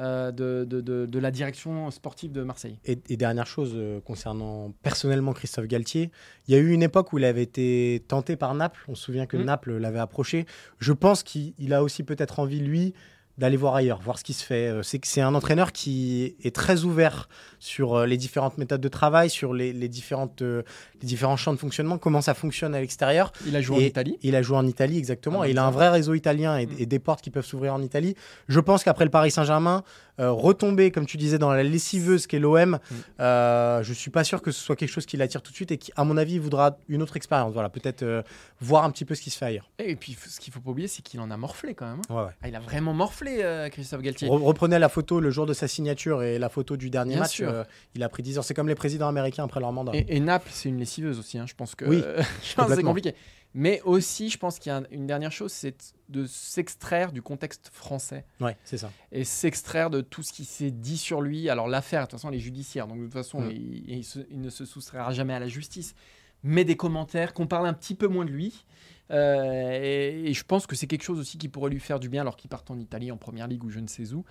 euh, 0.00 0.32
de, 0.32 0.64
de- 0.68 0.80
de- 0.80 1.06
de 1.06 1.18
la 1.18 1.30
direction 1.30 1.90
sportive 1.90 2.32
de 2.32 2.42
Marseille. 2.42 2.78
Et, 2.84 2.98
et 3.08 3.16
dernière 3.16 3.46
chose 3.46 3.72
euh, 3.74 4.00
concernant 4.00 4.72
personnellement 4.82 5.32
Christophe 5.32 5.66
Galtier, 5.66 6.10
il 6.48 6.54
y 6.54 6.56
a 6.56 6.60
eu 6.60 6.70
une 6.72 6.82
époque 6.82 7.12
où 7.12 7.18
il 7.18 7.24
avait 7.24 7.42
été 7.42 8.02
tenté 8.08 8.36
par 8.36 8.54
Naples. 8.54 8.80
On 8.88 8.94
se 8.94 9.02
souvient 9.04 9.26
que 9.26 9.36
Mm. 9.36 9.44
Naples 9.44 9.76
l'avait 9.78 9.98
approché. 9.98 10.46
Je 10.78 10.92
pense 10.92 11.22
qu'il 11.22 11.52
il 11.58 11.72
a 11.74 11.82
aussi 11.82 12.02
peut-être 12.02 12.38
envie, 12.40 12.60
lui, 12.60 12.94
d'aller 13.40 13.56
voir 13.56 13.74
ailleurs, 13.74 14.00
voir 14.02 14.18
ce 14.18 14.24
qui 14.24 14.34
se 14.34 14.44
fait. 14.44 14.68
Euh, 14.68 14.82
C'est 14.82 14.98
que 14.98 15.06
c'est 15.08 15.22
un 15.22 15.34
entraîneur 15.34 15.72
qui 15.72 16.36
est 16.44 16.54
très 16.54 16.84
ouvert 16.84 17.28
sur 17.58 17.94
euh, 17.94 18.06
les 18.06 18.18
différentes 18.18 18.58
méthodes 18.58 18.80
de 18.82 18.88
travail, 18.88 19.30
sur 19.30 19.54
les, 19.54 19.72
les 19.72 19.88
différentes, 19.88 20.42
euh, 20.42 20.62
les 21.00 21.08
différents 21.08 21.36
champs 21.38 21.54
de 21.54 21.58
fonctionnement, 21.58 21.96
comment 21.96 22.20
ça 22.20 22.34
fonctionne 22.34 22.74
à 22.74 22.80
l'extérieur. 22.80 23.32
Il 23.46 23.56
a 23.56 23.62
joué 23.62 23.76
en 23.76 23.80
Italie. 23.80 24.18
Il 24.22 24.36
a 24.36 24.42
joué 24.42 24.56
en 24.58 24.66
Italie, 24.66 24.98
exactement. 24.98 25.40
Ah, 25.40 25.48
et 25.48 25.52
il 25.52 25.58
a 25.58 25.64
un 25.64 25.70
vrai 25.70 25.88
réseau 25.88 26.12
italien 26.14 26.58
et, 26.58 26.66
Mm. 26.66 26.76
et 26.78 26.86
des 26.86 26.98
portes 26.98 27.22
qui 27.22 27.30
peuvent 27.30 27.46
s'ouvrir 27.46 27.72
en 27.74 27.82
Italie. 27.82 28.14
Je 28.48 28.60
pense 28.60 28.84
qu'après 28.84 29.04
le 29.04 29.10
Paris 29.10 29.30
Saint-Germain, 29.30 29.82
euh, 30.20 30.30
retomber, 30.30 30.90
comme 30.90 31.06
tu 31.06 31.16
disais, 31.16 31.38
dans 31.38 31.50
la 31.50 31.62
lessiveuse 31.62 32.26
qu'est 32.26 32.38
l'OM, 32.38 32.70
Mm. 32.90 32.94
euh, 33.20 33.82
je 33.82 33.92
suis 33.92 34.10
pas 34.10 34.22
sûr 34.24 34.42
que 34.42 34.50
ce 34.50 34.60
soit 34.60 34.76
quelque 34.76 34.88
chose 34.90 35.06
qui 35.06 35.16
l'attire 35.16 35.42
tout 35.42 35.50
de 35.50 35.56
suite 35.56 35.70
et 35.72 35.78
qui, 35.78 35.90
à 35.96 36.04
mon 36.04 36.16
avis, 36.16 36.38
voudra 36.38 36.76
une 36.88 37.02
autre 37.02 37.16
expérience. 37.16 37.52
Voilà, 37.52 37.68
peut-être 37.70 38.02
euh, 38.02 38.22
voir 38.60 38.84
un 38.84 38.90
petit 38.90 39.04
peu 39.04 39.14
ce 39.14 39.22
qui 39.22 39.30
se 39.30 39.38
fait 39.38 39.46
ailleurs. 39.46 39.68
Et 39.78 39.96
puis, 39.96 40.16
ce 40.28 40.38
qu'il 40.38 40.52
faut 40.52 40.60
pas 40.60 40.70
oublier, 40.70 40.88
c'est 40.88 41.02
qu'il 41.02 41.20
en 41.20 41.30
a 41.30 41.36
morflé 41.36 41.74
quand 41.74 41.86
même. 41.86 42.00
hein. 42.10 42.14
Ouais, 42.14 42.22
ouais. 42.24 42.32
Ah, 42.42 42.48
il 42.48 42.54
a 42.56 42.60
vraiment 42.60 42.92
morflé, 42.92 43.38
euh, 43.42 43.68
Christophe 43.70 44.02
Galtier. 44.02 44.28
Re- 44.28 44.42
reprenez 44.42 44.78
la 44.78 44.88
photo 44.88 45.20
le 45.20 45.30
jour 45.30 45.46
de 45.46 45.54
sa 45.54 45.66
signature 45.68 46.22
et 46.22 46.38
la 46.38 46.48
photo 46.48 46.76
du 46.76 46.90
dernier 46.90 47.14
Bien 47.14 47.22
match. 47.22 47.36
sûr. 47.36 47.64
il 47.94 48.02
a 48.02 48.08
pris 48.08 48.22
10 48.22 48.38
ans. 48.38 48.42
C'est 48.42 48.54
comme 48.54 48.68
les 48.68 48.74
présidents 48.74 49.08
américains 49.08 49.44
après 49.44 49.60
leur 49.60 49.72
mandat. 49.72 49.92
Et, 49.94 50.04
et 50.16 50.20
Naples, 50.20 50.50
c'est 50.52 50.68
une 50.68 50.78
lessiveuse 50.78 51.18
aussi. 51.18 51.38
hein. 51.38 51.46
Je 51.46 51.54
pense 51.54 51.74
que 51.74 51.84
Oui, 51.86 52.02
c'est 52.42 52.82
compliqué. 52.82 53.14
Mais 53.54 53.80
aussi, 53.82 54.30
je 54.30 54.38
pense 54.38 54.58
qu'il 54.60 54.70
y 54.70 54.72
a 54.72 54.78
un- 54.78 54.84
une 54.92 55.06
dernière 55.06 55.32
chose, 55.32 55.52
c'est 55.52 55.94
de 56.08 56.24
s'extraire 56.26 57.10
du 57.12 57.20
contexte 57.22 57.68
français 57.72 58.24
Ouais, 58.40 58.56
c'est 58.64 58.78
ça. 58.78 58.90
et 59.10 59.24
s'extraire 59.24 59.90
de 59.90 60.00
tout 60.00 60.22
ce 60.22 60.32
qui 60.32 60.44
s'est 60.44 60.70
dit 60.70 60.96
sur 60.98 61.20
lui. 61.20 61.48
Alors 61.50 61.66
l'affaire, 61.66 62.02
de 62.02 62.06
toute 62.06 62.12
façon, 62.20 62.28
elle 62.28 62.36
est 62.36 62.40
judiciaire, 62.40 62.86
donc 62.86 62.98
de 62.98 63.04
toute 63.04 63.12
façon, 63.12 63.48
il, 63.50 63.88
il 63.90 64.04
se- 64.04 64.20
il 64.30 64.40
ne 64.40 64.50
se 64.50 64.64
soustraira 64.64 65.12
jamais 65.12 65.34
à 65.34 65.40
la 65.40 65.48
justice. 65.48 65.94
Mais 66.42 66.64
des 66.64 66.76
commentaires, 66.76 67.34
qu'on 67.34 67.46
parle 67.46 67.66
un 67.66 67.74
petit 67.74 67.94
peu 67.94 68.06
moins 68.06 68.24
de 68.24 68.30
lui. 68.30 68.64
Euh, 69.10 69.70
et, 69.82 70.30
et 70.30 70.34
je 70.34 70.44
pense 70.44 70.66
que 70.66 70.76
c'est 70.76 70.86
quelque 70.86 71.02
chose 71.02 71.18
aussi 71.18 71.36
qui 71.36 71.48
pourrait 71.48 71.70
lui 71.70 71.80
faire 71.80 71.98
du 72.00 72.08
bien 72.08 72.20
alors 72.22 72.36
qu'il 72.36 72.48
part 72.48 72.64
en 72.68 72.78
Italie, 72.78 73.10
en 73.10 73.16
première 73.16 73.48
ligue 73.48 73.64
ou 73.64 73.70
je 73.70 73.80
ne 73.80 73.88
sais 73.88 74.12
où. 74.12 74.24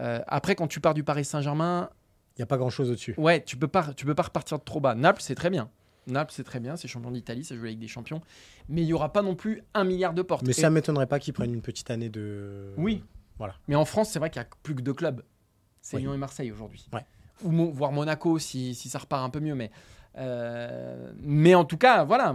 Euh, 0.00 0.20
après, 0.26 0.54
quand 0.54 0.66
tu 0.68 0.80
pars 0.80 0.94
du 0.94 1.04
Paris 1.04 1.24
Saint-Germain, 1.24 1.90
Il 2.36 2.40
n'y 2.40 2.44
a 2.44 2.46
pas 2.46 2.56
grand-chose 2.56 2.88
au-dessus. 2.90 3.14
Ouais, 3.18 3.44
tu 3.44 3.58
peux 3.58 3.68
pas, 3.68 3.92
tu 3.94 4.06
peux 4.06 4.14
pas 4.14 4.22
repartir 4.22 4.58
de 4.58 4.64
trop 4.64 4.80
bas. 4.80 4.94
Naples, 4.94 5.20
c'est 5.22 5.34
très 5.34 5.50
bien. 5.50 5.68
Naples, 6.06 6.32
c'est 6.34 6.44
très 6.44 6.60
bien, 6.60 6.76
c'est 6.76 6.88
champion 6.88 7.10
d'Italie, 7.10 7.44
ça 7.44 7.54
joue 7.54 7.64
avec 7.64 7.78
des 7.78 7.88
champions. 7.88 8.20
Mais 8.68 8.82
il 8.82 8.86
y 8.86 8.92
aura 8.92 9.12
pas 9.12 9.22
non 9.22 9.34
plus 9.34 9.62
un 9.74 9.84
milliard 9.84 10.14
de 10.14 10.22
portes. 10.22 10.42
Mais 10.44 10.50
Et- 10.50 10.60
ça 10.60 10.70
m'étonnerait 10.70 11.06
pas 11.06 11.18
qu'ils 11.18 11.32
prennent 11.34 11.54
une 11.54 11.62
petite 11.62 11.90
année 11.90 12.08
de. 12.08 12.72
Oui. 12.76 13.02
Voilà. 13.38 13.54
Mais 13.68 13.74
en 13.76 13.84
France, 13.84 14.10
c'est 14.10 14.18
vrai 14.18 14.30
qu'il 14.30 14.40
y 14.40 14.44
a 14.44 14.48
plus 14.62 14.74
que 14.74 14.82
deux 14.82 14.94
clubs. 14.94 15.22
C'est 15.80 15.96
Oui. 15.96 16.02
Lyon 16.02 16.14
et 16.14 16.18
Marseille 16.18 16.50
aujourd'hui. 16.52 16.86
Ouais. 16.92 17.04
Ou 17.44 17.50
Mo- 17.50 17.70
voire 17.72 17.90
Monaco 17.92 18.38
si, 18.38 18.74
si 18.74 18.88
ça 18.88 18.98
repart 18.98 19.24
un 19.24 19.30
peu 19.30 19.40
mieux. 19.40 19.54
Mais, 19.54 19.70
euh, 20.18 21.12
mais 21.20 21.54
en 21.54 21.64
tout 21.64 21.78
cas, 21.78 22.04
voilà. 22.04 22.34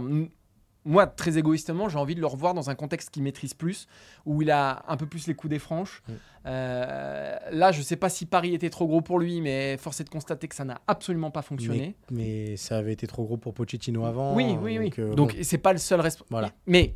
Moi, 0.84 1.06
très 1.06 1.36
égoïstement, 1.36 1.88
j'ai 1.88 1.98
envie 1.98 2.14
de 2.14 2.20
le 2.20 2.26
revoir 2.26 2.54
dans 2.54 2.70
un 2.70 2.74
contexte 2.74 3.10
qu'il 3.10 3.22
maîtrise 3.22 3.52
plus, 3.52 3.86
où 4.24 4.40
il 4.42 4.50
a 4.50 4.84
un 4.88 4.96
peu 4.96 5.06
plus 5.06 5.26
les 5.26 5.34
coups 5.34 5.50
des 5.50 5.58
franches. 5.58 6.02
Euh, 6.46 7.36
là, 7.50 7.72
je 7.72 7.82
sais 7.82 7.96
pas 7.96 8.08
si 8.08 8.24
Paris 8.26 8.54
était 8.54 8.70
trop 8.70 8.86
gros 8.86 9.00
pour 9.02 9.18
lui, 9.18 9.40
mais 9.40 9.76
force 9.76 10.00
est 10.00 10.04
de 10.04 10.08
constater 10.08 10.48
que 10.48 10.54
ça 10.54 10.64
n'a 10.64 10.80
absolument 10.86 11.30
pas 11.30 11.42
fonctionné. 11.42 11.96
Mais, 12.10 12.48
mais 12.50 12.56
ça 12.56 12.78
avait 12.78 12.92
été 12.92 13.06
trop 13.06 13.24
gros 13.24 13.36
pour 13.36 13.52
Pochettino 13.54 14.04
avant. 14.06 14.34
Oui, 14.34 14.56
oui, 14.60 14.78
oui. 14.78 14.88
donc, 14.90 14.98
euh, 14.98 15.14
Donc 15.14 15.34
bon. 15.34 15.38
c'est 15.42 15.58
pas 15.58 15.72
le 15.72 15.78
seul 15.78 16.00
responsable. 16.00 16.30
Voilà. 16.30 16.52
Mais 16.66 16.94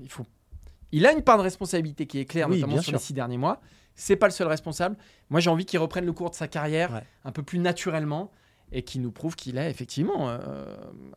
il 0.00 0.08
faut. 0.08 0.24
Il 0.92 1.04
a 1.06 1.12
une 1.12 1.22
part 1.22 1.38
de 1.38 1.42
responsabilité 1.42 2.06
qui 2.06 2.18
est 2.20 2.24
claire, 2.24 2.48
Oui, 2.48 2.56
notamment 2.60 2.76
sur 2.76 2.84
sûr. 2.84 2.92
les 2.94 2.98
six 2.98 3.12
derniers 3.12 3.36
mois. 3.38 3.60
C'est 3.94 4.16
pas 4.16 4.26
le 4.26 4.32
seul 4.32 4.46
responsable. 4.46 4.96
Moi, 5.28 5.40
j'ai 5.40 5.50
envie 5.50 5.66
qu'il 5.66 5.78
reprenne 5.80 6.06
le 6.06 6.12
cours 6.12 6.30
de 6.30 6.34
sa 6.36 6.46
carrière 6.46 6.92
Ouais. 6.92 7.02
un 7.24 7.32
peu 7.32 7.42
plus 7.42 7.58
naturellement 7.58 8.30
et 8.72 8.82
qu'il 8.82 9.02
nous 9.02 9.12
prouve 9.12 9.34
qu'il 9.36 9.58
est 9.58 9.70
effectivement, 9.70 10.28
euh, 10.28 10.38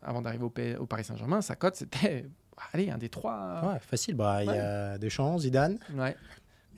avant 0.02 0.22
d'arriver 0.22 0.44
au, 0.78 0.86
Paris 0.86 1.04
Saint-Germain, 1.04 1.42
sa 1.42 1.54
cote 1.56 1.76
c'était, 1.76 2.26
allez, 2.72 2.90
un 2.90 2.98
des 2.98 3.08
trois. 3.08 3.60
Ouais, 3.64 3.78
facile. 3.80 4.14
Bah, 4.14 4.42
il 4.42 4.46
y 4.46 4.58
a 4.58 4.98
Deschamps, 4.98 5.38
Zidane. 5.38 5.78
Ouais. 5.94 6.16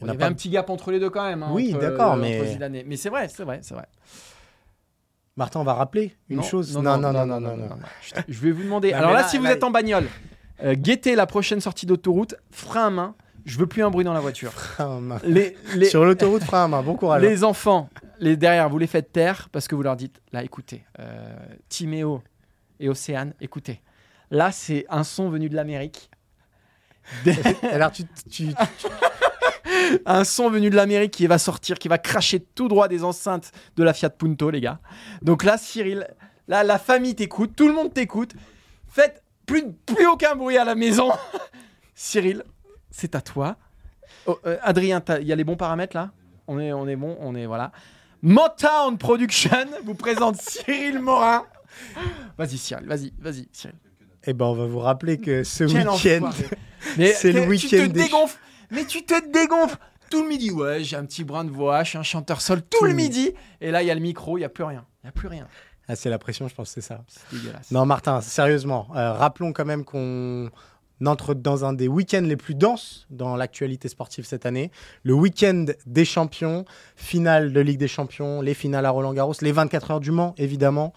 Il 0.00 0.06
y 0.06 0.10
avait 0.10 0.18
pas- 0.18 0.26
un 0.26 0.32
petit 0.32 0.50
gap 0.50 0.70
entre 0.70 0.90
les 0.90 0.98
deux 0.98 1.10
quand 1.10 1.24
même. 1.24 1.42
hein, 1.44 1.50
Oui, 1.52 1.72
d'accord, 1.80 2.14
euh, 2.14 2.16
mais- 2.16 2.40
entre 2.40 2.48
Zidane 2.50 2.74
et- 2.74 2.84
Mais 2.84 2.96
c'est 2.96 3.10
vrai, 3.10 3.28
c'est 3.28 3.44
vrai, 3.44 3.60
c'est 3.62 3.74
vrai. 3.74 3.86
Martin, 5.36 5.60
on 5.60 5.64
va 5.64 5.74
rappeler 5.74 6.14
une 6.28 6.36
Non, 6.38 6.42
chose. 6.42 6.74
Non, 6.76 6.82
non, 6.82 7.12
non, 7.12 7.26
non, 7.26 7.40
non. 7.40 7.68
Je 8.02 8.14
je 8.28 8.40
vais 8.40 8.52
vous 8.52 8.62
demander. 8.62 8.92
Alors 8.92 9.10
là, 9.12 9.20
là, 9.22 9.28
si 9.28 9.38
vous 9.38 9.44
là, 9.44 9.52
êtes 9.52 9.64
en 9.64 9.70
bagnole, 9.70 10.06
euh, 10.62 10.74
guettez 10.74 11.16
la 11.16 11.26
prochaine 11.26 11.60
sortie 11.60 11.86
d'autoroute, 11.86 12.34
frein 12.50 12.86
à 12.86 12.90
main. 12.90 13.14
Je 13.44 13.58
veux 13.58 13.66
plus 13.66 13.82
un 13.82 13.90
bruit 13.90 14.04
dans 14.04 14.14
la 14.14 14.20
voiture. 14.20 14.52
Les, 15.24 15.56
les, 15.74 15.86
Sur 15.86 16.04
l'autoroute, 16.04 16.42
frein 16.42 16.64
à 16.64 16.68
main. 16.68 16.82
Bon 16.82 16.96
courage. 16.96 17.22
les 17.22 17.44
enfants, 17.44 17.90
les 18.18 18.36
derrière, 18.36 18.68
vous 18.68 18.78
les 18.78 18.86
faites 18.86 19.12
taire 19.12 19.48
parce 19.52 19.68
que 19.68 19.74
vous 19.74 19.82
leur 19.82 19.96
dites 19.96 20.20
là, 20.32 20.42
écoutez, 20.42 20.84
euh, 20.98 21.36
Timéo 21.68 22.22
et 22.80 22.88
Océane, 22.88 23.34
écoutez. 23.40 23.82
Là, 24.30 24.50
c'est 24.50 24.86
un 24.88 25.04
son 25.04 25.28
venu 25.28 25.48
de 25.48 25.54
l'Amérique. 25.54 26.10
Alors, 27.70 27.92
tu, 27.92 28.04
tu, 28.30 28.48
un 30.06 30.24
son 30.24 30.48
venu 30.48 30.70
de 30.70 30.76
l'Amérique 30.76 31.12
qui 31.12 31.26
va 31.26 31.38
sortir, 31.38 31.78
qui 31.78 31.88
va 31.88 31.98
cracher 31.98 32.40
tout 32.40 32.68
droit 32.68 32.88
des 32.88 33.04
enceintes 33.04 33.52
de 33.76 33.84
la 33.84 33.92
Fiat 33.92 34.10
Punto, 34.10 34.50
les 34.50 34.60
gars. 34.60 34.80
Donc 35.20 35.44
là, 35.44 35.58
Cyril, 35.58 36.08
là, 36.48 36.64
la 36.64 36.78
famille 36.78 37.14
t'écoute, 37.14 37.52
tout 37.54 37.68
le 37.68 37.74
monde 37.74 37.92
t'écoute. 37.92 38.34
Faites 38.88 39.22
plus, 39.44 39.72
plus 39.72 40.06
aucun 40.06 40.34
bruit 40.34 40.56
à 40.56 40.64
la 40.64 40.74
maison. 40.74 41.10
Cyril, 41.94 42.42
c'est 42.96 43.14
à 43.16 43.20
toi. 43.20 43.56
Oh, 44.26 44.38
euh, 44.46 44.56
Adrien, 44.62 45.02
il 45.20 45.26
y 45.26 45.32
a 45.32 45.36
les 45.36 45.44
bons 45.44 45.56
paramètres 45.56 45.96
là 45.96 46.10
on 46.46 46.58
est, 46.60 46.72
on 46.72 46.86
est 46.86 46.96
bon, 46.96 47.16
on 47.20 47.34
est 47.34 47.46
voilà. 47.46 47.72
Motown 48.22 48.98
Production 48.98 49.66
vous 49.84 49.94
présente 49.94 50.36
Cyril 50.36 50.98
Morin. 51.00 51.44
Vas-y 52.38 52.58
Cyril, 52.58 52.86
vas-y, 52.86 53.12
vas-y 53.18 53.48
Cyril. 53.52 53.76
Eh 54.26 54.32
ben, 54.32 54.46
on 54.46 54.54
va 54.54 54.66
vous 54.66 54.78
rappeler 54.78 55.18
que 55.18 55.42
ce 55.42 55.64
week-end, 55.64 56.30
c'est 56.96 57.32
le 57.32 57.46
week-end 57.46 57.68
Tu 57.68 57.76
te 57.88 57.92
des- 57.92 58.02
dégonfles. 58.04 58.38
Mais 58.70 58.84
tu 58.84 59.04
te 59.04 59.30
dégonfles. 59.30 59.76
Tout 60.10 60.22
le 60.22 60.28
midi, 60.28 60.50
ouais, 60.50 60.84
j'ai 60.84 60.96
un 60.96 61.04
petit 61.04 61.24
brin 61.24 61.44
de 61.44 61.50
voix, 61.50 61.82
je 61.82 61.90
suis 61.90 61.98
un 61.98 62.02
chanteur 62.02 62.40
seul 62.40 62.62
tout, 62.62 62.78
Tout 62.78 62.84
le 62.84 62.92
midi. 62.92 63.32
Et 63.60 63.70
là, 63.70 63.82
il 63.82 63.86
y 63.86 63.90
a 63.90 63.94
le 63.94 64.00
micro, 64.00 64.38
il 64.38 64.42
y 64.42 64.44
a 64.44 64.48
plus 64.48 64.64
rien. 64.64 64.84
Il 65.02 65.06
y 65.06 65.08
a 65.08 65.12
plus 65.12 65.28
rien. 65.28 65.48
ah, 65.88 65.96
c'est 65.96 66.10
la 66.10 66.18
pression, 66.18 66.46
je 66.48 66.54
pense 66.54 66.70
c'est 66.70 66.80
ça. 66.82 67.02
C'est 67.08 67.36
dégueulasse. 67.38 67.70
Non, 67.70 67.84
Martin, 67.86 68.20
sérieusement, 68.20 68.88
euh, 68.94 69.12
rappelons 69.12 69.52
quand 69.52 69.64
même 69.64 69.84
qu'on 69.84 70.50
entre 71.04 71.34
dans 71.34 71.64
un 71.64 71.72
des 71.72 71.88
week-ends 71.88 72.22
les 72.22 72.36
plus 72.36 72.54
denses 72.54 73.06
dans 73.10 73.36
l'actualité 73.36 73.88
sportive 73.88 74.24
cette 74.24 74.46
année. 74.46 74.70
Le 75.02 75.12
week-end 75.14 75.66
des 75.86 76.04
champions, 76.04 76.64
finale 76.96 77.52
de 77.52 77.60
Ligue 77.60 77.78
des 77.78 77.88
Champions, 77.88 78.40
les 78.40 78.54
finales 78.54 78.86
à 78.86 78.90
Roland-Garros, 78.90 79.34
les 79.42 79.52
24 79.52 79.90
heures 79.92 80.00
du 80.00 80.10
Mans, 80.10 80.34
évidemment. 80.38 80.92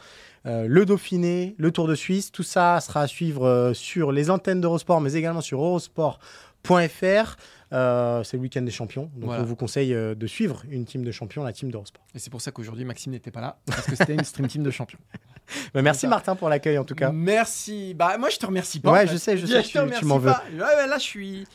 euh, 0.45 0.65
le 0.67 0.85
Dauphiné, 0.85 1.55
le 1.57 1.71
Tour 1.71 1.87
de 1.87 1.95
Suisse, 1.95 2.31
tout 2.31 2.43
ça 2.43 2.79
sera 2.79 3.01
à 3.01 3.07
suivre 3.07 3.45
euh, 3.45 3.73
sur 3.73 4.11
les 4.13 4.29
antennes 4.29 4.61
d'Eurosport, 4.61 5.01
mais 5.01 5.13
également 5.13 5.41
sur 5.41 5.59
eurosport.fr. 5.61 7.35
Euh, 7.73 8.23
c'est 8.23 8.37
le 8.37 8.43
week-end 8.43 8.61
des 8.61 8.71
champions, 8.71 9.09
donc 9.15 9.25
Voilà. 9.25 9.41
on 9.41 9.45
vous 9.45 9.57
conseille 9.57 9.93
de 9.93 10.27
suivre 10.27 10.63
une 10.69 10.85
team 10.85 11.03
de 11.03 11.11
champions, 11.11 11.43
la 11.43 11.51
team 11.51 11.69
d'Eurosport. 11.69 12.05
Et 12.15 12.19
c'est 12.19 12.29
pour 12.29 12.39
ça 12.39 12.51
qu'aujourd'hui, 12.51 12.85
Maxime 12.85 13.11
n'était 13.11 13.31
pas 13.31 13.41
là, 13.41 13.57
parce 13.65 13.87
que 13.87 13.95
c'était 13.95 14.13
une 14.13 14.23
stream 14.23 14.47
team 14.47 14.63
de 14.63 14.71
champions. 14.71 14.99
Merci. 15.75 16.07
Martin 16.07 16.35
pour 16.35 16.49
l'accueil 16.49 16.77
en 16.77 16.83
tout 16.83 16.95
cas. 16.95 17.11
Merci. 17.11 17.93
Bah, 17.93 18.17
moi, 18.17 18.29
je 18.29 18.37
te 18.37 18.45
remercie 18.45 18.79
pas. 18.79 18.91
Ouais, 18.91 18.99
en 18.99 19.01
fait. 19.07 19.13
je 19.13 19.17
sais, 19.17 19.37
je 19.37 19.45
sais, 19.45 19.61
te 19.61 19.65
tu- 19.67 19.71
tu 19.73 19.79
remercie 19.79 20.05
m'en 20.05 20.17
veux. 20.19 20.29
Ouais, 20.29 20.87
là, 20.87 20.97
je 20.97 21.03
suis. 21.03 21.45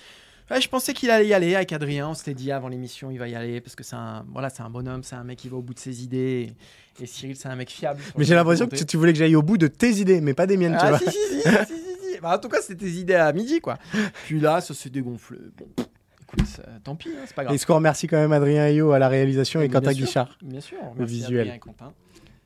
Ouais, 0.51 0.61
je 0.61 0.69
pensais 0.69 0.93
qu'il 0.93 1.11
allait 1.11 1.27
y 1.29 1.35
aller 1.35 1.55
avec 1.55 1.73
Adrien. 1.73 2.09
On 2.09 2.15
s'était 2.15 2.35
dit 2.35 2.53
avant 2.53 2.69
l'émission, 2.69 3.11
il 3.11 3.19
va 3.19 3.29
y 3.29 3.35
aller 3.35 3.61
parce 3.61 3.75
que 3.75 3.85
c'est 3.85 3.97
un, 3.97 4.25
voilà, 4.33 4.51
c'est 4.51 4.63
un 4.63 4.69
bonhomme, 4.71 5.03
c'est 5.03 5.15
un 5.15 5.25
mec 5.25 5.39
qui 5.39 5.49
va 5.49 5.57
au 5.57 5.63
bout 5.63 5.73
de 5.73 5.79
ses 5.79 6.03
idées. 6.05 6.53
Et, 7.01 7.05
et 7.05 7.07
Cyril, 7.07 7.37
c'est 7.37 7.49
un 7.49 7.57
mec 7.57 7.71
fiable. 7.71 8.01
Mais 8.19 8.25
j'ai 8.25 8.35
l'impression 8.35 8.67
que 8.67 8.77
tu, 8.77 8.85
tu 8.85 8.97
voulais 8.97 9.13
que 9.13 9.19
j'aille 9.19 9.37
au 9.37 9.43
bout 9.43 9.57
de 9.57 9.67
tes 9.69 9.91
idées, 9.93 10.21
mais 10.21 10.35
pas 10.35 10.47
des 10.47 10.57
miennes, 10.59 10.77
tu 10.79 10.85
Ah, 10.85 10.91
vois. 10.91 10.99
si, 10.99 11.05
si, 11.07 11.11
si, 11.13 11.41
si, 11.41 11.49
si, 11.67 12.13
si. 12.15 12.21
Bah, 12.21 12.35
en 12.35 12.39
tout 12.39 12.49
cas, 12.49 12.61
c'était 12.61 12.85
tes 12.85 12.91
idées 12.91 13.15
à 13.15 13.33
midi, 13.33 13.61
quoi. 13.61 13.79
Puis 14.25 14.41
là, 14.41 14.61
ça 14.61 14.75
s'est 14.75 14.91
dégonflé. 14.91 15.39
Bon, 15.57 15.67
écoute, 16.23 16.45
tant 16.85 16.97
pis, 16.97 17.09
hein, 17.11 17.23
c'est 17.27 17.35
pas 17.35 17.45
grave. 17.45 17.55
Et 17.55 17.59
ce 17.59 17.65
qu'on 17.65 17.77
remercie 17.77 18.07
quand 18.07 18.19
même 18.19 18.33
Adrien 18.33 18.63
Ayot 18.65 18.93
à 18.93 18.99
la 18.99 19.09
réalisation 19.09 19.61
et 19.63 19.69
bien 19.69 19.81
Quentin. 19.81 19.93
Guichard. 19.93 20.37
Bien 20.43 20.61
sûr, 20.61 20.77
Le 20.97 21.01
merci 21.01 21.15
visuel. 21.15 21.41
Adrien 21.43 21.55
et 21.55 21.59
Quentin. 21.61 21.93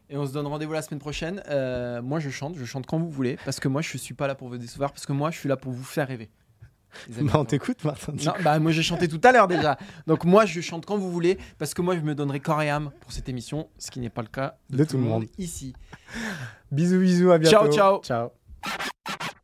Et 0.09 0.17
on 0.17 0.27
se 0.27 0.33
donne 0.33 0.47
rendez-vous 0.47 0.73
la 0.73 0.83
semaine 0.83 1.01
prochaine. 1.01 1.43
Euh, 1.49 2.01
moi, 2.01 2.21
je 2.21 2.31
chante, 2.31 2.57
je 2.57 2.65
chante 2.65 2.87
quand 2.87 2.99
vous 2.99 3.11
voulez, 3.11 3.39
parce 3.45 3.59
que 3.61 3.69
moi, 3.69 3.83
je 3.83 3.97
suis 3.97 4.15
pas 4.15 4.27
là 4.27 4.35
pour 4.35 4.49
vous 4.49 4.57
décevoir, 4.59 4.93
parce 4.93 5.05
que 5.07 5.13
moi, 5.13 5.31
je 5.31 5.39
suis 5.39 5.49
là 5.49 5.57
pour 5.57 5.73
vous 5.73 5.85
faire 5.85 6.07
rêver. 6.09 6.31
Bah, 7.21 7.33
on 7.35 7.45
t'écoute, 7.45 7.85
Martin. 7.85 8.13
Non, 8.25 8.33
bah 8.43 8.59
moi 8.59 8.73
j'ai 8.73 8.83
chanté 8.83 9.07
tout 9.07 9.21
à 9.23 9.31
l'heure 9.31 9.49
déjà. 9.49 9.77
Donc 10.07 10.25
moi 10.25 10.47
je 10.47 10.63
chante 10.63 10.87
quand 10.87 10.97
vous 10.97 11.11
voulez 11.13 11.37
parce 11.59 11.75
que 11.75 11.83
moi 11.83 11.95
je 11.95 12.01
me 12.01 12.15
donnerai 12.15 12.41
corps 12.41 12.63
et 12.63 12.71
âme 12.71 12.91
pour 13.01 13.13
cette 13.13 13.29
émission, 13.29 13.69
ce 13.77 13.91
qui 13.91 14.01
n'est 14.01 14.09
pas 14.09 14.23
le 14.23 14.29
cas 14.29 14.57
De 14.71 14.83
tout 14.83 14.97
le 14.97 15.03
monde. 15.03 15.27
ici. 15.37 15.75
Bisous, 16.73 16.99
bisous, 17.01 17.33
à 17.33 17.39
bientôt. 17.39 17.71
Ciao, 17.71 18.01
ciao. 18.03 18.03
Ciao. 18.03 19.36